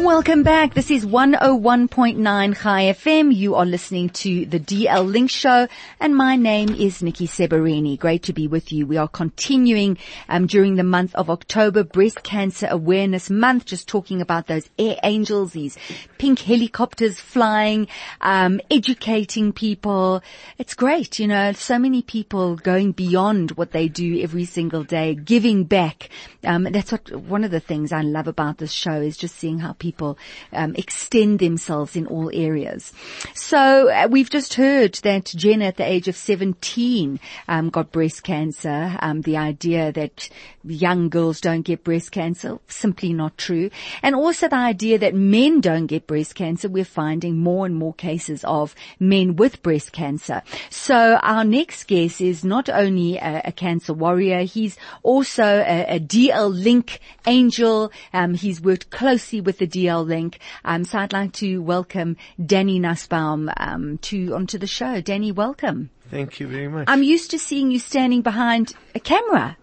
Welcome 0.00 0.44
back. 0.44 0.72
This 0.72 0.90
is 0.90 1.04
101.9 1.04 2.62
Chai 2.62 2.84
FM. 2.84 3.34
You 3.34 3.54
are 3.56 3.66
listening 3.66 4.08
to 4.08 4.46
the 4.46 4.58
DL 4.58 5.06
Link 5.06 5.28
Show 5.28 5.68
and 6.00 6.16
my 6.16 6.36
name 6.36 6.70
is 6.70 7.02
Nikki 7.02 7.26
Seberini. 7.26 7.98
Great 7.98 8.22
to 8.22 8.32
be 8.32 8.48
with 8.48 8.72
you. 8.72 8.86
We 8.86 8.96
are 8.96 9.06
continuing 9.06 9.98
um, 10.30 10.46
during 10.46 10.76
the 10.76 10.84
month 10.84 11.14
of 11.16 11.28
October, 11.28 11.84
Breast 11.84 12.22
Cancer 12.22 12.66
Awareness 12.70 13.28
Month, 13.28 13.66
just 13.66 13.88
talking 13.88 14.22
about 14.22 14.46
those 14.46 14.70
air 14.78 14.96
angels, 15.04 15.52
these 15.52 15.76
pink 16.16 16.38
helicopters 16.38 17.20
flying, 17.20 17.86
um, 18.22 18.58
educating 18.70 19.52
people. 19.52 20.22
It's 20.56 20.72
great, 20.72 21.18
you 21.18 21.26
know, 21.26 21.52
so 21.52 21.78
many 21.78 22.00
people 22.00 22.56
going 22.56 22.92
beyond 22.92 23.50
what 23.52 23.72
they 23.72 23.86
do 23.88 24.22
every 24.22 24.46
single 24.46 24.82
day, 24.82 25.14
giving 25.14 25.64
back. 25.64 26.08
Um, 26.42 26.64
that's 26.64 26.90
what, 26.90 27.14
one 27.14 27.44
of 27.44 27.50
the 27.50 27.60
things 27.60 27.92
I 27.92 28.00
love 28.00 28.28
about 28.28 28.56
this 28.56 28.72
show 28.72 28.94
is 28.94 29.18
just 29.18 29.36
seeing 29.36 29.58
how 29.58 29.74
people 29.74 29.89
people 29.90 30.16
um, 30.52 30.74
extend 30.76 31.40
themselves 31.40 31.96
in 31.96 32.06
all 32.06 32.30
areas. 32.32 32.92
So 33.34 33.90
uh, 33.90 34.06
we've 34.08 34.30
just 34.30 34.54
heard 34.54 34.94
that 35.02 35.24
Jenna, 35.24 35.66
at 35.66 35.78
the 35.78 35.84
age 35.84 36.06
of 36.06 36.14
17, 36.14 37.18
um, 37.48 37.70
got 37.70 37.90
breast 37.90 38.22
cancer. 38.22 38.96
Um, 39.00 39.22
the 39.22 39.36
idea 39.36 39.90
that 39.92 40.28
young 40.62 41.08
girls 41.08 41.40
don't 41.40 41.62
get 41.62 41.82
breast 41.82 42.12
cancer, 42.12 42.58
simply 42.68 43.12
not 43.12 43.36
true. 43.36 43.70
And 44.02 44.14
also 44.14 44.48
the 44.48 44.56
idea 44.56 44.98
that 44.98 45.14
men 45.14 45.60
don't 45.60 45.86
get 45.86 46.06
breast 46.06 46.36
cancer. 46.36 46.68
We're 46.68 46.84
finding 46.84 47.38
more 47.38 47.66
and 47.66 47.74
more 47.74 47.94
cases 47.94 48.44
of 48.44 48.76
men 49.00 49.34
with 49.34 49.60
breast 49.62 49.90
cancer. 49.90 50.42
So 50.70 51.18
our 51.22 51.44
next 51.44 51.88
guest 51.88 52.20
is 52.20 52.44
not 52.44 52.68
only 52.68 53.16
a, 53.16 53.42
a 53.46 53.52
cancer 53.52 53.92
warrior, 53.92 54.42
he's 54.42 54.76
also 55.02 55.42
a, 55.44 55.96
a 55.96 55.98
DL 55.98 56.50
Link 56.52 57.00
angel. 57.26 57.90
Um, 58.12 58.34
he's 58.34 58.60
worked 58.60 58.90
closely 58.90 59.40
with 59.40 59.58
the 59.58 59.66
DL 59.80 60.06
Link. 60.06 60.38
Um, 60.64 60.84
so 60.84 60.98
I'd 60.98 61.12
like 61.12 61.32
to 61.34 61.62
welcome 61.62 62.16
Danny 62.44 62.78
Nussbaum 62.78 63.50
um, 63.56 63.98
to 63.98 64.34
onto 64.34 64.58
the 64.58 64.66
show. 64.66 65.00
Danny, 65.00 65.32
welcome. 65.32 65.90
Thank 66.10 66.40
you 66.40 66.48
very 66.48 66.68
much. 66.68 66.84
I'm 66.88 67.02
used 67.02 67.30
to 67.30 67.38
seeing 67.38 67.70
you 67.70 67.78
standing 67.78 68.22
behind 68.22 68.74
a 68.94 69.00
camera. 69.00 69.56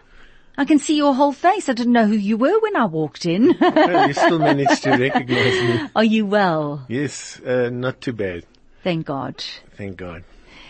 I 0.58 0.66
can 0.66 0.80
see 0.80 0.98
your 0.98 1.14
whole 1.14 1.34
face. 1.34 1.70
I 1.70 1.74
didn't 1.74 1.94
know 1.94 2.08
who 2.08 2.16
you 2.16 2.36
were 2.36 2.60
when 2.60 2.76
I 2.76 2.86
walked 2.86 3.28
in. 3.28 3.56
oh, 3.62 4.06
you 4.08 4.14
still 4.14 4.40
managed 4.40 4.82
to 4.84 4.92
recognize 4.92 5.54
me. 5.54 5.90
Are 5.96 6.04
you 6.04 6.26
well? 6.26 6.84
Yes, 6.88 7.40
uh, 7.42 7.70
not 7.72 8.02
too 8.02 8.14
bad. 8.14 8.44
Thank 8.84 9.06
God. 9.06 9.44
Thank 9.76 9.98
God. 9.98 10.24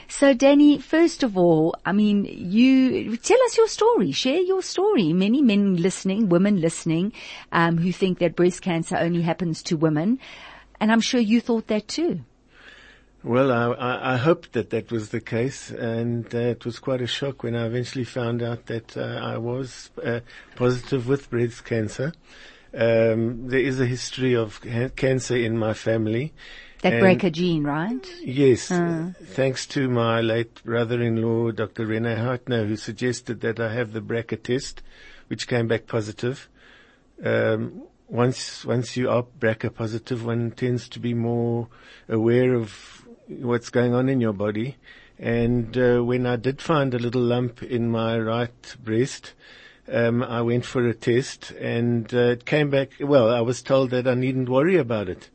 So 0.10 0.34
Danny, 0.34 0.80
first 0.80 1.22
of 1.22 1.38
all, 1.38 1.76
I 1.86 1.92
mean, 1.92 2.26
you 2.26 3.18
tell 3.18 3.42
us 3.44 3.58
your 3.58 3.68
story. 3.68 4.12
Share 4.14 4.40
your 4.40 4.62
story. 4.62 5.12
Many 5.12 5.42
men 5.42 5.76
listening, 5.76 6.30
women 6.30 6.62
listening, 6.62 7.12
um, 7.52 7.78
who 7.78 7.92
think 7.92 8.20
that 8.20 8.36
breast 8.36 8.62
cancer 8.62 8.96
only 8.96 9.22
happens 9.22 9.62
to 9.64 9.76
women, 9.76 10.20
and 10.80 10.92
I'm 10.92 11.02
sure 11.02 11.20
you 11.20 11.42
thought 11.42 11.68
that 11.68 11.88
too. 11.88 12.22
Well, 13.24 13.52
I, 13.52 14.14
I, 14.14 14.18
hoped 14.18 14.54
that 14.54 14.70
that 14.70 14.90
was 14.92 15.10
the 15.10 15.20
case, 15.20 15.72
and 15.72 16.34
uh, 16.34 16.38
it 16.38 16.64
was 16.64 16.80
quite 16.80 17.02
a 17.02 17.08
shock 17.08 17.44
when 17.44 17.56
I 17.56 17.66
eventually 17.66 18.06
found 18.06 18.42
out 18.42 18.68
that 18.68 18.96
uh, 18.96 19.02
I 19.02 19.38
was 19.38 19.90
uh, 20.02 20.22
positive 20.56 21.08
with 21.08 21.30
breast 21.30 21.66
cancer. 21.66 22.14
Um, 22.74 23.50
there 23.50 23.60
is 23.60 23.82
a 23.82 23.86
history 23.86 24.36
of 24.36 24.62
ca- 24.62 24.90
cancer 24.90 25.36
in 25.36 25.58
my 25.58 25.74
family. 25.74 26.34
That 26.90 27.04
And- 27.04 27.20
BRCA 27.20 27.32
gene, 27.34 27.64
right? 27.64 28.08
Yes, 28.24 28.72
Uh. 28.72 29.12
thanks 29.22 29.66
to 29.68 29.90
my 29.90 30.22
late 30.22 30.64
brother-in-law, 30.64 31.52
Dr. 31.52 31.86
Rene 31.86 32.16
Hartner, 32.16 32.66
who 32.66 32.78
suggested 32.78 33.42
that 33.42 33.60
I 33.60 33.74
have 33.74 33.92
the 33.92 34.00
BRCA 34.00 34.38
test, 34.42 34.82
which 35.28 35.48
came 35.50 35.68
back 35.68 35.86
positive. 35.86 36.48
Um, 37.22 37.84
once 38.08 38.64
once 38.64 38.96
you 38.96 39.10
are 39.10 39.26
BRCA 39.38 39.70
positive, 39.70 40.26
one 40.26 40.52
tends 40.52 40.88
to 40.90 41.00
be 41.02 41.14
more 41.14 41.68
aware 42.08 42.54
of 42.54 43.06
what's 43.28 43.70
going 43.70 43.94
on 43.94 44.08
in 44.08 44.22
your 44.22 44.32
body. 44.32 44.78
And 45.20 45.78
uh, 45.78 46.00
when 46.06 46.26
I 46.26 46.38
did 46.38 46.62
find 46.62 46.94
a 46.94 47.00
little 47.00 47.22
lump 47.22 47.62
in 47.64 47.90
my 47.92 48.18
right 48.18 48.76
breast, 48.82 49.34
um, 49.92 50.24
I 50.24 50.42
went 50.42 50.64
for 50.64 50.88
a 50.88 50.94
test, 50.94 51.52
and 51.60 52.14
uh, 52.14 52.36
it 52.36 52.46
came 52.46 52.70
back. 52.70 52.92
Well, 53.02 53.30
I 53.30 53.42
was 53.42 53.62
told 53.62 53.90
that 53.90 54.08
I 54.08 54.14
needn't 54.14 54.48
worry 54.48 54.78
about 54.78 55.10
it. 55.10 55.30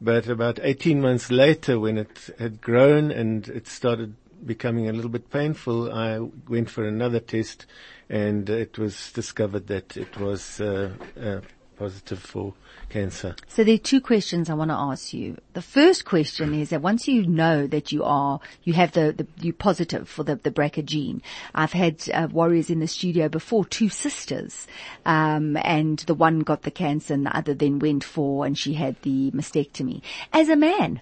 But 0.00 0.28
about 0.28 0.60
18 0.62 1.00
months 1.00 1.30
later, 1.30 1.80
when 1.80 1.98
it 1.98 2.30
had 2.38 2.60
grown 2.60 3.10
and 3.10 3.48
it 3.48 3.66
started 3.66 4.14
becoming 4.44 4.88
a 4.88 4.92
little 4.92 5.10
bit 5.10 5.30
painful, 5.30 5.92
I 5.92 6.20
went 6.48 6.70
for 6.70 6.84
another 6.84 7.18
test 7.18 7.66
and 8.08 8.48
it 8.48 8.78
was 8.78 9.12
discovered 9.12 9.66
that 9.66 9.96
it 9.96 10.16
was 10.16 10.60
uh, 10.60 10.90
uh, 11.20 11.40
positive 11.78 12.18
for 12.18 12.54
cancer. 12.88 13.36
So 13.48 13.64
there 13.64 13.74
are 13.74 13.78
two 13.78 14.00
questions 14.00 14.50
I 14.50 14.54
want 14.54 14.70
to 14.70 14.76
ask 14.76 15.12
you. 15.12 15.38
The 15.52 15.62
first 15.62 16.04
question 16.04 16.54
is 16.54 16.70
that 16.70 16.82
once 16.82 17.06
you 17.06 17.26
know 17.26 17.66
that 17.66 17.92
you 17.92 18.04
are, 18.04 18.40
you 18.64 18.72
have 18.72 18.92
the, 18.92 19.12
the 19.16 19.26
you 19.40 19.52
positive 19.52 20.08
for 20.08 20.24
the, 20.24 20.36
the 20.36 20.50
BRCA 20.50 20.84
gene. 20.84 21.22
I've 21.54 21.72
had 21.72 22.02
uh, 22.12 22.28
warriors 22.30 22.70
in 22.70 22.80
the 22.80 22.86
studio 22.86 23.28
before, 23.28 23.64
two 23.64 23.88
sisters, 23.88 24.66
um, 25.06 25.56
and 25.58 25.98
the 26.00 26.14
one 26.14 26.40
got 26.40 26.62
the 26.62 26.70
cancer 26.70 27.14
and 27.14 27.26
the 27.26 27.36
other 27.36 27.54
then 27.54 27.78
went 27.78 28.04
for, 28.04 28.44
and 28.44 28.58
she 28.58 28.74
had 28.74 28.96
the 29.02 29.30
mastectomy. 29.30 30.02
As 30.32 30.48
a 30.48 30.56
man, 30.56 31.00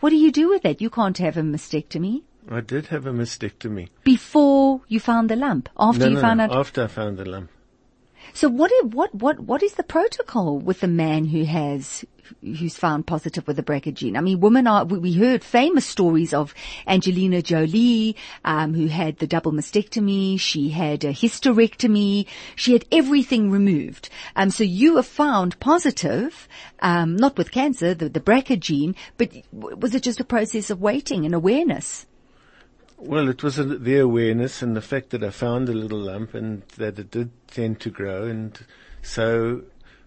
what 0.00 0.10
do 0.10 0.16
you 0.16 0.30
do 0.30 0.48
with 0.48 0.62
that? 0.62 0.80
You 0.80 0.90
can't 0.90 1.18
have 1.18 1.36
a 1.36 1.42
mastectomy 1.42 2.22
I 2.50 2.62
did 2.62 2.86
have 2.86 3.04
a 3.06 3.12
mastectomy. 3.12 3.88
before 4.04 4.80
you 4.88 5.00
found 5.00 5.28
the 5.28 5.36
lump. 5.36 5.68
After 5.78 6.04
no, 6.04 6.08
you 6.08 6.14
no, 6.14 6.20
found 6.20 6.38
no, 6.38 6.44
out. 6.44 6.56
after 6.56 6.84
I 6.84 6.86
found 6.86 7.18
the 7.18 7.26
lump. 7.26 7.50
So 8.34 8.48
what 8.48 8.70
is, 8.72 8.84
what, 8.84 9.14
what, 9.14 9.40
what 9.40 9.62
is 9.62 9.74
the 9.74 9.82
protocol 9.82 10.58
with 10.58 10.80
the 10.80 10.88
man 10.88 11.24
who 11.26 11.44
has, 11.44 12.04
who's 12.40 12.76
found 12.76 13.06
positive 13.06 13.46
with 13.46 13.56
the 13.56 13.62
BRCA 13.62 13.94
gene? 13.94 14.16
I 14.16 14.20
mean, 14.20 14.40
women 14.40 14.66
are, 14.66 14.84
we, 14.84 14.98
we 14.98 15.12
heard 15.14 15.42
famous 15.42 15.86
stories 15.86 16.34
of 16.34 16.54
Angelina 16.86 17.42
Jolie, 17.42 18.16
um, 18.44 18.74
who 18.74 18.86
had 18.86 19.18
the 19.18 19.26
double 19.26 19.52
mastectomy. 19.52 20.38
She 20.38 20.70
had 20.70 21.04
a 21.04 21.12
hysterectomy. 21.12 22.26
She 22.56 22.72
had 22.72 22.84
everything 22.92 23.50
removed. 23.50 24.08
Um, 24.36 24.50
so 24.50 24.64
you 24.64 24.94
were 24.94 25.02
found 25.02 25.58
positive, 25.60 26.48
um, 26.80 27.16
not 27.16 27.38
with 27.38 27.50
cancer, 27.50 27.94
the, 27.94 28.08
the 28.08 28.20
BRCA 28.20 28.60
gene, 28.60 28.94
but 29.16 29.30
was 29.52 29.94
it 29.94 30.02
just 30.02 30.20
a 30.20 30.24
process 30.24 30.70
of 30.70 30.80
waiting 30.80 31.24
and 31.24 31.34
awareness? 31.34 32.06
Well, 32.98 33.28
it 33.28 33.42
was 33.44 33.56
the 33.56 33.98
awareness 33.98 34.60
and 34.60 34.76
the 34.76 34.80
fact 34.82 35.10
that 35.10 35.22
I 35.22 35.30
found 35.30 35.68
a 35.68 35.72
little 35.72 36.00
lump 36.00 36.34
and 36.34 36.62
that 36.76 36.98
it 36.98 37.12
did 37.12 37.30
tend 37.46 37.78
to 37.80 37.90
grow, 37.90 38.24
and 38.24 38.58
so 39.02 39.62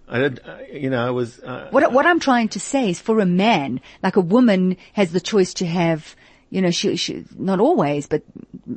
I 0.09 0.19
did. 0.19 0.41
You 0.73 0.89
know, 0.89 1.07
I 1.07 1.09
was. 1.09 1.39
Uh, 1.39 1.69
What, 1.71 1.93
what 1.93 2.05
I'm 2.05 2.19
trying 2.19 2.49
to 2.49 2.59
say 2.59 2.89
is 2.89 2.99
for 2.99 3.19
a 3.21 3.25
man, 3.25 3.79
like 4.03 4.17
a 4.17 4.21
woman 4.21 4.75
has 4.93 5.13
the 5.13 5.21
choice 5.21 5.53
to 5.55 5.65
have, 5.65 6.17
you 6.51 6.61
know, 6.61 6.69
she, 6.69 6.97
she, 6.97 7.23
not 7.37 7.59
always, 7.61 8.07
but 8.07 8.23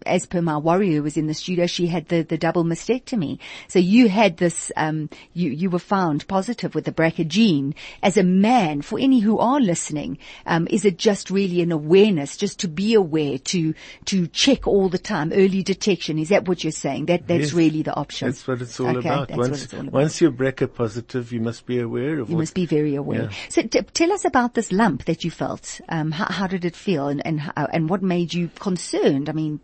as 0.07 0.27
per 0.27 0.41
my 0.41 0.57
warrior 0.57 0.93
who 0.93 1.03
was 1.03 1.17
in 1.17 1.27
the 1.27 1.35
studio, 1.35 1.67
she 1.67 1.89
had 1.89 2.07
the, 2.09 2.23
the 2.23 2.39
double 2.39 2.65
mastectomy. 2.65 3.39
So 3.69 3.81
you 3.81 4.09
had 4.09 4.37
this, 4.37 4.71
um, 4.77 5.11
you, 5.33 5.51
you 5.51 5.69
were 5.69 5.81
found 5.81 6.27
positive 6.29 6.75
with 6.77 6.85
the 6.85 6.93
BRCA 6.93 7.27
gene. 7.27 7.75
As 8.01 8.17
a 8.17 8.23
man, 8.23 8.81
for 8.81 8.99
any 8.99 9.19
who 9.19 9.39
are 9.39 9.61
listening, 9.61 10.19
um, 10.47 10.69
is 10.71 10.85
it 10.85 10.99
just 10.99 11.31
really 11.31 11.61
an 11.63 11.73
awareness, 11.73 12.37
just 12.37 12.61
to 12.61 12.69
be 12.69 12.95
aware, 12.95 13.39
to, 13.39 13.75
to 14.07 14.29
check 14.29 14.69
all 14.69 14.89
the 14.89 14.97
time, 14.99 15.33
early 15.33 15.65
detection? 15.65 16.19
Is 16.19 16.29
that 16.29 16.47
what 16.47 16.63
you're 16.63 16.71
saying? 16.71 17.07
That, 17.07 17.27
that's 17.27 17.45
Yes. 17.45 17.53
really 17.53 17.83
the 17.83 17.95
option. 17.95 18.29
That's 18.29 18.47
what 18.47 18.63
it's 18.63 18.79
all 18.79 18.97
Okay, 18.97 19.09
about. 19.09 19.31
Once, 19.33 19.75
all 19.75 19.81
about. 19.81 19.93
once 19.93 20.21
you're 20.21 20.31
BRCA 20.31 20.73
positive, 20.73 21.33
you 21.33 21.41
must 21.41 21.67
be 21.67 21.81
aware 21.81 22.21
of 22.21 22.29
it. 22.29 22.33
You 22.33 22.39
must 22.39 22.55
be 22.55 22.67
very 22.67 22.95
aware. 22.95 23.25
Yeah. 23.25 23.31
So 23.49 23.63
t- 23.63 23.81
tell 23.93 24.13
us 24.13 24.25
about 24.25 24.55
this 24.55 24.71
lump 24.71 25.07
that 25.07 25.25
you 25.25 25.33
felt. 25.33 25.81
Um, 25.89 26.13
how, 26.13 26.27
how 26.33 26.47
did 26.47 26.65
it 26.65 26.77
feel, 26.77 27.09
and 27.09 27.21
and, 27.27 27.41
how, 27.41 27.64
and 27.73 27.89
what 27.89 28.03
made 28.03 28.33
you 28.35 28.51
concerned? 28.59 29.29
I 29.29 29.33
mean, 29.33 29.61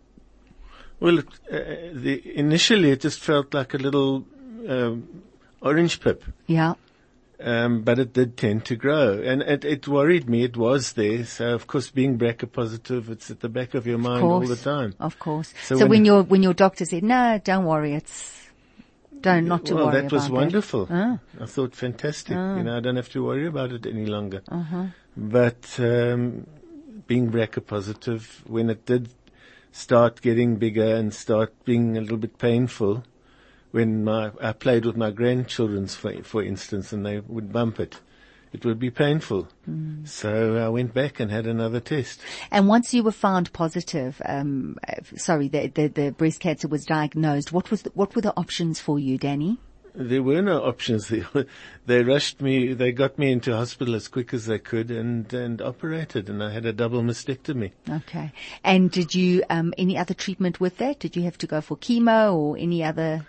Well, 0.99 1.19
it, 1.19 1.27
uh, 1.51 1.57
the, 1.93 2.21
initially 2.35 2.91
it 2.91 3.01
just 3.01 3.19
felt 3.19 3.53
like 3.53 3.73
a 3.73 3.77
little 3.77 4.25
um, 4.69 5.23
orange 5.61 5.99
pip, 5.99 6.23
yeah, 6.47 6.73
um, 7.39 7.81
but 7.81 7.97
it 7.97 8.13
did 8.13 8.37
tend 8.37 8.65
to 8.65 8.75
grow, 8.75 9.19
and 9.19 9.41
it, 9.41 9.65
it 9.65 9.87
worried 9.87 10.29
me. 10.29 10.43
It 10.43 10.55
was 10.57 10.93
there, 10.93 11.25
so 11.25 11.55
of 11.55 11.65
course, 11.65 11.89
being 11.89 12.19
BRCA 12.19 12.51
positive, 12.51 13.09
it's 13.09 13.31
at 13.31 13.39
the 13.39 13.49
back 13.49 13.73
of 13.73 13.87
your 13.87 13.95
of 13.95 14.01
mind 14.01 14.21
course, 14.21 14.49
all 14.49 14.55
the 14.55 14.61
time. 14.61 14.93
of 14.99 15.17
course. 15.17 15.53
So, 15.63 15.75
So 15.77 15.85
when, 15.85 15.89
when- 15.89 16.05
your 16.05 16.21
when 16.23 16.43
your 16.43 16.53
doctor 16.53 16.85
said, 16.85 17.03
"No, 17.03 17.41
don't 17.43 17.65
worry, 17.65 17.93
it's 17.95 18.37
don't 19.21 19.47
not 19.47 19.65
to 19.65 19.73
worry," 19.75 19.83
well, 19.85 19.93
that 19.93 20.11
was 20.11 20.29
wonderful. 20.29 20.87
Ah. 20.91 21.17
I 21.39 21.45
thought 21.47 21.75
fantastic. 21.75 22.35
You 22.37 22.63
know, 22.63 22.77
I 22.77 22.79
don't 22.79 22.95
have 22.97 23.09
to 23.09 23.23
worry 23.25 23.47
about 23.47 23.71
it 23.71 23.85
any 23.87 24.05
longer. 24.05 24.41
Uh-huh. 24.47 24.85
But 25.17 25.65
um, 25.79 26.45
being 27.11 27.29
BRCA 27.29 27.67
positive, 27.67 28.41
when 28.47 28.69
it 28.69 28.85
did 28.85 29.09
start 29.73 30.21
getting 30.21 30.55
bigger 30.55 30.95
and 30.95 31.13
start 31.13 31.53
being 31.65 31.97
a 31.97 31.99
little 31.99 32.15
bit 32.15 32.37
painful, 32.37 33.03
when 33.71 34.05
my 34.05 34.31
I 34.41 34.53
played 34.53 34.85
with 34.85 34.95
my 34.95 35.11
grandchildren's, 35.11 35.93
for 35.93 36.23
for 36.23 36.41
instance, 36.41 36.93
and 36.93 37.05
they 37.05 37.19
would 37.19 37.51
bump 37.51 37.81
it, 37.81 37.99
it 38.53 38.63
would 38.63 38.79
be 38.79 38.89
painful. 38.89 39.49
Mm. 39.69 40.07
So 40.07 40.55
I 40.55 40.69
went 40.69 40.93
back 40.93 41.19
and 41.19 41.29
had 41.29 41.47
another 41.47 41.81
test. 41.81 42.21
And 42.49 42.69
once 42.69 42.93
you 42.93 43.03
were 43.03 43.11
found 43.11 43.51
positive, 43.51 44.21
um, 44.25 44.77
sorry, 45.17 45.49
the, 45.49 45.67
the 45.67 45.87
the 45.89 46.11
breast 46.11 46.39
cancer 46.39 46.69
was 46.69 46.85
diagnosed. 46.85 47.51
What 47.51 47.71
was 47.71 47.81
the, 47.81 47.91
what 47.93 48.15
were 48.15 48.21
the 48.21 48.37
options 48.37 48.79
for 48.79 48.99
you, 48.99 49.17
Danny? 49.17 49.57
There 49.93 50.23
were 50.23 50.41
no 50.41 50.63
options. 50.63 51.11
They, 51.87 52.03
rushed 52.03 52.41
me, 52.41 52.73
they 52.73 52.91
got 52.91 53.17
me 53.17 53.31
into 53.31 53.55
hospital 53.55 53.95
as 53.95 54.07
quick 54.07 54.33
as 54.33 54.45
they 54.45 54.59
could 54.59 54.91
and, 54.91 55.31
and 55.33 55.61
operated 55.61 56.29
and 56.29 56.43
I 56.43 56.51
had 56.51 56.65
a 56.65 56.71
double 56.71 57.01
mastectomy. 57.01 57.71
Okay. 57.89 58.31
And 58.63 58.91
did 58.91 59.15
you, 59.15 59.43
um, 59.49 59.73
any 59.77 59.97
other 59.97 60.13
treatment 60.13 60.59
with 60.59 60.77
that? 60.77 60.99
Did 60.99 61.15
you 61.15 61.23
have 61.23 61.37
to 61.39 61.47
go 61.47 61.59
for 61.59 61.75
chemo 61.75 62.33
or 62.33 62.57
any 62.57 62.83
other? 62.83 63.25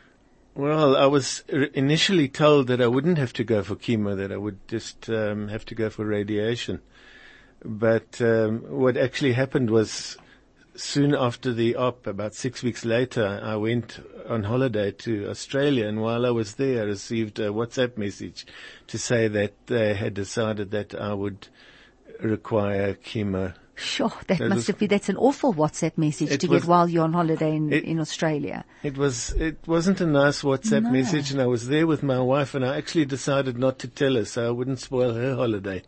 Well, 0.55 0.97
I 0.97 1.07
was 1.07 1.45
initially 1.49 2.29
told 2.29 2.67
that 2.67 2.83
I 2.83 2.87
wouldn't 2.87 3.17
have 3.17 3.33
to 3.35 3.45
go 3.45 3.63
for 3.63 3.75
chemo, 3.75 4.17
that 4.19 4.31
I 4.31 4.37
would 4.37 4.59
just 4.69 5.09
um, 5.09 5.49
have 5.49 5.65
to 5.67 5.75
go 5.75 5.89
for 5.89 6.05
radiation. 6.05 6.83
But 7.65 8.21
um, 8.21 8.59
what 8.69 8.99
actually 8.99 9.33
happened 9.33 9.71
was 9.71 10.19
soon 10.75 11.15
after 11.15 11.53
the 11.53 11.77
op, 11.77 12.07
about 12.07 12.35
six 12.35 12.63
weeks 12.63 12.85
later, 12.85 13.41
I 13.43 13.57
went 13.57 14.01
on 14.29 14.45
holiday 14.45 14.91
to 14.93 15.29
Australia, 15.29 15.87
and 15.87 16.01
while 16.01 16.25
I 16.27 16.31
was 16.31 16.55
there, 16.55 16.83
I 16.83 16.87
received 16.87 17.39
a 17.39 17.49
WhatsApp 17.51 17.97
message 17.97 18.47
to 18.89 18.99
say 18.99 19.29
that 19.29 19.53
they 19.67 19.95
had 19.95 20.15
decided 20.15 20.71
that 20.71 20.95
I 20.95 21.13
would 21.15 21.49
require 22.21 22.95
chemo. 22.95 23.55
Sure, 23.75 24.13
that 24.29 24.39
That 24.39 24.49
must 24.51 24.67
have 24.69 24.79
been, 24.79 24.89
that's 24.89 25.09
an 25.09 25.17
awful 25.17 25.55
WhatsApp 25.55 25.97
message 25.97 26.39
to 26.39 26.47
was- 26.47 26.63
get 26.63 26.69
while 26.69 26.89
you're 26.89 27.05
on 27.05 27.15
holiday 27.15 27.57
in, 27.57 27.73
It- 27.73 27.85
in 27.85 27.99
Australia. 27.99 28.65
It 28.83 28.97
was, 28.99 29.31
it 29.33 29.57
wasn't 29.67 30.01
a 30.01 30.07
nice 30.07 30.43
WhatsApp 30.43 30.83
No. 30.85 30.91
message 30.91 31.33
and 31.33 31.41
I 31.41 31.47
was 31.47 31.69
there 31.69 31.87
with 31.87 32.03
my 32.03 32.21
wife 32.21 32.55
and 32.55 32.65
I 32.65 32.77
actually 32.77 33.07
decided 33.07 33.59
not 33.59 33.79
to 33.81 33.89
tell 33.89 34.15
her 34.15 34.25
so 34.27 34.47
I 34.47 34.51
wouldn't 34.51 34.79
spoil 34.79 35.15
her 35.15 35.35
holiday. 35.35 35.83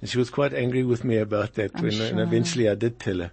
And 0.00 0.08
she 0.08 0.16
was 0.16 0.30
quite 0.30 0.54
angry 0.54 0.84
with 0.84 1.02
me 1.02 1.16
about 1.16 1.54
that 1.54 1.72
I'm 1.74 1.82
when, 1.82 1.90
sure. 1.92 2.06
and 2.06 2.20
eventually 2.20 2.68
I 2.68 2.76
did 2.76 3.00
tell 3.00 3.18
her. 3.18 3.30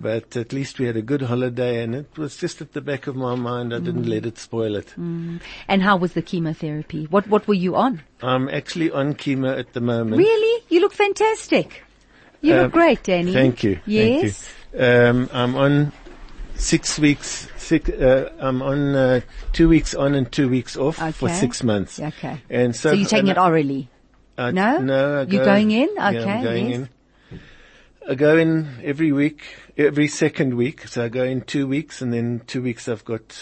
But 0.00 0.34
at 0.34 0.52
least 0.52 0.78
we 0.78 0.86
had 0.86 0.96
a 0.96 1.02
good 1.02 1.20
holiday 1.22 1.82
and 1.82 1.94
it 1.94 2.16
was 2.16 2.38
just 2.38 2.62
at 2.62 2.72
the 2.72 2.80
back 2.80 3.06
of 3.06 3.16
my 3.16 3.34
mind. 3.34 3.74
I 3.74 3.80
didn't 3.80 4.08
let 4.08 4.24
it 4.24 4.38
spoil 4.38 4.76
it. 4.76 4.96
And 4.96 5.82
how 5.82 5.96
was 5.98 6.14
the 6.14 6.22
chemotherapy? 6.22 7.04
What, 7.10 7.28
what 7.28 7.46
were 7.46 7.54
you 7.54 7.76
on? 7.76 8.02
I'm 8.22 8.48
actually 8.48 8.90
on 8.90 9.14
chemo 9.14 9.58
at 9.58 9.74
the 9.74 9.80
moment. 9.82 10.16
Really? 10.16 10.64
You 10.70 10.80
look 10.80 10.94
fantastic. 10.94 11.82
You 12.40 12.54
look 12.54 12.64
Um, 12.66 12.70
great, 12.70 13.02
Danny. 13.02 13.34
Thank 13.34 13.62
you. 13.62 13.80
Yes. 13.84 14.48
Thank 14.72 14.82
you. 14.82 14.86
Um, 14.86 15.28
I'm 15.34 15.54
on 15.56 15.92
six 16.54 16.98
weeks, 16.98 17.48
six, 17.58 17.90
uh, 17.90 18.32
I'm 18.38 18.62
on, 18.62 18.94
uh, 18.94 19.20
two 19.52 19.68
weeks 19.68 19.94
on 19.94 20.14
and 20.14 20.30
two 20.32 20.48
weeks 20.48 20.76
off 20.78 20.96
for 21.16 21.28
six 21.28 21.62
months. 21.62 22.00
Okay. 22.00 22.40
And 22.48 22.74
so, 22.74 22.90
So 22.90 22.94
you're 22.94 23.08
taking 23.08 23.28
it 23.28 23.36
orally? 23.38 23.90
I, 24.38 24.50
No? 24.52 24.78
No, 24.78 25.20
I 25.20 25.22
You're 25.24 25.44
going 25.44 25.70
in? 25.70 25.88
Yeah, 25.96 26.08
Okay, 26.10 26.30
I'm 26.30 26.42
going 26.44 26.68
yes. 26.70 26.76
in. 26.78 26.88
I 28.08 28.14
go 28.14 28.36
in 28.36 28.68
every 28.82 29.12
week, 29.12 29.42
every 29.76 30.08
second 30.08 30.54
week. 30.54 30.88
So 30.88 31.04
I 31.04 31.08
go 31.08 31.22
in 31.24 31.42
two 31.42 31.66
weeks 31.66 32.00
and 32.02 32.12
then 32.12 32.42
two 32.46 32.62
weeks 32.62 32.88
I've 32.88 33.04
got 33.04 33.38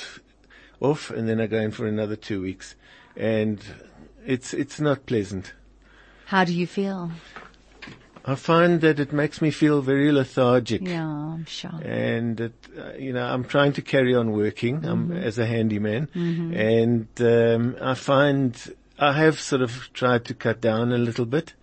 off 0.81 1.11
and 1.11 1.29
then 1.29 1.41
I 1.41 1.47
go 1.47 1.59
in 1.59 1.71
for 1.71 1.87
another 1.87 2.17
two 2.17 2.43
weeks. 2.43 2.75
And 3.17 3.61
it's, 4.27 4.53
it's 4.53 4.81
not 4.81 5.07
pleasant. 5.07 5.53
How 6.27 6.45
do 6.45 6.53
you 6.53 6.67
feel? 6.67 7.11
I 8.25 8.35
find 8.35 8.83
that 8.83 9.01
it 9.01 9.11
makes 9.13 9.41
me 9.41 9.51
feel 9.51 9.81
very 9.81 10.13
lethargic. 10.13 10.83
Yeah, 10.87 11.07
I'm 11.07 11.47
sure. 11.47 11.71
and 11.83 12.39
it, 12.39 12.53
uh, 12.79 12.93
you 12.99 13.15
know 13.15 13.25
I'm 13.25 13.45
trying 13.45 13.73
to 13.75 13.81
carry 13.83 14.15
on 14.15 14.33
working 14.33 14.83
Mm-hmm. 14.83 15.13
as 15.17 15.39
a 15.39 15.47
handyman, 15.47 16.09
and 16.15 17.09
um, 17.21 17.77
I 17.81 17.95
find 17.95 18.55
I 18.99 19.13
have 19.13 19.41
sort 19.41 19.63
of 19.63 19.91
tried 19.93 20.25
to 20.27 20.35
cut 20.35 20.61
down 20.61 20.93
a 20.93 20.99
little 20.99 21.27
bit, 21.27 21.55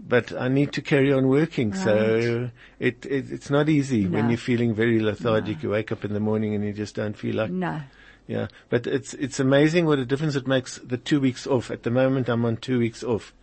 but 0.00 0.32
I 0.32 0.48
need 0.48 0.72
to 0.74 0.82
carry 0.82 1.12
on 1.12 1.28
working. 1.28 1.74
So 1.74 2.50
it, 2.78 3.04
it 3.04 3.30
it's 3.32 3.50
not 3.50 3.68
easy 3.68 4.06
when 4.06 4.28
you're 4.30 4.38
feeling 4.38 4.74
very 4.74 5.00
lethargic. 5.00 5.62
You 5.62 5.70
wake 5.70 5.90
up 5.92 6.04
in 6.04 6.12
the 6.12 6.20
morning 6.20 6.54
and 6.54 6.64
you 6.64 6.72
just 6.72 6.94
don't 6.94 7.16
feel 7.16 7.34
like 7.36 7.50
No. 7.50 7.80
yeah. 8.26 8.46
But 8.70 8.86
it's 8.86 9.14
it's 9.14 9.40
amazing 9.40 9.86
what 9.86 9.98
a 9.98 10.06
difference 10.06 10.36
it 10.36 10.46
makes. 10.46 10.78
The 10.78 10.98
two 10.98 11.20
weeks 11.20 11.46
off. 11.46 11.70
At 11.70 11.82
the 11.82 11.90
moment, 11.90 12.28
I'm 12.28 12.44
on 12.44 12.58
two 12.58 12.78
weeks 12.78 13.02
off, 13.02 13.34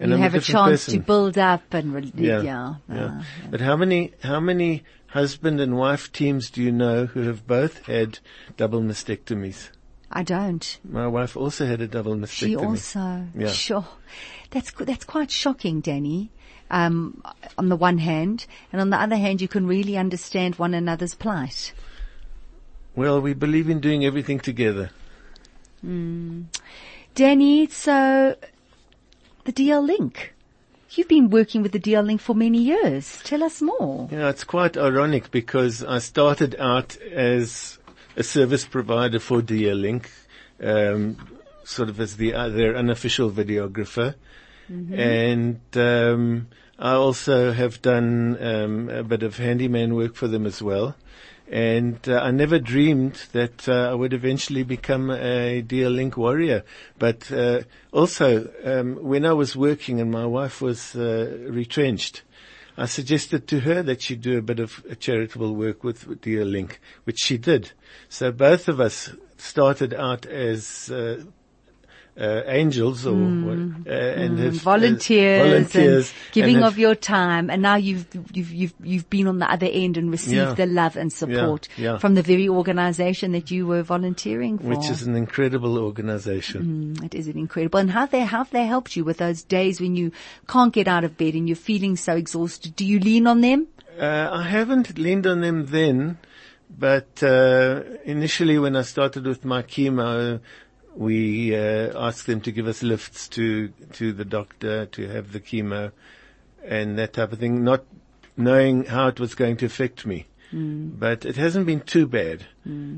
and 0.00 0.10
you 0.10 0.16
I'm 0.16 0.22
have 0.22 0.34
a 0.34 0.38
different 0.38 0.68
chance 0.70 0.84
person. 0.86 1.00
to 1.00 1.06
build 1.06 1.36
up 1.36 1.74
and, 1.74 1.92
re- 1.94 2.12
Yeah. 2.14 2.40
yeah. 2.42 2.74
yeah. 2.88 3.04
uh, 3.04 3.22
But 3.50 3.60
how 3.60 3.76
many, 3.76 4.12
how 4.22 4.40
many 4.40 4.84
husband 5.08 5.60
and 5.60 5.76
wife 5.76 6.10
teams 6.12 6.50
do 6.50 6.62
you 6.62 6.72
know 6.72 7.04
who 7.06 7.22
have 7.22 7.46
both 7.46 7.84
had 7.86 8.18
double 8.56 8.80
mastectomies? 8.80 9.70
I 10.10 10.22
don't. 10.22 10.78
My 10.84 11.06
wife 11.06 11.36
also 11.36 11.66
had 11.66 11.80
a 11.80 11.86
double 11.86 12.16
mastectomy. 12.16 12.28
She 12.30 12.56
also. 12.56 13.26
Yeah. 13.34 13.48
Sure. 13.48 13.86
That's, 14.50 14.70
that's 14.72 15.04
quite 15.04 15.30
shocking, 15.30 15.80
Danny. 15.80 16.30
Um, 16.70 17.22
on 17.56 17.70
the 17.70 17.76
one 17.76 17.96
hand, 17.98 18.46
and 18.72 18.80
on 18.80 18.90
the 18.90 19.00
other 19.00 19.16
hand, 19.16 19.40
you 19.40 19.48
can 19.48 19.66
really 19.66 19.96
understand 19.96 20.56
one 20.56 20.74
another's 20.74 21.14
plight. 21.14 21.72
Well, 22.94 23.22
we 23.22 23.32
believe 23.32 23.70
in 23.70 23.80
doing 23.80 24.04
everything 24.04 24.38
together. 24.38 24.90
Danny, 25.82 27.66
so 27.68 28.36
the 29.44 29.52
DL 29.52 29.86
Link. 29.86 30.34
You've 30.90 31.08
been 31.08 31.30
working 31.30 31.62
with 31.62 31.72
the 31.72 31.78
DL 31.80 32.04
Link 32.04 32.20
for 32.20 32.34
many 32.34 32.58
years. 32.58 33.20
Tell 33.24 33.42
us 33.42 33.62
more. 33.62 34.08
Yeah, 34.10 34.28
it's 34.28 34.44
quite 34.44 34.76
ironic 34.76 35.30
because 35.30 35.84
I 35.84 35.98
started 35.98 36.56
out 36.58 36.96
as 36.96 37.78
a 38.18 38.22
service 38.24 38.66
provider 38.66 39.20
for 39.20 39.40
DL 39.40 39.80
Link, 39.80 40.10
um, 40.60 41.16
sort 41.64 41.88
of 41.88 42.00
as 42.00 42.16
the 42.16 42.34
uh, 42.34 42.48
their 42.48 42.76
unofficial 42.76 43.30
videographer, 43.30 44.16
and 44.98 45.60
um, 45.76 46.48
I 46.78 46.92
also 46.92 47.52
have 47.52 47.80
done 47.80 48.36
um, 48.40 48.88
a 48.88 49.02
bit 49.02 49.22
of 49.22 49.36
handyman 49.36 49.94
work 49.94 50.14
for 50.16 50.28
them 50.28 50.46
as 50.46 50.60
well. 50.60 50.96
And 51.50 51.98
uh, 52.06 52.20
I 52.20 52.30
never 52.30 52.58
dreamed 52.58 53.22
that 53.32 53.66
uh, 53.66 53.90
I 53.90 53.94
would 53.94 54.12
eventually 54.12 54.64
become 54.64 55.10
a 55.10 55.62
DL 55.66 55.94
Link 55.94 56.18
warrior. 56.18 56.62
But 56.98 57.32
uh, 57.32 57.62
also, 57.90 58.50
um, 58.64 58.96
when 58.96 59.24
I 59.24 59.32
was 59.32 59.56
working 59.56 59.98
and 59.98 60.10
my 60.10 60.26
wife 60.26 60.60
was 60.60 60.94
uh, 60.94 61.38
retrenched, 61.48 62.22
I 62.78 62.86
suggested 62.86 63.48
to 63.48 63.60
her 63.60 63.82
that 63.82 64.02
she 64.02 64.14
do 64.14 64.38
a 64.38 64.42
bit 64.42 64.60
of 64.60 64.84
charitable 65.00 65.52
work 65.56 65.82
with, 65.82 66.06
with 66.06 66.20
DL 66.20 66.48
Link, 66.48 66.80
which 67.02 67.18
she 67.18 67.36
did. 67.36 67.72
So 68.08 68.30
both 68.30 68.68
of 68.68 68.80
us 68.80 69.10
started 69.36 69.92
out 69.92 70.26
as 70.26 70.88
uh, 70.88 71.24
uh, 72.20 72.42
angels 72.46 73.06
or 73.06 73.14
what, 73.14 73.58
uh, 73.86 73.90
and 73.92 74.38
have, 74.38 74.54
uh, 74.56 74.58
volunteers, 74.58 76.12
giving 76.32 76.56
have- 76.56 76.72
of 76.72 76.78
your 76.78 76.94
time, 76.94 77.48
and 77.50 77.62
now 77.62 77.76
you've 77.76 78.06
you've 78.32 78.50
you've 78.52 78.74
you've 78.82 79.08
been 79.10 79.26
on 79.28 79.38
the 79.38 79.50
other 79.50 79.68
end 79.70 79.96
and 79.96 80.10
received 80.10 80.34
Yeah. 80.34 80.54
the 80.54 80.66
love 80.66 80.96
and 80.96 81.12
support 81.12 81.68
yeah. 81.76 81.98
from 81.98 82.14
the 82.14 82.22
very 82.22 82.48
organisation 82.48 83.32
that 83.32 83.50
you 83.50 83.66
were 83.66 83.82
volunteering 83.82 84.58
for. 84.58 84.66
which 84.66 84.90
is 84.90 85.02
an 85.06 85.14
incredible 85.14 85.78
organization. 85.78 86.94
Mm, 86.98 87.04
it 87.04 87.14
is 87.14 87.28
an 87.28 87.38
incredible. 87.38 87.78
And 87.78 87.90
how 87.90 88.06
they 88.06 88.20
how 88.20 88.38
have 88.38 88.50
they 88.50 88.66
helped 88.66 88.96
you 88.96 89.04
with 89.04 89.18
those 89.18 89.42
days 89.42 89.80
when 89.80 89.94
you 89.94 90.10
can't 90.48 90.72
get 90.72 90.88
out 90.88 91.04
of 91.04 91.16
bed 91.16 91.34
and 91.34 91.48
you're 91.48 91.56
feeling 91.56 91.96
so 91.96 92.16
exhausted? 92.16 92.74
Do 92.74 92.84
you 92.84 92.98
lean 92.98 93.26
on 93.26 93.40
them? 93.42 93.68
Uh, 93.98 94.28
I 94.32 94.42
haven't 94.48 94.98
leaned 94.98 95.26
on 95.26 95.40
them 95.40 95.66
then, 95.66 96.18
but 96.78 97.22
uh, 97.22 97.82
initially 98.04 98.58
when 98.58 98.76
I 98.76 98.82
started 98.82 99.24
with 99.26 99.44
my 99.44 99.62
chemo, 99.62 100.40
we 100.98 101.54
uh, 101.54 101.92
asked 102.06 102.26
them 102.26 102.40
to 102.42 102.50
give 102.52 102.66
us 102.66 102.82
lifts 102.82 103.28
to 103.28 103.68
to 103.92 104.12
the 104.12 104.24
doctor 104.24 104.86
to 104.86 105.08
have 105.08 105.30
the 105.32 105.40
chemo 105.40 105.92
and 106.64 106.98
that 106.98 107.12
type 107.12 107.32
of 107.32 107.38
thing, 107.38 107.62
not 107.62 107.84
knowing 108.36 108.84
how 108.84 109.06
it 109.08 109.20
was 109.20 109.34
going 109.36 109.56
to 109.58 109.66
affect 109.66 110.04
me. 110.04 110.26
But 110.50 111.24
it 111.26 111.36
hasn't 111.36 111.66
been 111.66 111.80
too 111.80 112.06
bad. 112.06 112.46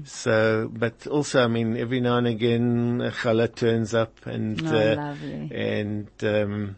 So, 0.04 0.70
but 0.72 1.06
also, 1.08 1.42
I 1.44 1.48
mean, 1.48 1.76
every 1.76 2.00
now 2.00 2.16
and 2.16 2.26
again, 2.28 3.00
a 3.04 3.10
challah 3.10 3.52
turns 3.54 3.92
up 3.92 4.24
and, 4.24 4.60
Oh, 4.66 4.70
uh, 4.70 4.94
lovely. 4.96 5.50
and, 5.52 6.08
um, 6.22 6.76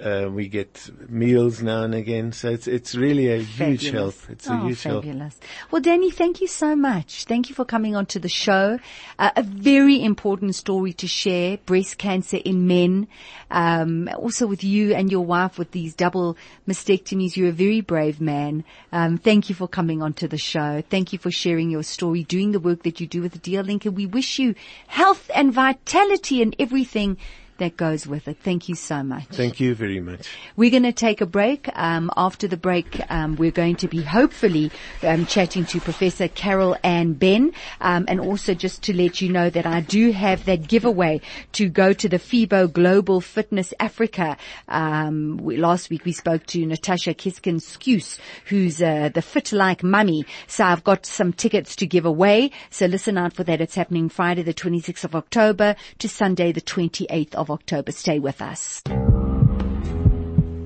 uh, 0.00 0.28
we 0.30 0.48
get 0.48 0.90
meals 1.08 1.62
now 1.62 1.82
and 1.82 1.94
again. 1.94 2.32
So 2.32 2.48
it's, 2.48 2.66
it's 2.66 2.94
really 2.94 3.28
a 3.28 3.38
huge 3.38 3.90
help. 3.90 4.14
It's 4.28 4.46
a 4.48 4.52
oh, 4.52 4.66
huge 4.66 4.82
help. 4.82 5.04
fabulous. 5.04 5.38
Well, 5.70 5.82
Danny, 5.82 6.10
thank 6.10 6.40
you 6.40 6.46
so 6.46 6.74
much. 6.74 7.24
Thank 7.24 7.48
you 7.48 7.54
for 7.54 7.64
coming 7.64 7.94
onto 7.94 8.18
the 8.18 8.28
show. 8.28 8.78
Uh, 9.18 9.30
a 9.36 9.42
very 9.42 10.02
important 10.02 10.54
story 10.54 10.92
to 10.94 11.06
share: 11.06 11.58
breast 11.58 11.98
cancer 11.98 12.38
in 12.38 12.66
men. 12.66 13.08
Um, 13.50 14.08
also 14.16 14.46
with 14.46 14.62
you 14.62 14.94
and 14.94 15.10
your 15.10 15.24
wife 15.24 15.58
with 15.58 15.72
these 15.72 15.94
double 15.94 16.36
mastectomies. 16.68 17.36
You're 17.36 17.48
a 17.48 17.52
very 17.52 17.80
brave 17.80 18.20
man. 18.20 18.64
Um, 18.92 19.18
thank 19.18 19.48
you 19.48 19.54
for 19.54 19.66
coming 19.66 20.02
onto 20.02 20.28
the 20.28 20.38
show. 20.38 20.82
Thank 20.88 21.12
you 21.12 21.18
for 21.18 21.30
sharing 21.30 21.70
your 21.70 21.82
story, 21.82 22.22
doing 22.22 22.52
the 22.52 22.60
work 22.60 22.84
that 22.84 23.00
you 23.00 23.06
do 23.06 23.22
with 23.22 23.32
the 23.32 23.38
DL 23.38 23.66
Link, 23.66 23.84
and 23.84 23.96
we 23.96 24.06
wish 24.06 24.38
you 24.38 24.54
health 24.86 25.30
and 25.34 25.52
vitality 25.52 26.42
and 26.42 26.54
everything 26.58 27.16
that 27.60 27.76
goes 27.76 28.06
with 28.06 28.26
it. 28.28 28.38
Thank 28.42 28.68
you 28.68 28.74
so 28.74 29.02
much. 29.02 29.26
Thank 29.26 29.60
you 29.60 29.74
very 29.74 30.00
much. 30.00 30.28
We're 30.56 30.70
going 30.70 30.82
to 30.82 30.92
take 30.92 31.20
a 31.20 31.26
break. 31.26 31.68
Um, 31.74 32.10
after 32.16 32.48
the 32.48 32.56
break, 32.56 33.00
um, 33.10 33.36
we're 33.36 33.50
going 33.52 33.76
to 33.76 33.88
be 33.88 34.02
hopefully 34.02 34.70
um, 35.02 35.26
chatting 35.26 35.64
to 35.66 35.80
Professor 35.80 36.28
Carol 36.28 36.76
Ann 36.82 37.12
Benn, 37.14 37.52
um, 37.80 38.06
and 38.08 38.20
also 38.20 38.54
just 38.54 38.82
to 38.84 38.96
let 38.96 39.20
you 39.20 39.30
know 39.30 39.48
that 39.50 39.66
I 39.66 39.80
do 39.80 40.10
have 40.10 40.44
that 40.46 40.66
giveaway 40.66 41.20
to 41.52 41.68
go 41.68 41.92
to 41.92 42.08
the 42.08 42.18
FIBO 42.18 42.72
Global 42.72 43.20
Fitness 43.20 43.72
Africa. 43.78 44.36
Um, 44.68 45.36
we, 45.36 45.56
last 45.56 45.90
week 45.90 46.04
we 46.04 46.12
spoke 46.12 46.46
to 46.46 46.66
Natasha 46.66 47.14
Kiskin 47.14 47.60
Skuse, 47.60 48.18
who's 48.46 48.82
uh, 48.82 49.10
the 49.12 49.22
Fit 49.22 49.52
Like 49.52 49.82
Mummy. 49.82 50.24
So 50.46 50.64
I've 50.64 50.84
got 50.84 51.06
some 51.06 51.32
tickets 51.32 51.76
to 51.76 51.86
give 51.86 52.06
away. 52.06 52.50
So 52.70 52.86
listen 52.86 53.18
out 53.18 53.34
for 53.34 53.44
that. 53.44 53.60
It's 53.60 53.74
happening 53.74 54.08
Friday 54.08 54.42
the 54.42 54.54
26th 54.54 55.04
of 55.04 55.14
October 55.14 55.76
to 55.98 56.08
Sunday 56.08 56.52
the 56.52 56.60
28th 56.60 57.34
of 57.34 57.49
October. 57.50 57.92
Stay 57.92 58.18
with 58.18 58.40
us. 58.40 58.82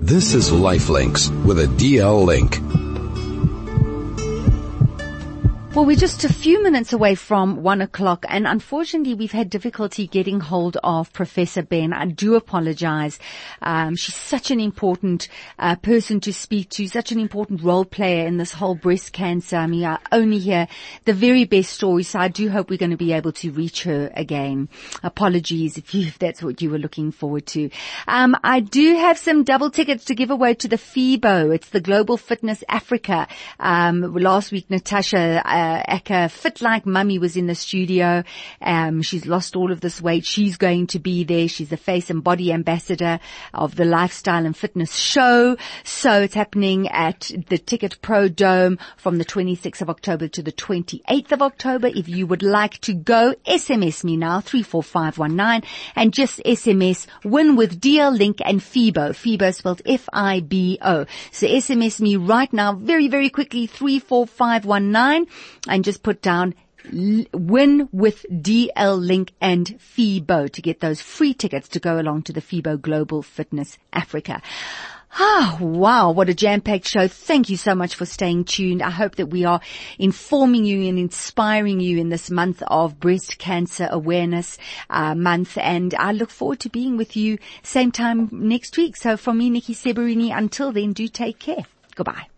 This 0.01 0.35
is 0.35 0.51
Lifelinks 0.51 1.30
with 1.45 1.59
a 1.59 1.66
DL 1.66 2.24
link. 2.24 2.64
Well, 5.75 5.87
we're 5.87 5.97
just 5.97 6.22
a 6.22 6.33
few 6.33 6.62
minutes 6.62 6.93
away 6.93 7.16
from 7.16 7.64
one 7.64 7.81
o'clock 7.81 8.25
and 8.29 8.47
unfortunately 8.47 9.14
we've 9.14 9.33
had 9.33 9.51
difficulty 9.51 10.07
getting 10.07 10.39
hold 10.39 10.77
of 10.85 11.12
Professor 11.12 11.64
Benn. 11.64 11.93
I 11.93 12.07
do 12.07 12.37
apologize. 12.37 13.18
Um, 13.61 13.97
she's 13.97 14.14
such 14.14 14.53
an 14.53 14.61
important 14.61 15.27
uh, 15.59 15.75
person 15.75 16.20
to 16.20 16.33
speak 16.33 16.70
to, 16.70 16.87
such 16.87 17.11
an 17.11 17.18
important 17.18 17.64
role 17.64 17.85
player 17.85 18.25
in 18.25 18.37
this 18.37 18.53
whole 18.53 18.77
breast 18.77 19.12
cancer. 19.12 19.57
I 19.57 19.66
mean, 19.66 19.85
I 19.85 19.99
only 20.12 20.39
hear 20.39 20.68
the 21.07 21.12
very 21.12 21.45
best 21.45 21.72
stories, 21.72 22.11
so 22.11 22.20
I 22.20 22.29
do 22.29 22.49
hope 22.51 22.70
we're 22.70 22.79
going 22.79 22.93
to 22.93 22.97
be 22.97 23.12
able 23.12 23.33
to 23.33 23.51
reach 23.51 23.83
her 23.83 24.12
again. 24.14 24.68
Apologies 25.03 25.77
if, 25.77 25.93
you, 25.93 26.07
if 26.07 26.20
that's 26.20 26.41
what 26.41 26.62
you 26.62 26.70
were 26.70 26.79
looking 26.79 27.11
forward 27.11 27.47
to. 27.47 27.68
Um, 28.07 28.37
I 28.45 28.61
do 28.61 28.95
have 28.95 29.18
some 29.18 29.43
double 29.43 29.72
tickets 29.72 30.05
to 30.05 30.14
give 30.14 30.31
away 30.31 30.55
to 30.55 30.68
the 30.68 30.79
FIBO. 30.79 31.53
It's 31.53 31.70
the 31.70 31.81
Global 31.81 32.16
Fitness 32.16 32.62
Africa. 32.68 33.27
Um, 33.59 34.14
last 34.14 34.53
week, 34.53 34.70
Natasha 34.70 35.43
uh, 35.45 35.64
Acker, 35.87 36.29
Fit 36.29 36.61
Like 36.61 36.87
Mummy 36.87 37.19
was 37.19 37.37
in 37.37 37.47
the 37.47 37.55
studio. 37.55 38.23
Um, 38.61 39.03
she's 39.03 39.27
lost 39.27 39.57
all 39.57 39.73
of 39.73 39.81
this 39.81 40.01
weight. 40.01 40.25
She's 40.25 40.57
going 40.57 40.87
to 40.89 40.99
be 40.99 41.25
there. 41.25 41.49
She's 41.49 41.69
the 41.69 41.77
face 41.77 42.11
and 42.11 42.23
body 42.23 42.53
ambassador 42.53 43.21
of 43.53 43.77
the 43.77 43.85
lifestyle 43.85 44.47
and 44.47 44.57
fitness 44.57 44.95
show. 44.95 45.57
So 45.85 46.23
it's 46.23 46.35
happening 46.35 46.89
at 46.89 47.31
the 47.49 47.59
TicketPro 47.59 48.35
Dome 48.35 48.79
from 48.97 49.19
the 49.19 49.25
26th 49.25 49.83
of 49.83 49.91
October 49.91 50.29
to 50.29 50.43
the 50.43 50.53
28th 50.53 51.33
of 51.33 51.43
October. 51.43 51.89
If 51.89 52.09
you 52.09 52.27
would 52.27 52.43
like 52.43 52.81
to 52.83 52.95
go, 52.95 53.35
SMS 53.47 54.05
me 54.05 54.17
now, 54.17 54.41
34519 54.41 55.69
and 55.97 56.12
just 56.12 56.41
SMS 56.45 57.07
win 57.25 57.57
with 57.57 57.81
DL 57.81 58.17
Link 58.17 58.39
and 58.45 58.61
FIBO. 58.61 59.11
FIBO 59.11 59.55
spelled 59.55 59.83
F-I-B-O. 59.87 61.07
So 61.33 61.47
SMS 61.47 62.01
me 62.01 62.17
right 62.17 62.53
now, 62.53 62.75
very, 62.75 63.09
very 63.09 63.31
quickly, 63.31 63.67
34519 63.67 65.27
and 65.68 65.84
just 65.84 66.02
put 66.02 66.22
down 66.22 66.55
win 66.92 67.88
with 67.92 68.26
DL 68.30 69.00
Link 69.00 69.32
and 69.40 69.66
FIBO 69.66 70.50
to 70.50 70.62
get 70.62 70.80
those 70.80 71.00
free 71.00 71.34
tickets 71.34 71.68
to 71.68 71.80
go 71.80 71.98
along 71.98 72.22
to 72.22 72.32
the 72.32 72.42
FIBO 72.42 72.80
Global 72.80 73.22
Fitness 73.22 73.78
Africa. 73.92 74.42
Ah, 75.16 75.57
wow, 75.61 76.11
what 76.11 76.28
a 76.28 76.34
jam-packed 76.34 76.88
show. 76.88 77.07
Thank 77.07 77.48
you 77.48 77.57
so 77.57 77.76
much 77.76 77.94
for 77.94 78.05
staying 78.05 78.46
tuned. 78.46 78.82
I 78.82 78.90
hope 78.90 79.14
that 79.16 79.26
we 79.26 79.44
are 79.44 79.61
informing 79.96 80.64
you 80.64 80.88
and 80.88 80.98
inspiring 80.98 81.78
you 81.78 81.98
in 81.98 82.09
this 82.09 82.30
month 82.30 82.64
of 82.66 82.98
breast 82.98 83.38
cancer 83.38 83.86
awareness 83.88 84.59
uh, 84.90 85.14
month. 85.14 85.57
And 85.57 85.94
I 85.94 86.11
look 86.11 86.30
forward 86.30 86.59
to 86.61 86.68
being 86.68 86.96
with 86.96 87.16
you 87.16 87.38
same 87.62 87.92
time 87.92 88.28
next 88.32 88.76
week. 88.76 88.96
So 88.96 89.16
from 89.16 89.38
me, 89.38 89.50
Nikki 89.50 89.74
Seberini, 89.74 90.36
until 90.36 90.72
then, 90.72 90.92
do 90.92 91.07
take 91.07 91.38
care. 91.38 91.64
Goodbye. 91.94 92.34